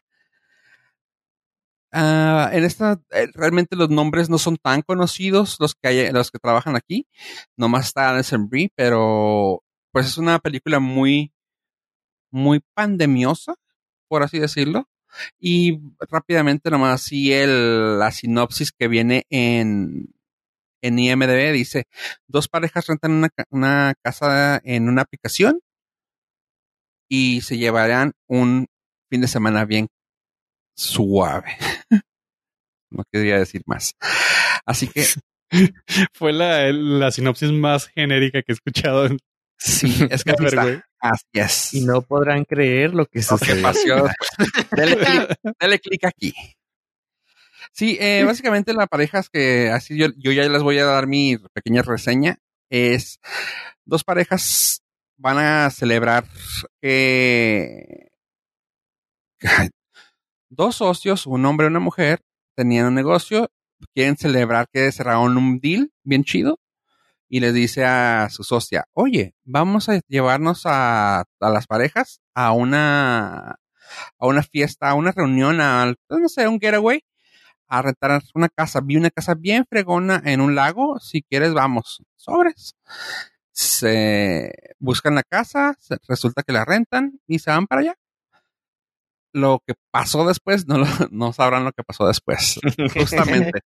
Ah, 1.91 2.51
en 2.53 2.65
esta, 2.65 3.01
eh, 3.13 3.29
realmente 3.35 3.75
los 3.75 3.89
nombres 3.89 4.29
no 4.29 4.37
son 4.39 4.59
tan 4.59 4.83
conocidos 4.83 5.57
los 5.59 5.75
que 5.75 5.89
hay, 5.89 6.13
los 6.13 6.31
que 6.31 6.39
trabajan 6.39 6.77
aquí. 6.77 7.07
Nomás 7.57 7.87
está 7.87 8.11
Alison 8.11 8.49
Brie, 8.49 8.71
pero 8.75 9.63
pues 9.93 10.07
es 10.07 10.19
una 10.19 10.39
película 10.39 10.81
muy, 10.81 11.33
muy 12.31 12.61
pandemiosa, 12.75 13.55
por 14.09 14.23
así 14.23 14.39
decirlo. 14.39 14.89
Y 15.39 15.81
rápidamente 16.11 16.71
nomás 16.71 17.03
así 17.03 17.33
el, 17.33 17.99
la 17.99 18.11
sinopsis 18.11 18.73
que 18.73 18.89
viene 18.89 19.27
en, 19.31 20.15
en 20.83 20.99
IMDB 20.99 21.53
dice, 21.53 21.87
dos 22.27 22.49
parejas 22.49 22.87
rentan 22.87 23.13
una, 23.13 23.29
una 23.51 23.95
casa 24.03 24.61
en 24.65 24.89
una 24.89 25.03
aplicación 25.03 25.61
y 27.09 27.41
se 27.41 27.57
llevarán 27.57 28.13
un 28.27 28.67
fin 29.11 29.23
de 29.23 29.29
semana 29.29 29.65
bien 29.65 29.89
suave. 30.77 31.57
no 32.91 33.05
quería 33.11 33.39
decir 33.39 33.63
más. 33.67 33.95
Así 34.67 34.89
que 34.89 35.07
Fue 36.13 36.33
la, 36.33 36.71
la 36.73 37.11
sinopsis 37.11 37.53
más 37.53 37.89
genérica 37.89 38.43
que 38.43 38.53
he 38.53 38.55
escuchado 38.55 39.07
en 39.07 39.19
sí, 39.57 40.07
es 40.11 40.25
que 40.25 40.31
así 40.33 40.45
Ever, 40.45 40.59
está. 40.59 40.88
Así 41.01 41.27
es. 41.33 41.75
Y 41.75 41.85
no 41.85 42.03
podrán 42.03 42.45
creer 42.45 42.95
lo 42.95 43.07
que 43.07 43.23
sucedió. 43.23 44.05
después. 44.05 44.31
Dele 45.61 45.79
clic, 45.79 46.05
aquí. 46.05 46.35
Sí, 47.73 47.97
eh, 48.01 48.25
básicamente 48.25 48.73
la 48.73 48.87
pareja 48.87 49.21
es 49.21 49.29
que 49.29 49.71
así 49.71 49.97
yo, 49.97 50.09
yo 50.17 50.33
ya 50.33 50.49
les 50.49 50.63
voy 50.63 50.79
a 50.79 50.85
dar 50.85 51.07
mi 51.07 51.37
pequeña 51.53 51.83
reseña. 51.83 52.39
es 52.71 53.21
dos 53.85 54.05
parejas 54.05 54.83
van 55.17 55.39
a 55.39 55.71
celebrar 55.71 56.25
que 56.81 58.09
dos 60.51 60.77
socios, 60.77 61.27
un 61.27 61.45
hombre 61.47 61.67
y 61.67 61.71
una 61.71 61.81
mujer, 61.81 62.21
tenían 62.57 62.87
un 62.87 62.95
negocio, 62.95 63.51
quieren 63.95 64.17
celebrar 64.17 64.67
que 64.73 64.91
cerraron 64.91 65.37
un 65.37 65.61
deal 65.61 65.93
bien 66.05 66.25
chido 66.25 66.59
y 67.29 67.41
le 67.41 67.53
dice 67.53 67.85
a 67.85 68.29
su 68.31 68.43
socia, 68.43 68.87
oye, 68.93 69.35
vamos 69.45 69.89
a 69.89 70.01
llevarnos 70.09 70.63
a, 70.65 71.21
a 71.21 71.51
las 71.51 71.67
parejas 71.67 72.21
a 72.35 72.53
una, 72.53 73.51
a 74.19 74.27
una 74.27 74.43
fiesta, 74.43 74.91
a 74.91 74.95
una 74.95 75.13
reunión, 75.13 75.61
a, 75.61 75.95
no 76.09 76.29
sé, 76.29 76.49
un 76.49 76.61
getaway, 76.61 77.03
a 77.69 77.83
rentar 77.83 78.23
una 78.35 78.49
casa. 78.49 78.81
Vi 78.81 78.97
una 78.97 79.11
casa 79.11 79.35
bien 79.35 79.67
fregona 79.69 80.23
en 80.25 80.41
un 80.41 80.55
lago, 80.55 80.99
si 81.01 81.23
quieres 81.23 81.55
vamos, 81.55 82.03
sobres. 82.17 82.75
Se 83.53 84.53
buscan 84.79 85.15
la 85.15 85.23
casa, 85.23 85.77
resulta 86.07 86.43
que 86.43 86.53
la 86.53 86.65
rentan 86.65 87.21
y 87.27 87.41
se 87.41 87.51
van 87.51 87.67
para 87.67 87.81
allá. 87.83 87.95
Lo 89.35 89.63
que 89.67 89.75
pasó 89.91 90.27
después, 90.27 90.67
no, 90.67 90.79
lo- 90.79 90.87
no 91.11 91.33
sabrán 91.33 91.65
lo 91.65 91.73
que 91.73 91.85
pasó 91.85 92.07
después. 92.07 92.59
Justamente. 92.95 93.61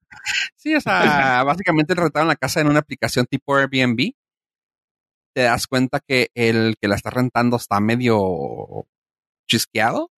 Sí, 0.57 0.75
o 0.75 0.81
sea, 0.81 1.43
básicamente 1.45 1.95
rentaron 1.95 2.29
la 2.29 2.37
casa 2.37 2.61
en 2.61 2.69
una 2.69 2.81
aplicación 2.81 3.27
tipo 3.27 3.57
Airbnb. 3.57 4.13
Te 5.35 5.43
das 5.43 5.67
cuenta 5.67 6.01
que 6.07 6.29
el 6.35 6.75
que 6.81 6.89
la 6.89 6.97
está 6.97 7.11
rentando 7.11 7.57
está 7.57 7.81
medio 7.81 8.87
chisqueado 9.49 10.11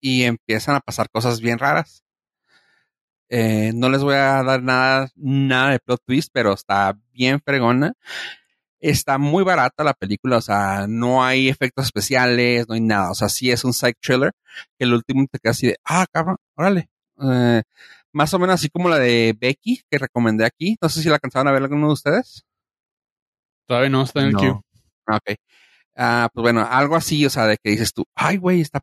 y 0.00 0.24
empiezan 0.24 0.74
a 0.76 0.80
pasar 0.80 1.08
cosas 1.10 1.40
bien 1.40 1.58
raras. 1.58 2.04
Eh, 3.30 3.72
no 3.74 3.88
les 3.90 4.02
voy 4.02 4.14
a 4.14 4.42
dar 4.42 4.62
nada, 4.62 5.08
nada 5.16 5.70
de 5.72 5.80
plot 5.80 6.02
twist, 6.06 6.30
pero 6.32 6.52
está 6.52 6.98
bien 7.12 7.40
fregona. 7.40 7.94
Está 8.80 9.18
muy 9.18 9.42
barata 9.44 9.82
la 9.84 9.92
película, 9.94 10.36
o 10.36 10.40
sea, 10.40 10.86
no 10.88 11.24
hay 11.24 11.48
efectos 11.48 11.86
especiales, 11.86 12.68
no 12.68 12.74
hay 12.74 12.80
nada. 12.80 13.10
O 13.10 13.14
sea, 13.14 13.28
sí 13.28 13.50
es 13.50 13.64
un 13.64 13.72
psych 13.72 13.96
thriller 14.00 14.32
que 14.78 14.84
el 14.84 14.94
último 14.94 15.26
te 15.30 15.38
queda 15.38 15.50
así 15.50 15.66
de, 15.68 15.76
ah, 15.84 16.06
cabrón, 16.12 16.36
órale. 16.56 16.88
Eh, 17.20 17.62
más 18.12 18.32
o 18.34 18.38
menos 18.38 18.54
así 18.54 18.68
como 18.68 18.88
la 18.88 18.98
de 18.98 19.34
Becky 19.38 19.82
que 19.90 19.98
recomendé 19.98 20.44
aquí. 20.44 20.76
No 20.80 20.88
sé 20.88 21.02
si 21.02 21.08
la 21.08 21.16
alcanzaron 21.16 21.48
a 21.48 21.52
ver 21.52 21.62
alguno 21.62 21.88
de 21.88 21.92
ustedes. 21.92 22.44
Todavía 23.66 23.90
no 23.90 24.02
está 24.02 24.20
en 24.20 24.26
el 24.28 24.32
No. 24.32 24.38
queue. 24.40 24.60
Ah, 25.06 25.16
Ok. 25.16 25.36
Ah, 26.00 26.28
pues 26.32 26.42
bueno, 26.42 26.64
algo 26.70 26.94
así, 26.94 27.26
o 27.26 27.30
sea, 27.30 27.46
de 27.46 27.56
que 27.56 27.70
dices 27.70 27.92
tú, 27.92 28.04
ay, 28.14 28.36
güey, 28.36 28.60
está, 28.60 28.80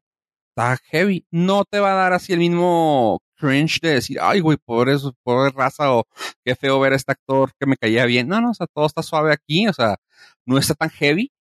está 0.50 0.78
heavy. 0.92 1.26
No 1.32 1.64
te 1.64 1.80
va 1.80 1.94
a 1.94 1.96
dar 1.96 2.12
así 2.14 2.34
el 2.34 2.40
mismo 2.40 3.22
cringe 3.36 3.80
de 3.82 3.96
decir, 3.96 4.18
ay, 4.22 4.40
güey, 4.42 4.58
pobre, 4.58 4.96
pobre 5.24 5.52
raza 5.52 5.94
o 5.94 6.06
qué 6.44 6.56
feo 6.56 6.80
ver 6.80 6.94
a 6.94 6.96
este 6.96 7.12
actor 7.12 7.52
que 7.60 7.66
me 7.66 7.78
caía 7.78 8.06
bien. 8.06 8.28
No, 8.28 8.42
no, 8.42 8.52
o 8.52 8.54
sea, 8.54 8.68
todo 8.68 8.86
está 8.86 9.04
suave 9.04 9.34
aquí, 9.34 9.68
o 9.68 9.74
sea, 9.74 9.98
no 10.46 10.58
está 10.58 10.74
tan 10.76 10.90
heavy. 10.90 11.32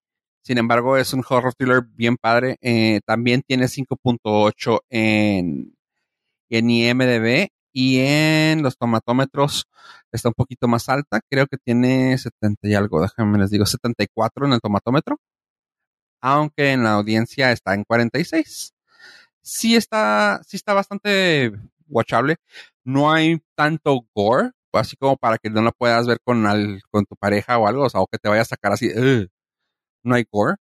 Sin 0.44 0.58
embargo, 0.58 0.96
es 0.98 1.12
un 1.14 1.24
horror 1.28 1.54
thriller 1.54 1.82
bien 1.82 2.16
padre. 2.18 2.58
Eh, 2.60 3.00
también 3.06 3.42
tiene 3.46 3.66
5.8 3.68 4.80
en, 4.90 5.74
en 6.50 6.70
IMDB 6.70 7.48
y 7.72 8.00
en 8.00 8.62
los 8.62 8.76
tomatómetros 8.78 9.66
está 10.12 10.28
un 10.28 10.34
poquito 10.34 10.68
más 10.68 10.88
alta. 10.88 11.20
Creo 11.30 11.46
que 11.46 11.58
tiene 11.58 12.16
70 12.18 12.68
y 12.68 12.74
algo, 12.74 13.00
déjenme 13.02 13.38
les 13.38 13.50
digo, 13.50 13.66
74 13.66 14.46
en 14.46 14.52
el 14.54 14.60
tomatómetro. 14.60 15.18
Aunque 16.20 16.72
en 16.72 16.84
la 16.84 16.94
audiencia 16.94 17.52
está 17.52 17.74
en 17.74 17.84
46. 17.84 18.72
Sí 19.42 19.76
está, 19.76 20.40
sí 20.46 20.56
está 20.56 20.72
bastante 20.74 21.52
watchable. 21.88 22.36
No 22.84 23.12
hay 23.12 23.40
tanto 23.54 24.00
gore, 24.14 24.50
así 24.72 24.96
como 24.96 25.16
para 25.16 25.38
que 25.38 25.50
no 25.50 25.62
la 25.62 25.72
puedas 25.72 26.06
ver 26.06 26.18
con, 26.24 26.46
al- 26.46 26.82
con 26.90 27.04
tu 27.06 27.16
pareja 27.16 27.58
o 27.58 27.66
algo, 27.66 27.84
o 27.84 27.90
sea, 27.90 28.00
o 28.00 28.06
que 28.06 28.18
te 28.18 28.28
vaya 28.28 28.42
a 28.42 28.46
sacar 28.46 28.72
así, 28.72 28.88
"Ugh". 28.88 29.28
no 30.04 30.14
hay 30.14 30.24
gore. 30.30 30.56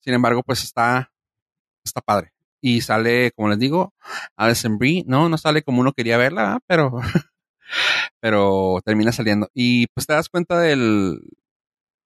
Sin 0.00 0.14
embargo, 0.14 0.42
pues 0.42 0.62
está, 0.64 1.12
está 1.84 2.00
padre. 2.00 2.32
Y 2.60 2.80
sale, 2.80 3.30
como 3.32 3.48
les 3.50 3.58
digo, 3.58 3.94
Alison 4.36 4.78
Brie, 4.78 5.04
no, 5.06 5.28
no 5.28 5.38
sale 5.38 5.62
como 5.62 5.80
uno 5.80 5.92
quería 5.92 6.16
verla, 6.18 6.60
pero, 6.66 6.92
pero 8.20 8.80
termina 8.84 9.12
saliendo. 9.12 9.48
Y 9.54 9.86
pues 9.88 10.06
te 10.06 10.12
das 10.14 10.28
cuenta 10.28 10.58
del, 10.60 11.20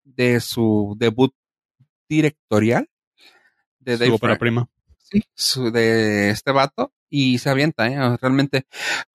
de 0.03 0.39
su 0.39 0.95
debut 0.97 1.33
directorial 2.09 2.89
de 3.79 3.97
Dave 3.97 4.11
Frank 4.27 4.39
prima. 4.39 4.69
Sí, 5.09 5.71
de 5.71 6.29
este 6.29 6.51
vato 6.51 6.91
y 7.09 7.37
se 7.39 7.49
avienta, 7.49 7.87
¿eh? 7.87 8.17
Realmente, 8.21 8.65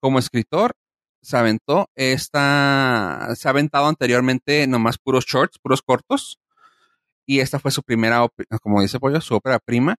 como 0.00 0.18
escritor, 0.18 0.72
se 1.22 1.36
aventó 1.36 1.88
esta, 1.94 3.28
se 3.36 3.48
ha 3.48 3.50
aventado 3.50 3.86
anteriormente 3.86 4.66
nomás 4.66 4.98
puros 4.98 5.24
shorts, 5.26 5.58
puros 5.62 5.82
cortos, 5.82 6.38
y 7.26 7.40
esta 7.40 7.58
fue 7.58 7.70
su 7.70 7.82
primera, 7.82 8.26
como 8.62 8.82
dice 8.82 8.98
Pollo, 9.00 9.20
su 9.20 9.34
ópera 9.34 9.58
prima. 9.58 9.96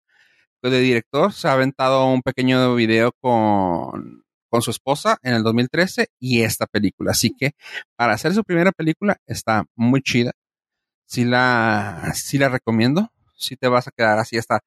De 0.62 0.80
director, 0.80 1.34
se 1.34 1.48
ha 1.50 1.54
aventado 1.54 2.06
un 2.08 2.22
pequeño 2.22 2.76
video 2.76 3.12
con, 3.22 4.24
con 4.50 4.62
su 4.62 4.72
esposa 4.72 5.18
en 5.24 5.34
el 5.34 5.44
2013 5.44 6.08
y 6.20 6.44
esta 6.44 6.68
película. 6.68 7.12
Así 7.12 7.36
que 7.38 7.52
para 7.98 8.14
hacer 8.14 8.34
su 8.34 8.44
primera 8.44 8.72
película 8.72 9.18
está 9.28 9.66
muy 9.76 10.02
chida. 10.02 10.32
Sí 11.06 11.26
la, 11.26 12.12
sí 12.16 12.38
la 12.38 12.50
recomiendo. 12.50 13.13
Sí 13.44 13.56
te 13.58 13.68
vas 13.68 13.88
a 13.88 13.92
quedar 13.92 14.20
así 14.20 14.38
hasta, 14.38 14.62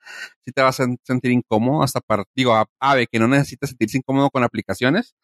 sí 0.45 0.53
te 0.53 0.63
vas 0.63 0.81
a 0.81 0.87
sentir 1.05 1.33
incómodo 1.33 1.83
hasta 1.83 2.01
para, 2.01 2.25
digo, 2.37 2.55
a- 2.55 2.67
Ave, 2.81 3.07
que 3.11 3.19
no 3.19 3.29
necesitas 3.29 3.71
sentirse 3.71 3.99
incómodo 3.99 4.31
con 4.31 4.45
aplicaciones. 4.45 5.15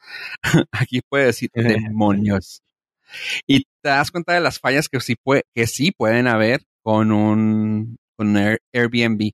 Aquí 0.73 1.01
puede 1.09 1.27
decir 1.27 1.51
demonios. 1.55 2.63
Y 3.47 3.61
te 3.83 3.91
das 3.91 4.11
cuenta 4.11 4.33
de 4.35 4.41
las 4.41 4.59
fallas 4.61 4.89
que 4.89 5.01
sí, 5.01 5.17
puede, 5.23 5.45
que 5.55 5.67
sí 5.67 5.93
pueden 5.93 6.27
haber 6.29 6.63
con 6.83 7.13
un, 7.13 7.97
con 8.17 8.37
Air- 8.37 8.61
Airbnb. 8.73 9.33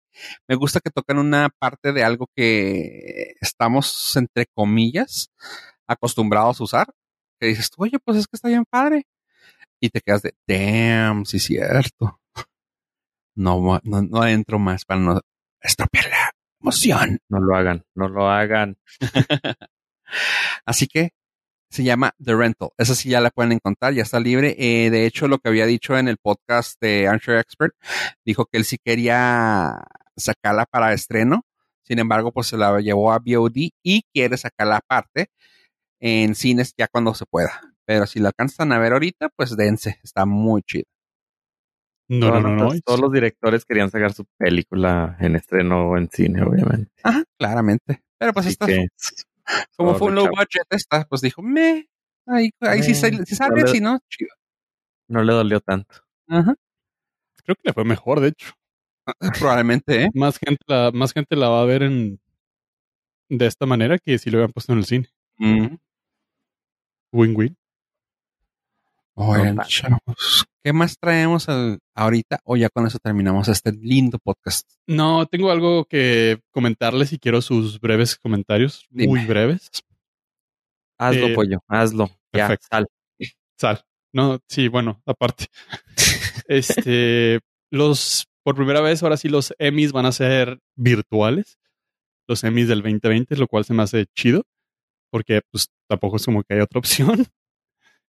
Me 0.48 0.56
gusta 0.56 0.80
que 0.80 0.90
tocan 0.90 1.18
una 1.18 1.48
parte 1.58 1.92
de 1.92 2.04
algo 2.04 2.26
que 2.36 3.34
estamos, 3.40 4.16
entre 4.16 4.46
comillas, 4.54 5.28
acostumbrados 5.88 6.60
a 6.60 6.64
usar. 6.64 6.86
Que 7.40 7.48
dices, 7.48 7.70
oye, 7.78 7.98
pues 8.04 8.18
es 8.18 8.26
que 8.26 8.36
está 8.36 8.48
bien 8.48 8.64
padre. 8.70 9.04
Y 9.80 9.90
te 9.90 10.00
quedas 10.00 10.22
de, 10.22 10.34
damn, 10.46 11.26
sí, 11.26 11.38
cierto. 11.40 12.20
No, 13.38 13.80
no, 13.84 14.02
no 14.02 14.26
entro 14.26 14.58
más 14.58 14.84
para 14.84 14.98
no 15.00 15.20
estropear 15.60 16.06
la 16.10 16.32
emoción. 16.60 17.20
No 17.28 17.38
lo 17.38 17.54
hagan, 17.54 17.84
no 17.94 18.08
lo 18.08 18.28
hagan. 18.28 18.78
Así 20.66 20.88
que 20.88 21.10
se 21.70 21.84
llama 21.84 22.14
The 22.18 22.34
Rental. 22.34 22.70
Esa 22.78 22.96
sí 22.96 23.10
ya 23.10 23.20
la 23.20 23.30
pueden 23.30 23.52
encontrar, 23.52 23.94
ya 23.94 24.02
está 24.02 24.18
libre. 24.18 24.56
Eh, 24.58 24.90
de 24.90 25.06
hecho, 25.06 25.28
lo 25.28 25.38
que 25.38 25.50
había 25.50 25.66
dicho 25.66 25.96
en 25.96 26.08
el 26.08 26.16
podcast 26.16 26.80
de 26.80 27.06
Archer 27.06 27.38
Expert, 27.38 27.74
dijo 28.24 28.46
que 28.46 28.58
él 28.58 28.64
sí 28.64 28.76
quería 28.84 29.84
sacarla 30.16 30.66
para 30.66 30.92
estreno. 30.92 31.44
Sin 31.82 32.00
embargo, 32.00 32.32
pues 32.32 32.48
se 32.48 32.56
la 32.56 32.80
llevó 32.80 33.12
a 33.12 33.18
VOD 33.18 33.70
y 33.84 34.02
quiere 34.12 34.36
sacarla 34.36 34.78
aparte 34.78 35.28
en 36.00 36.34
cines 36.34 36.74
ya 36.76 36.88
cuando 36.88 37.14
se 37.14 37.24
pueda. 37.24 37.60
Pero 37.84 38.04
si 38.08 38.18
la 38.18 38.30
alcanzan 38.30 38.72
a 38.72 38.80
ver 38.80 38.94
ahorita, 38.94 39.28
pues 39.36 39.56
dense. 39.56 40.00
Está 40.02 40.26
muy 40.26 40.62
chido. 40.62 40.86
No, 42.08 42.30
no, 42.30 42.40
no, 42.40 42.50
no. 42.54 42.68
Todos- 42.68 42.82
Todos 42.84 43.00
los 43.00 43.12
directores 43.12 43.64
querían 43.64 43.90
sacar 43.90 44.12
su 44.12 44.24
película 44.38 45.16
en 45.20 45.36
estreno 45.36 45.90
o 45.90 45.96
en 45.98 46.08
cine, 46.10 46.42
obviamente. 46.42 46.90
Ajá, 47.02 47.22
claramente. 47.38 48.02
Pero 48.18 48.32
pues 48.32 48.46
esta, 48.46 48.66
que, 48.66 48.86
como 49.76 49.94
fue 49.94 50.08
un 50.08 50.14
low 50.14 50.24
chavo. 50.24 50.36
budget, 50.36 50.66
esta, 50.70 51.04
pues 51.04 51.20
dijo, 51.20 51.42
me. 51.42 51.88
Ahí, 52.26 52.50
ahí 52.60 52.82
sí, 52.82 52.94
sale- 52.94 53.24
sí 53.26 53.34
sale, 53.34 53.60
No 53.60 53.66
le- 53.66 53.72
si 53.72 53.80
no, 53.80 53.98
chido. 54.08 54.30
no 55.08 55.22
le 55.22 55.32
dolió 55.32 55.60
tanto. 55.60 55.96
Ajá. 56.28 56.54
Creo 57.44 57.56
que 57.56 57.62
le 57.64 57.72
fue 57.72 57.84
mejor, 57.84 58.20
de 58.20 58.28
hecho. 58.28 58.52
Probablemente, 59.38 60.04
¿eh? 60.04 60.08
Más 60.14 60.38
gente 60.38 60.62
la, 60.66 60.90
más 60.92 61.12
gente 61.12 61.36
la 61.36 61.48
va 61.48 61.62
a 61.62 61.66
ver 61.66 61.82
en 61.82 62.20
de 63.30 63.46
esta 63.46 63.64
manera 63.66 63.98
que 63.98 64.18
si 64.18 64.30
lo 64.30 64.38
hubieran 64.38 64.52
puesto 64.52 64.72
en 64.72 64.78
el 64.78 64.84
cine. 64.86 65.08
Mm. 65.38 65.76
Win-win. 67.12 67.56
Oigan, 69.14 69.56
No, 69.56 69.62
chavos, 69.64 70.46
¿qué 70.68 70.72
más 70.74 70.98
traemos 70.98 71.48
al- 71.48 71.78
ahorita? 71.94 72.40
O 72.44 72.54
ya 72.54 72.68
con 72.68 72.86
eso 72.86 72.98
terminamos 72.98 73.48
este 73.48 73.72
lindo 73.72 74.18
podcast. 74.18 74.70
No, 74.86 75.24
tengo 75.24 75.50
algo 75.50 75.86
que 75.86 76.42
comentarles 76.50 77.14
y 77.14 77.18
quiero 77.18 77.40
sus 77.40 77.80
breves 77.80 78.18
comentarios, 78.18 78.84
muy 78.90 79.24
breves. 79.24 79.70
Hazlo, 80.98 81.28
Eh, 81.28 81.34
pollo, 81.34 81.60
hazlo. 81.68 82.08
Ya, 82.34 82.48
perfecto. 82.48 82.66
sal. 82.70 82.86
Sal. 83.58 83.82
No, 84.12 84.40
sí, 84.46 84.68
bueno, 84.68 85.00
aparte. 85.06 85.46
este, 86.48 87.40
los, 87.70 88.26
por 88.42 88.54
primera 88.54 88.82
vez, 88.82 89.02
ahora 89.02 89.16
sí 89.16 89.30
los 89.30 89.54
Emmys 89.58 89.92
van 89.92 90.04
a 90.04 90.12
ser 90.12 90.58
virtuales. 90.76 91.58
Los 92.28 92.44
Emmys 92.44 92.68
del 92.68 92.82
2020, 92.82 93.36
lo 93.36 93.48
cual 93.48 93.64
se 93.64 93.72
me 93.72 93.84
hace 93.84 94.04
chido. 94.14 94.44
Porque, 95.10 95.40
pues, 95.50 95.70
tampoco 95.88 96.16
es 96.18 96.26
como 96.26 96.42
que 96.42 96.52
hay 96.56 96.60
otra 96.60 96.78
opción. 96.80 97.24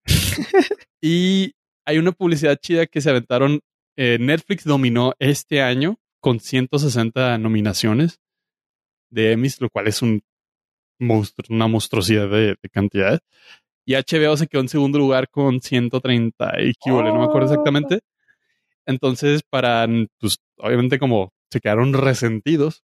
y 1.02 1.54
hay 1.90 1.98
una 1.98 2.12
publicidad 2.12 2.58
chida 2.58 2.86
que 2.86 3.02
se 3.02 3.10
aventaron. 3.10 3.60
eh, 3.98 4.18
Netflix 4.20 4.64
dominó 4.64 5.14
este 5.20 5.62
año 5.62 5.98
con 6.22 6.40
160 6.40 7.38
nominaciones 7.38 8.20
de 9.10 9.34
Emmys, 9.34 9.60
lo 9.60 9.70
cual 9.70 9.88
es 9.88 10.02
un 10.02 10.22
monstruo, 11.00 11.54
una 11.56 11.68
monstruosidad 11.68 12.30
de, 12.30 12.56
de 12.62 12.70
cantidad. 12.72 13.20
Y 13.86 13.96
HBO 13.96 14.38
se 14.38 14.48
quedó 14.48 14.62
en 14.62 14.70
segundo 14.70 15.00
lugar 15.00 15.30
con 15.30 15.62
130 15.62 16.54
y 16.62 16.74
huele, 16.90 17.10
no 17.10 17.20
me 17.20 17.26
acuerdo 17.26 17.48
Oh. 17.50 17.52
exactamente. 17.52 18.00
Entonces, 18.86 19.42
para, 19.50 19.88
pues, 20.20 20.38
obviamente 20.58 21.00
como 21.00 21.34
se 21.52 21.60
quedaron 21.60 21.94
resentidos, 21.94 22.84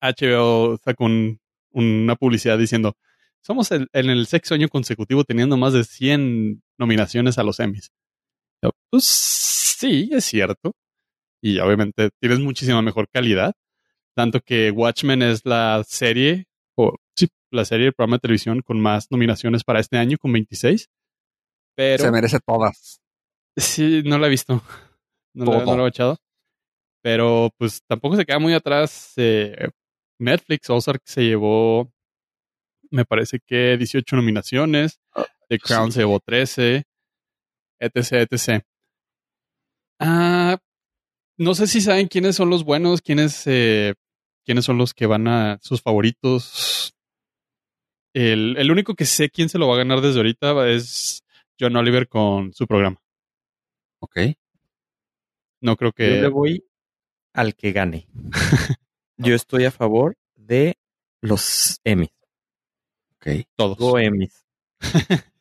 HBO 0.00 0.78
sacó 0.84 1.04
un- 1.04 1.40
una 1.72 2.16
publicidad 2.16 2.58
diciendo, 2.58 2.96
somos 3.46 3.70
el- 3.70 3.88
en 3.92 4.10
el 4.10 4.26
sexto 4.26 4.54
año 4.54 4.68
consecutivo 4.68 5.24
teniendo 5.24 5.56
más 5.56 5.72
de 5.72 5.84
100 5.84 6.62
nominaciones 6.78 7.38
a 7.38 7.42
los 7.44 7.60
Emmys. 7.60 7.90
Pues 8.90 9.04
sí, 9.04 10.10
es 10.12 10.24
cierto. 10.24 10.72
Y 11.42 11.58
obviamente 11.60 12.10
tienes 12.20 12.40
muchísima 12.40 12.82
mejor 12.82 13.08
calidad. 13.12 13.54
Tanto 14.16 14.40
que 14.40 14.70
Watchmen 14.70 15.22
es 15.22 15.42
la 15.44 15.84
serie, 15.86 16.46
o 16.76 16.96
sí, 17.16 17.28
la 17.52 17.64
serie 17.64 17.84
del 17.84 17.92
programa 17.94 18.16
de 18.16 18.20
televisión 18.20 18.62
con 18.62 18.80
más 18.80 19.06
nominaciones 19.10 19.62
para 19.62 19.78
este 19.80 19.98
año, 19.98 20.16
con 20.18 20.32
26. 20.32 20.88
Pero 21.76 22.04
Se 22.04 22.10
merece 22.10 22.38
todas. 22.44 23.00
sí, 23.56 24.02
no 24.04 24.18
la 24.18 24.26
he 24.26 24.30
visto. 24.30 24.62
No 25.34 25.44
la, 25.44 25.64
Todo. 25.64 25.76
no 25.76 25.82
la 25.82 25.84
he 25.84 25.88
echado. 25.90 26.16
Pero 27.02 27.50
pues 27.58 27.82
tampoco 27.86 28.16
se 28.16 28.24
queda 28.24 28.38
muy 28.38 28.54
atrás. 28.54 29.12
eh, 29.16 29.68
Netflix, 30.18 30.70
Ozark 30.70 31.02
se 31.04 31.22
llevó, 31.24 31.92
me 32.90 33.04
parece 33.04 33.40
que 33.40 33.76
18 33.76 34.16
nominaciones. 34.16 35.00
The 35.48 35.58
Crown 35.58 35.90
sí. 35.90 35.96
se 35.96 36.00
llevó 36.00 36.20
13. 36.20 36.84
Etc, 37.78 38.12
etc. 38.30 38.62
Ah, 39.98 40.58
no 41.38 41.54
sé 41.54 41.66
si 41.66 41.80
saben 41.80 42.08
quiénes 42.08 42.36
son 42.36 42.50
los 42.50 42.64
buenos, 42.64 43.02
quiénes, 43.02 43.46
eh, 43.46 43.94
quiénes 44.44 44.64
son 44.64 44.78
los 44.78 44.94
que 44.94 45.06
van 45.06 45.28
a 45.28 45.58
sus 45.60 45.82
favoritos. 45.82 46.94
El, 48.14 48.56
el 48.56 48.70
único 48.70 48.94
que 48.94 49.04
sé 49.04 49.28
quién 49.28 49.48
se 49.48 49.58
lo 49.58 49.68
va 49.68 49.74
a 49.74 49.78
ganar 49.78 50.00
desde 50.00 50.18
ahorita 50.18 50.68
es 50.68 51.22
John 51.60 51.76
Oliver 51.76 52.08
con 52.08 52.52
su 52.54 52.66
programa. 52.66 53.00
Ok. 54.00 54.18
No 55.60 55.76
creo 55.76 55.92
Yo 55.96 56.04
le 56.06 56.20
que. 56.22 56.28
voy 56.28 56.64
al 57.34 57.54
que 57.54 57.72
gane. 57.72 58.08
Yo 59.18 59.34
estoy 59.34 59.64
a 59.64 59.70
favor 59.70 60.16
de 60.34 60.78
los 61.20 61.80
Emmys. 61.84 62.10
Ok. 63.26 63.46
Todos. 63.56 63.78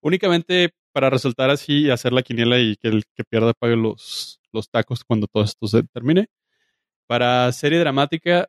Únicamente 0.00 0.70
para 0.92 1.10
resultar 1.10 1.50
así 1.50 1.86
y 1.86 1.90
hacer 1.90 2.12
la 2.12 2.22
quiniela 2.22 2.58
y 2.58 2.76
que 2.76 2.88
el 2.88 3.04
que 3.14 3.24
pierda 3.24 3.52
pague 3.52 3.76
los, 3.76 4.40
los 4.52 4.68
tacos 4.70 5.04
cuando 5.04 5.26
todo 5.26 5.44
esto 5.44 5.66
se 5.66 5.82
termine. 5.84 6.28
Para 7.06 7.50
serie 7.52 7.78
dramática 7.78 8.48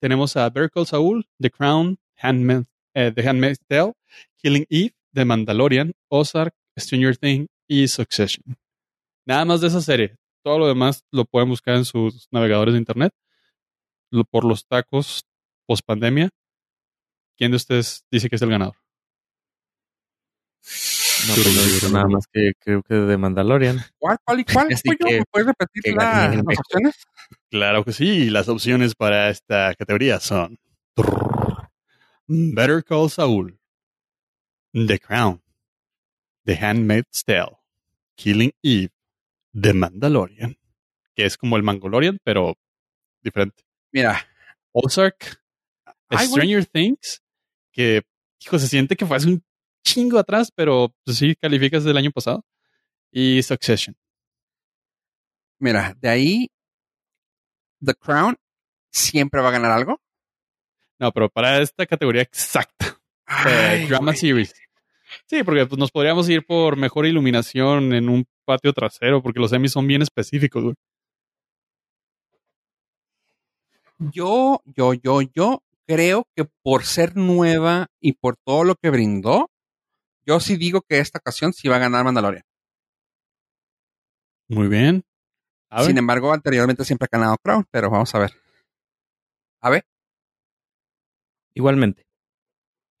tenemos 0.00 0.36
a 0.36 0.48
Better 0.50 0.70
Call 0.70 0.86
Saul, 0.86 1.26
The 1.38 1.50
Crown, 1.50 1.98
Handmaid, 2.16 2.64
eh, 2.94 3.12
The 3.14 3.28
Handmaid's 3.28 3.60
Tale, 3.66 3.92
Killing 4.36 4.66
Eve, 4.68 4.94
The 5.12 5.24
Mandalorian, 5.24 5.92
Ozark, 6.08 6.54
Stranger 6.78 7.16
Things 7.16 7.48
y 7.66 7.88
Succession. 7.88 8.56
Nada 9.26 9.44
más 9.44 9.60
de 9.60 9.68
esa 9.68 9.80
serie. 9.80 10.16
Todo 10.42 10.58
lo 10.58 10.66
demás 10.68 11.04
lo 11.10 11.24
pueden 11.24 11.48
buscar 11.48 11.76
en 11.76 11.84
sus 11.84 12.28
navegadores 12.30 12.74
de 12.74 12.78
internet. 12.80 13.12
Lo- 14.10 14.24
por 14.24 14.44
los 14.44 14.66
tacos 14.66 15.24
post 15.66 15.84
pandemia. 15.84 16.30
¿Quién 17.38 17.52
de 17.52 17.56
ustedes 17.56 18.04
dice 18.10 18.28
que 18.28 18.36
es 18.36 18.42
el 18.42 18.50
ganador? 18.50 18.74
No, 21.28 21.34
pues 21.34 21.46
no 21.56 21.62
visto 21.62 21.88
nada 21.90 22.06
más 22.08 22.26
que 22.32 22.52
creo 22.58 22.82
que 22.82 22.94
de 22.94 23.16
Mandalorian. 23.16 23.78
¿Cuál, 23.98 24.18
cuál 24.24 24.40
y 24.40 24.44
cuál? 24.44 24.68
Que- 24.68 25.18
¿Me 25.18 25.24
puedes 25.30 25.46
repetir 25.48 25.94
la- 25.94 26.28
las 26.34 26.58
opciones? 26.58 26.94
Claro 27.50 27.84
que 27.84 27.92
sí. 27.92 28.30
Las 28.30 28.48
opciones 28.48 28.94
para 28.94 29.30
esta 29.30 29.74
categoría 29.74 30.20
son 30.20 30.58
Better 32.26 32.84
Call 32.84 33.10
Saul, 33.10 33.58
The 34.72 34.98
Crown, 34.98 35.42
The 36.44 36.56
Handmaid's 36.56 37.24
Tale, 37.24 37.56
Killing 38.16 38.52
Eve, 38.62 38.92
The 39.60 39.72
Mandalorian, 39.74 40.56
que 41.14 41.24
es 41.24 41.36
como 41.36 41.56
el 41.56 41.62
Mangolorian, 41.62 42.18
pero 42.22 42.56
diferente. 43.22 43.64
Mira. 43.92 44.26
Ozark. 44.72 45.40
Stranger 46.10 46.64
Things, 46.64 47.22
que, 47.78 48.02
hijo, 48.40 48.58
se 48.58 48.66
siente 48.66 48.96
que 48.96 49.06
fue 49.06 49.16
hace 49.16 49.28
un 49.28 49.44
chingo 49.84 50.18
atrás, 50.18 50.50
pero 50.52 50.92
pues, 51.04 51.18
sí 51.18 51.36
calificas 51.36 51.84
del 51.84 51.96
año 51.96 52.10
pasado. 52.10 52.44
Y 53.12 53.40
Succession. 53.44 53.96
Mira, 55.60 55.94
de 56.00 56.08
ahí, 56.08 56.50
The 57.80 57.94
Crown 57.94 58.36
siempre 58.90 59.40
va 59.40 59.50
a 59.50 59.52
ganar 59.52 59.70
algo. 59.70 60.00
No, 60.98 61.12
pero 61.12 61.28
para 61.30 61.62
esta 61.62 61.86
categoría 61.86 62.22
exacta. 62.22 62.98
Eh, 63.46 63.86
drama 63.88 64.12
series. 64.12 64.52
Sí, 65.26 65.44
porque 65.44 65.64
pues, 65.66 65.78
nos 65.78 65.92
podríamos 65.92 66.28
ir 66.28 66.44
por 66.44 66.76
mejor 66.76 67.06
iluminación 67.06 67.92
en 67.92 68.08
un 68.08 68.26
patio 68.44 68.72
trasero, 68.72 69.22
porque 69.22 69.38
los 69.38 69.52
Emmys 69.52 69.72
son 69.72 69.86
bien 69.86 70.02
específicos, 70.02 70.64
güey. 70.64 70.74
Yo, 74.12 74.62
yo, 74.64 74.94
yo, 74.94 75.22
yo 75.22 75.62
creo 75.88 76.24
que 76.36 76.44
por 76.62 76.84
ser 76.84 77.16
nueva 77.16 77.86
y 78.00 78.12
por 78.12 78.36
todo 78.44 78.62
lo 78.64 78.74
que 78.74 78.90
brindó, 78.90 79.50
yo 80.26 80.38
sí 80.40 80.56
digo 80.56 80.82
que 80.86 80.98
esta 80.98 81.18
ocasión 81.18 81.52
sí 81.54 81.68
va 81.68 81.76
a 81.76 81.80
ganar 81.80 82.04
Mandalorian. 82.04 82.44
Muy 84.48 84.68
bien. 84.68 85.02
A 85.70 85.78
ver, 85.78 85.86
Sin 85.86 85.98
embargo, 85.98 86.32
anteriormente 86.32 86.84
siempre 86.84 87.08
ha 87.10 87.16
ganado 87.16 87.36
Crown, 87.42 87.64
pero 87.70 87.90
vamos 87.90 88.14
a 88.14 88.18
ver. 88.18 88.32
A 89.60 89.70
ver, 89.70 89.84
Igualmente. 91.54 92.06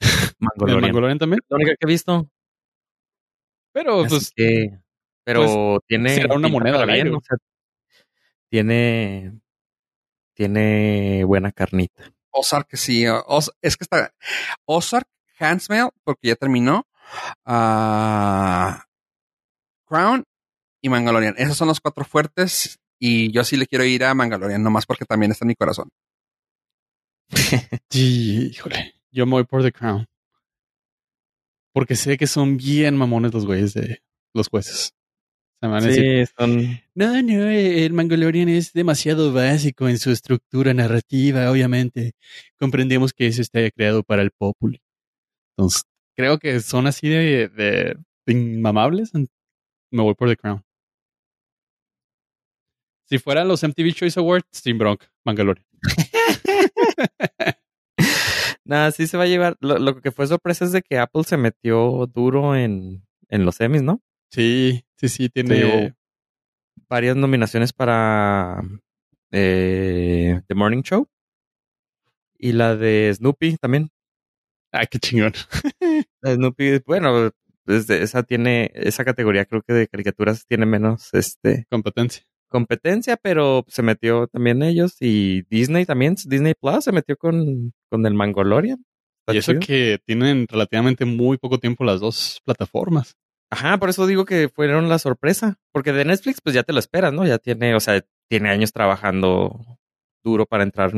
¿el 0.00 0.34
Mandalorian. 0.40 0.80
Mangolorian 0.82 1.18
también. 1.18 1.40
La 1.48 1.56
única 1.56 1.70
que 1.72 1.84
he 1.84 1.86
visto. 1.86 2.28
Pero 3.72 4.00
Así 4.00 4.08
pues 4.08 4.32
que- 4.34 4.78
pero 5.24 5.78
tiene. 5.86 6.14
será 6.14 6.34
una 6.34 6.48
moneda 6.48 6.84
bien, 6.86 7.14
o 7.14 7.20
sea, 7.20 7.36
tiene. 8.50 9.38
Tiene 10.34 11.24
buena 11.24 11.52
carnita. 11.52 12.12
Ozark 12.30 12.68
sí. 12.76 13.04
Es 13.62 13.76
que 13.76 13.84
está 13.84 14.12
Ozark, 14.66 15.08
Hansmail, 15.38 15.88
porque 16.04 16.28
ya 16.28 16.36
terminó. 16.36 16.86
ah, 17.44 18.84
Crown 19.86 20.24
y 20.82 20.88
Mandalorian. 20.88 21.34
Esos 21.38 21.56
son 21.56 21.68
los 21.68 21.80
cuatro 21.80 22.04
fuertes. 22.04 22.78
Y 23.00 23.30
yo 23.32 23.44
sí 23.44 23.56
le 23.56 23.66
quiero 23.66 23.84
ir 23.84 24.04
a 24.04 24.14
Mandalorian, 24.14 24.62
nomás 24.62 24.86
porque 24.86 25.04
también 25.04 25.30
está 25.32 25.44
en 25.44 25.48
mi 25.48 25.54
corazón. 25.54 25.88
Sí, 27.90 28.48
híjole. 28.52 28.94
Yo 29.10 29.26
me 29.26 29.32
voy 29.32 29.44
por 29.44 29.62
The 29.62 29.72
Crown. 29.72 30.06
Porque 31.72 31.96
sé 31.96 32.16
que 32.16 32.26
son 32.26 32.56
bien 32.56 32.96
mamones 32.96 33.32
los 33.32 33.46
güeyes 33.46 33.74
de 33.74 34.02
los 34.34 34.48
jueces. 34.48 34.92
Se 35.60 35.66
me 35.66 35.72
van 35.72 35.82
a 35.84 35.86
decir, 35.88 36.26
Sí, 36.26 36.32
son. 36.38 36.80
no, 36.94 37.22
no, 37.22 37.48
el 37.48 37.92
Mangolorian 37.92 38.48
es 38.48 38.72
demasiado 38.72 39.32
básico 39.32 39.88
en 39.88 39.98
su 39.98 40.10
estructura 40.12 40.72
narrativa, 40.72 41.50
obviamente. 41.50 42.12
Comprendemos 42.58 43.12
que 43.12 43.26
eso 43.26 43.42
está 43.42 43.68
creado 43.72 44.02
para 44.04 44.22
el 44.22 44.30
populi. 44.30 44.80
Entonces, 45.56 45.82
creo 46.16 46.38
que 46.38 46.60
son 46.60 46.86
así 46.86 47.08
de, 47.08 47.48
de, 47.48 47.96
de 48.26 48.32
inmamables. 48.32 49.10
Me 49.14 50.02
voy 50.02 50.14
por 50.14 50.28
The 50.28 50.36
Crown. 50.36 50.62
Si 53.08 53.18
fueran 53.18 53.48
los 53.48 53.62
MTV 53.64 53.92
Choice 53.94 54.20
Awards, 54.20 54.46
sin 54.52 54.78
bronca, 54.78 55.10
Mandalorian. 55.24 55.66
Nada, 58.64 58.90
sí 58.92 59.06
se 59.06 59.16
va 59.16 59.24
a 59.24 59.26
llevar. 59.28 59.56
Lo, 59.60 59.78
lo 59.78 60.00
que 60.00 60.12
fue 60.12 60.26
sorpresa 60.26 60.64
es 60.66 60.72
de 60.72 60.82
que 60.82 60.98
Apple 60.98 61.24
se 61.24 61.36
metió 61.38 62.06
duro 62.06 62.54
en, 62.54 63.02
en 63.28 63.44
los 63.44 63.60
Emmys, 63.60 63.82
¿no? 63.82 64.02
Sí, 64.30 64.84
sí, 64.98 65.08
sí, 65.08 65.28
tiene... 65.28 65.94
varias 66.88 67.16
nominaciones 67.16 67.72
para 67.72 68.62
eh, 69.30 70.40
The 70.46 70.54
Morning 70.54 70.82
Show 70.82 71.08
y 72.38 72.52
la 72.52 72.76
de 72.76 73.12
Snoopy 73.14 73.56
también. 73.58 73.90
Ay, 74.72 74.86
qué 74.90 74.98
chingón. 74.98 75.32
La 76.20 76.30
de 76.30 76.36
Snoopy, 76.36 76.82
bueno, 76.86 77.30
desde 77.64 78.02
esa 78.02 78.22
tiene 78.22 78.70
esa 78.74 79.04
categoría 79.04 79.44
creo 79.46 79.62
que 79.62 79.72
de 79.72 79.88
caricaturas 79.88 80.46
tiene 80.46 80.66
menos 80.66 81.08
este 81.14 81.66
Competencia. 81.70 82.24
competencia, 82.48 83.16
pero 83.16 83.64
se 83.68 83.82
metió 83.82 84.26
también 84.26 84.62
ellos 84.62 84.96
y 85.00 85.42
Disney 85.50 85.84
también, 85.84 86.16
Disney 86.26 86.54
Plus 86.54 86.84
se 86.84 86.92
metió 86.92 87.16
con, 87.16 87.72
con 87.90 88.06
el 88.06 88.14
Mangolorian. 88.14 88.84
Y 89.30 89.36
eso 89.36 89.52
chido. 89.52 89.60
que 89.60 89.98
tienen 90.06 90.46
relativamente 90.48 91.04
muy 91.04 91.36
poco 91.36 91.58
tiempo 91.58 91.84
las 91.84 92.00
dos 92.00 92.40
plataformas. 92.44 93.14
Ajá, 93.52 93.78
por 93.78 93.88
eso 93.88 94.06
digo 94.06 94.26
que 94.26 94.48
fueron 94.50 94.88
la 94.90 94.98
sorpresa, 94.98 95.58
porque 95.72 95.92
de 95.92 96.04
Netflix 96.04 96.40
pues 96.42 96.54
ya 96.54 96.62
te 96.64 96.72
lo 96.74 96.78
esperas, 96.78 97.12
¿no? 97.14 97.26
Ya 97.26 97.38
tiene, 97.38 97.74
o 97.74 97.80
sea, 97.80 98.02
tiene 98.28 98.50
años 98.50 98.72
trabajando 98.72 99.78
duro 100.22 100.44
para 100.44 100.64
entrar 100.64 100.92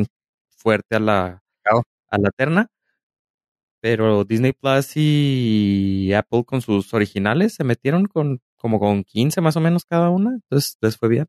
fuerte 0.48 0.96
a 0.96 1.00
la 1.00 1.42
Claro. 1.62 1.84
a 2.10 2.18
la 2.18 2.30
terna. 2.32 2.66
Pero 3.84 4.24
Disney 4.24 4.52
Plus 4.52 4.92
y 4.96 6.12
Apple 6.12 6.44
con 6.44 6.60
sus 6.60 6.92
originales 6.92 7.54
se 7.54 7.64
metieron 7.64 8.04
con 8.06 8.40
como 8.56 8.78
con 8.78 9.04
15 9.04 9.40
más 9.40 9.56
o 9.56 9.60
menos 9.60 9.86
cada 9.86 10.10
una, 10.10 10.34
entonces 10.34 10.76
les 10.82 10.98
fue 10.98 11.08
bien. 11.08 11.26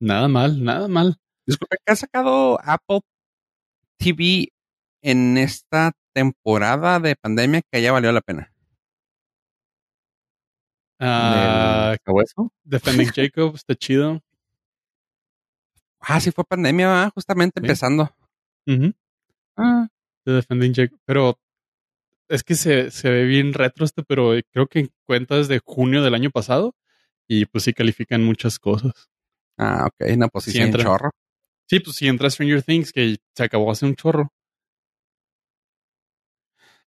Nada 0.00 0.28
mal, 0.28 0.64
nada 0.64 0.88
mal. 0.88 1.16
Disculpe, 1.46 1.76
¿qué 1.84 1.92
ha 1.92 1.96
sacado 1.96 2.58
Apple 2.64 3.00
TV 3.98 4.48
en 5.02 5.38
esta 5.38 5.92
temporada 6.14 7.00
de 7.00 7.16
pandemia 7.16 7.62
que 7.62 7.78
haya 7.78 7.92
valido 7.92 8.12
la 8.12 8.22
pena? 8.22 8.52
Ah, 10.98 11.88
¿Del 11.90 12.00
sabueso? 12.04 12.52
Defending 12.64 13.08
Jacob 13.14 13.54
está 13.54 13.74
chido. 13.74 14.22
Ah, 16.00 16.20
sí 16.20 16.30
fue 16.30 16.44
pandemia, 16.44 16.88
¿verdad? 16.88 17.10
justamente 17.14 17.60
Sí. 17.60 17.64
empezando. 17.64 18.14
Ujú. 18.66 18.92
Ah, 19.56 19.88
The 20.24 20.32
Defending 20.32 20.74
Jacob. 20.74 20.98
Pero 21.04 21.38
es 22.28 22.42
que 22.44 22.54
se, 22.54 22.90
se 22.90 23.10
ve 23.10 23.24
bien 23.24 23.52
retro 23.52 23.84
este, 23.84 24.02
pero 24.02 24.32
creo 24.52 24.66
que 24.66 24.90
cuenta 25.06 25.36
desde 25.36 25.60
junio 25.64 26.02
del 26.02 26.14
año 26.14 26.30
pasado. 26.30 26.74
Y 27.28 27.46
pues 27.46 27.64
sí 27.64 27.72
califican 27.72 28.22
muchas 28.24 28.58
cosas. 28.58 28.92
ah, 29.58 29.86
ok, 29.88 30.10
no, 30.16 30.28
pues 30.28 30.44
sí, 30.44 30.52
Sí 30.52 30.62
sí, 30.62 30.72
chorro. 30.78 31.10
Sí, 31.68 31.80
pues 31.80 31.96
si 31.96 32.06
entra 32.06 32.30
Stranger 32.30 32.62
Things, 32.62 32.92
que 32.92 33.16
se 33.34 33.42
acabó 33.42 33.70
hace 33.72 33.84
un 33.84 33.96
chorro. 33.96 34.32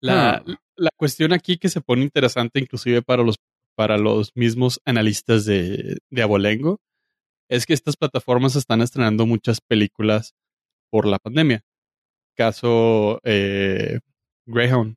La, 0.02 0.42
Hmm. 0.46 0.56
la 0.76 0.90
cuestión 0.98 1.34
aquí 1.34 1.58
que 1.58 1.70
se 1.70 1.82
pone 1.82 2.02
interesante, 2.04 2.60
inclusive 2.60 3.02
para 3.04 3.24
los, 3.24 3.36
para 3.76 3.98
los 3.98 4.32
mismos 4.36 4.82
analistas 4.86 5.46
de, 5.46 5.98
de 6.10 6.22
Abolengo, 6.22 6.80
es 7.50 7.66
que 7.66 7.74
estas 7.74 7.98
plataformas 7.98 8.56
están 8.56 8.82
estrenando 8.82 9.26
muchas 9.26 9.62
películas 9.62 10.36
por 10.90 11.06
la 11.06 11.20
pandemia. 11.20 11.64
Caso 12.36 13.20
eh, 13.24 14.00
Greyhound. 14.46 14.96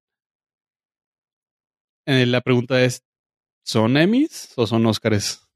Eh, 2.06 2.26
la 2.26 2.40
pregunta 2.40 2.82
es, 2.82 3.02
¿son 3.64 3.96
Emmys 3.96 4.52
o 4.56 4.66
son 4.66 4.86
Oscars? 4.86 5.46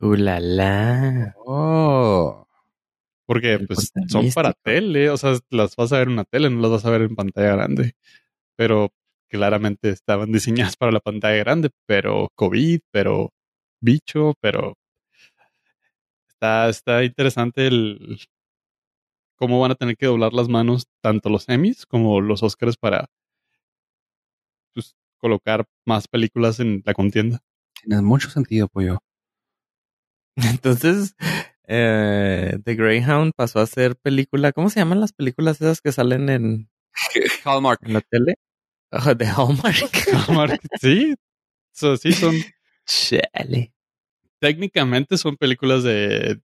Uh, 0.00 0.14
la, 0.14 0.40
la. 0.40 1.34
Oh. 1.38 2.46
Porque 3.26 3.58
pues 3.66 3.90
son 4.08 4.30
para 4.32 4.52
tele, 4.52 5.08
o 5.08 5.16
sea, 5.16 5.38
las 5.50 5.74
vas 5.76 5.92
a 5.92 5.98
ver 5.98 6.08
en 6.08 6.14
una 6.14 6.24
tele, 6.24 6.50
no 6.50 6.60
las 6.60 6.70
vas 6.70 6.84
a 6.84 6.90
ver 6.90 7.02
en 7.02 7.16
pantalla 7.16 7.52
grande. 7.52 7.96
Pero 8.56 8.92
claramente 9.34 9.90
estaban 9.90 10.30
diseñadas 10.32 10.76
para 10.76 10.92
la 10.92 11.00
pantalla 11.00 11.36
grande, 11.38 11.70
pero 11.86 12.28
COVID, 12.36 12.80
pero 12.92 13.30
bicho, 13.80 14.34
pero 14.40 14.74
está, 16.28 16.68
está 16.68 17.02
interesante 17.02 17.66
el 17.66 18.20
cómo 19.36 19.60
van 19.60 19.72
a 19.72 19.74
tener 19.74 19.96
que 19.96 20.06
doblar 20.06 20.32
las 20.32 20.48
manos 20.48 20.86
tanto 21.02 21.28
los 21.30 21.48
Emmys 21.48 21.84
como 21.84 22.20
los 22.20 22.44
Oscars 22.44 22.76
para 22.76 23.08
pues, 24.72 24.94
colocar 25.18 25.66
más 25.84 26.06
películas 26.06 26.60
en 26.60 26.82
la 26.86 26.94
contienda. 26.94 27.40
Tienes 27.82 28.02
mucho 28.02 28.30
sentido, 28.30 28.68
pollo. 28.68 29.00
Entonces, 30.36 31.16
eh, 31.66 32.56
The 32.64 32.74
Greyhound 32.76 33.32
pasó 33.34 33.58
a 33.58 33.66
ser 33.66 33.96
película. 33.96 34.52
¿Cómo 34.52 34.70
se 34.70 34.78
llaman 34.78 35.00
las 35.00 35.12
películas 35.12 35.60
esas 35.60 35.80
que 35.80 35.90
salen 35.90 36.28
en, 36.28 36.70
Hallmark. 37.44 37.80
en 37.82 37.92
la 37.94 38.00
tele? 38.00 38.36
Ah, 38.96 39.14
de 39.14 39.26
Hallmark. 39.26 40.60
sí, 40.80 41.14
so, 41.72 41.96
sí 41.96 42.12
son 42.12 42.34
Chale. 42.86 43.72
técnicamente 44.40 45.18
son 45.18 45.36
películas 45.36 45.82
de 45.82 46.40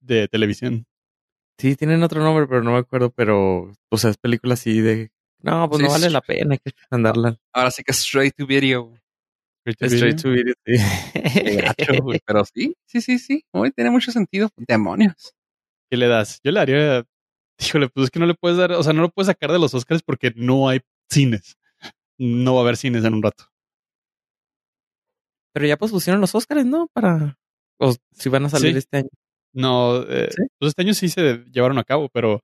de 0.00 0.28
televisión. 0.28 0.86
Sí, 1.58 1.76
tienen 1.76 2.02
otro 2.02 2.22
nombre, 2.22 2.46
pero 2.46 2.62
no 2.62 2.72
me 2.72 2.78
acuerdo. 2.78 3.10
Pero, 3.10 3.72
o 3.88 3.98
sea, 3.98 4.10
es 4.10 4.16
película 4.18 4.54
así 4.54 4.80
de. 4.80 5.10
No, 5.40 5.68
pues 5.68 5.78
Sí, 5.80 5.84
no 5.84 5.90
vale 5.90 6.06
sí. 6.06 6.12
la 6.12 6.20
pena, 6.20 6.52
hay 6.54 6.58
que 6.58 6.72
andarla. 6.90 7.36
Ahora 7.52 7.70
sí 7.70 7.82
que 7.84 7.92
straight 7.92 8.34
to 8.36 8.46
video. 8.46 8.94
Straight 9.66 10.20
to 10.20 10.30
video. 10.30 10.54
Qué 10.64 10.76
sí. 10.78 11.56
gacho, 11.56 12.02
güey. 12.02 12.20
Pero 12.24 12.44
sí, 12.44 12.74
sí, 12.86 13.00
sí, 13.00 13.18
sí. 13.18 13.44
Uy, 13.52 13.70
tiene 13.72 13.90
mucho 13.90 14.10
sentido. 14.12 14.50
Demonios. 14.56 15.34
¿Qué 15.90 15.96
le 15.96 16.08
das? 16.08 16.40
Yo 16.42 16.50
le 16.52 16.60
haría. 16.60 17.04
Híjole, 17.60 17.88
pues 17.88 18.04
es 18.04 18.10
que 18.10 18.18
no 18.18 18.26
le 18.26 18.34
puedes 18.34 18.58
dar, 18.58 18.72
o 18.72 18.82
sea, 18.82 18.92
no 18.92 19.02
lo 19.02 19.10
puedes 19.10 19.28
sacar 19.28 19.52
de 19.52 19.58
los 19.60 19.72
Oscars 19.74 20.02
porque 20.02 20.32
no 20.34 20.68
hay 20.68 20.80
cines. 21.12 21.56
No 22.18 22.54
va 22.54 22.60
a 22.60 22.62
haber 22.64 22.76
cines 22.76 23.04
en 23.04 23.14
un 23.14 23.22
rato. 23.22 23.44
Pero 25.54 25.66
ya 25.66 25.76
pospusieron 25.76 26.20
los 26.20 26.34
Oscars, 26.34 26.64
¿no? 26.64 26.88
Para. 26.92 27.38
O 27.78 27.94
si 28.12 28.28
van 28.28 28.44
a 28.46 28.48
salir 28.48 28.72
Sí. 28.72 28.78
este 28.78 28.96
año. 28.98 29.08
No, 29.54 30.02
eh, 30.08 30.28
¿Sí? 30.30 30.42
pues 30.58 30.70
este 30.70 30.82
año 30.82 30.94
sí 30.94 31.08
se 31.08 31.44
llevaron 31.50 31.78
a 31.78 31.84
cabo, 31.84 32.08
pero 32.08 32.40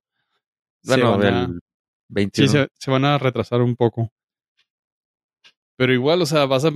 se 0.83 0.91
Bueno, 0.93 1.17
van 1.19 1.35
a- 1.35 1.45
el 1.45 1.61
21. 2.11 2.49
sí 2.49 2.53
se, 2.59 2.69
se 2.79 2.91
van 2.91 3.05
a 3.05 3.17
retrasar 3.19 3.63
un 3.63 3.77
poco. 3.77 4.11
Pero 5.77 5.93
igual, 5.95 6.21
o 6.23 6.27
sea, 6.27 6.45
vas 6.47 6.65
a 6.65 6.71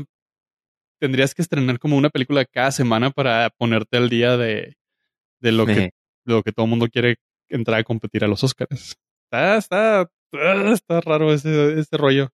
tendrías 1.01 1.35
que 1.35 1.43
estrenar 1.43 1.79
como 1.81 1.97
una 1.97 2.11
película 2.11 2.45
cada 2.45 2.71
semana 2.71 3.11
para 3.11 3.51
ponerte 3.51 3.97
al 3.97 4.09
día 4.09 4.37
de, 4.37 4.77
de 5.41 5.53
lo 5.53 5.67
que 5.67 5.75
de 6.25 6.35
lo 6.35 6.43
que 6.45 6.53
todo 6.53 6.67
el 6.67 6.71
mundo 6.71 6.87
quiere 6.89 7.17
entrar 7.49 7.81
a 7.81 7.85
competir 7.85 8.25
a 8.25 8.29
los 8.29 8.45
Oscars. 8.45 8.95
Está, 9.27 9.57
está, 9.57 10.11
está 10.73 11.01
raro 11.01 11.33
ese, 11.33 11.79
ese 11.79 11.97
rollo. 11.97 12.33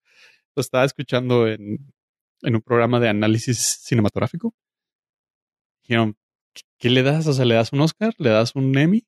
Lo 0.55 0.61
estaba 0.61 0.85
escuchando 0.85 1.47
en, 1.47 1.93
en 2.43 2.55
un 2.55 2.63
programa 2.63 3.01
de 3.01 3.09
análisis 3.09 3.59
cinematográfico. 3.83 4.55
Dijeron, 5.83 6.17
¿qué, 6.55 6.63
qué 6.79 6.91
le 6.91 7.03
das? 7.03 7.27
O 7.27 7.33
sea, 7.33 7.45
¿le 7.45 7.55
das 7.55 7.73
un 7.73 7.81
Oscar? 7.81 8.15
¿Le 8.19 8.31
das 8.31 8.55
un 8.55 8.77
Emmy? 8.77 9.07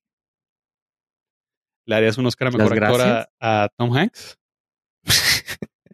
¿Le 1.87 1.95
harías 1.95 2.19
un 2.19 2.27
Oscar 2.27 2.49
a 2.49 2.51
mejor 2.51 2.85
actor 2.85 3.29
a, 3.41 3.69
Tom 3.77 3.97
Hanks? 3.97 4.39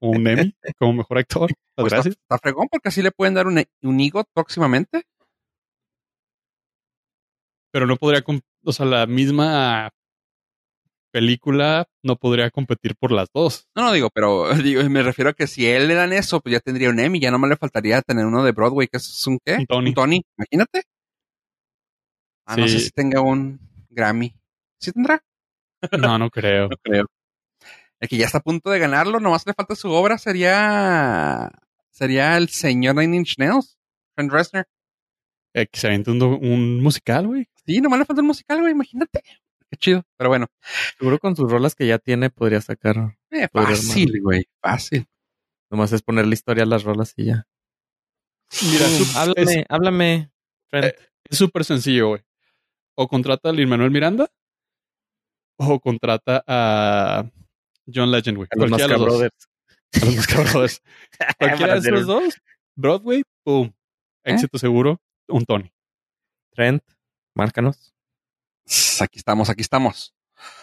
¿O 0.00 0.08
un 0.10 0.26
Emmy 0.26 0.54
como 0.78 0.92
mejor 0.92 1.18
actor? 1.18 1.50
Pues 1.76 1.92
gracias. 1.92 2.16
está 2.16 2.38
fregón 2.38 2.68
porque 2.68 2.88
así 2.88 3.00
le 3.00 3.12
pueden 3.12 3.34
dar 3.34 3.46
un, 3.46 3.62
un 3.82 4.00
EGOT 4.00 4.28
próximamente. 4.34 5.04
Pero 7.72 7.86
no 7.86 7.96
podría, 7.96 8.24
o 8.64 8.72
sea, 8.72 8.86
la 8.86 9.06
misma 9.06 9.90
película 11.14 11.86
no 12.02 12.16
podría 12.16 12.50
competir 12.50 12.96
por 12.96 13.12
las 13.12 13.28
dos. 13.32 13.68
No, 13.76 13.84
no 13.84 13.92
digo, 13.92 14.10
pero 14.12 14.48
digo, 14.64 14.82
me 14.90 15.04
refiero 15.04 15.30
a 15.30 15.32
que 15.32 15.46
si 15.46 15.64
él 15.64 15.86
le 15.86 15.94
dan 15.94 16.12
eso, 16.12 16.40
pues 16.40 16.54
ya 16.54 16.60
tendría 16.60 16.90
un 16.90 16.98
Emmy. 16.98 17.20
Ya 17.20 17.30
nomás 17.30 17.50
le 17.50 17.56
faltaría 17.56 18.02
tener 18.02 18.26
uno 18.26 18.42
de 18.42 18.50
Broadway, 18.50 18.88
que 18.88 18.96
es 18.96 19.26
un 19.28 19.38
qué? 19.44 19.54
Un 19.54 19.66
Tony. 19.66 19.94
Tony, 19.94 20.22
imagínate. 20.36 20.82
Ah, 22.46 22.56
no 22.56 22.66
sé 22.66 22.80
si 22.80 22.90
tenga 22.90 23.20
un 23.20 23.60
Grammy. 23.90 24.34
¿Sí 24.80 24.90
tendrá? 24.90 25.22
No, 26.14 26.18
no 26.18 26.30
creo. 26.30 26.68
No 26.68 26.76
creo. 26.82 27.06
El 28.00 28.08
que 28.08 28.16
ya 28.16 28.24
está 28.24 28.38
a 28.38 28.42
punto 28.42 28.70
de 28.70 28.78
ganarlo, 28.78 29.20
nomás 29.20 29.46
le 29.46 29.52
falta 29.52 29.76
su 29.76 29.90
obra, 29.90 30.16
sería 30.16 31.50
sería 31.90 32.38
el 32.38 32.48
señor 32.48 32.96
Nine 32.96 33.18
Inch 33.18 33.38
Nails, 33.38 33.78
Trent 34.16 34.32
Reznor. 34.32 34.66
Eh, 35.52 35.66
que 35.66 35.78
se 35.78 35.86
aviente 35.86 36.10
un, 36.10 36.22
un 36.22 36.82
musical, 36.82 37.26
güey. 37.26 37.46
Sí, 37.66 37.82
nomás 37.82 37.98
le 37.98 38.06
falta 38.06 38.22
un 38.22 38.28
musical, 38.28 38.60
güey, 38.60 38.72
imagínate. 38.72 39.22
Qué 39.70 39.76
chido. 39.78 40.02
Pero 40.16 40.30
bueno, 40.30 40.46
Seguro 40.98 41.18
con 41.18 41.34
sus 41.36 41.50
rolas 41.50 41.74
que 41.74 41.86
ya 41.86 41.98
tiene 41.98 42.30
podría 42.30 42.60
sacar. 42.60 43.16
eh, 43.30 43.48
Podría 43.48 43.76
fácil, 43.76 44.20
güey, 44.22 44.44
fácil. 44.62 45.06
Nomás 45.70 45.92
es 45.92 46.02
ponerle 46.02 46.34
historia 46.34 46.62
a 46.64 46.66
las 46.66 46.84
rolas 46.84 47.12
y 47.16 47.26
ya. 47.26 47.46
Mira, 48.62 48.86
su- 48.88 49.18
háblame, 49.18 49.52
es- 49.60 49.66
háblame. 49.68 50.30
Trent. 50.70 50.86
Eh, 50.86 50.96
Es 51.30 51.38
súper 51.38 51.64
sencillo, 51.64 52.08
güey. 52.08 52.22
O 52.96 53.08
contrata 53.08 53.48
a 53.48 53.52
Lin 53.52 53.68
Manuel 53.68 53.90
Miranda 53.90 54.30
o 55.58 55.80
contrata 55.80 56.44
a 56.46 57.24
John 57.92 58.10
Legend, 58.10 58.36
güey. 58.36 58.48
a 58.50 58.56
los 58.56 58.68
Cualquiera 58.68 58.98
los 58.98 59.06
dos. 59.06 59.08
Brothers. 59.18 59.48
A 60.02 60.04
los 60.06 60.26
Brothers. 60.52 60.82
Cualquiera 61.38 61.74
de 61.80 61.88
esos 61.88 62.06
dos, 62.06 62.34
Broadway, 62.76 63.22
pum. 63.44 63.72
Éxito 64.24 64.58
seguro, 64.58 65.00
un 65.28 65.44
Tony. 65.44 65.72
Trent, 66.52 66.82
márcanos. 67.36 67.93
Aquí 69.00 69.18
estamos, 69.18 69.50
aquí 69.50 69.62
estamos. 69.62 70.14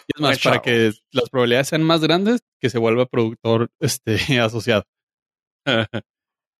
Y 0.06 0.12
es 0.16 0.20
más, 0.20 0.38
para 0.40 0.60
que 0.60 0.92
las 1.10 1.30
probabilidades 1.30 1.68
sean 1.68 1.82
más 1.82 2.00
grandes, 2.00 2.40
que 2.60 2.70
se 2.70 2.78
vuelva 2.78 3.06
productor 3.06 3.70
este, 3.80 4.40
asociado. 4.40 4.84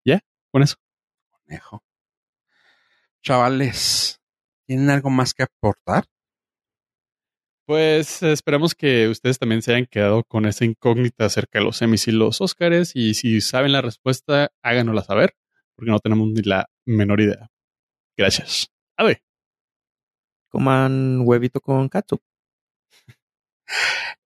¿Ya? 0.05 0.21
Con 0.53 0.63
eso. 0.63 0.77
Conejo. 1.31 1.83
Chavales, 3.25 4.21
¿tienen 4.67 4.91
algo 4.91 5.11
más 5.11 5.33
que 5.33 5.45
aportar? 5.45 6.05
Pues 7.67 8.23
esperamos 8.25 8.75
que 8.75 9.09
ustedes 9.09 9.39
también 9.39 9.63
se 9.63 9.73
hayan 9.73 9.87
quedado 9.87 10.25
con 10.25 10.47
esa 10.47 10.65
incógnita 10.65 11.27
acerca 11.27 11.61
de 11.61 11.65
los 11.65 11.81
Emmys 11.81 12.09
y 12.09 12.13
los 12.13 12.41
Óscares. 12.41 12.93
Y 12.95 13.15
si 13.15 13.41
saben 13.41 13.73
la 13.73 13.81
respuesta, 13.81 14.51
háganosla 14.63 15.05
saber, 15.05 15.35
porque 15.77 15.93
no 15.93 16.01
tenemos 16.01 16.29
ni 16.29 16.43
la 16.43 16.69
menor 16.85 17.21
idea. 17.21 17.49
Gracias. 18.17 18.69
A 18.97 19.05
ver. 19.05 19.23
Coman 20.53 21.23
huevito 21.25 21.61
con 21.61 21.89
katsu. 21.89 22.21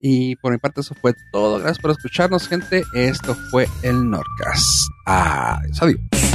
Y 0.05 0.35
por 0.37 0.51
mi 0.51 0.57
parte 0.57 0.81
eso 0.81 0.95
fue 0.95 1.13
todo. 1.31 1.59
Gracias 1.59 1.79
por 1.79 1.91
escucharnos, 1.91 2.47
gente. 2.47 2.83
Esto 2.93 3.35
fue 3.49 3.67
el 3.83 4.09
Nordcast. 4.09 4.89
Adiós, 5.05 5.81
adiós. 5.81 6.32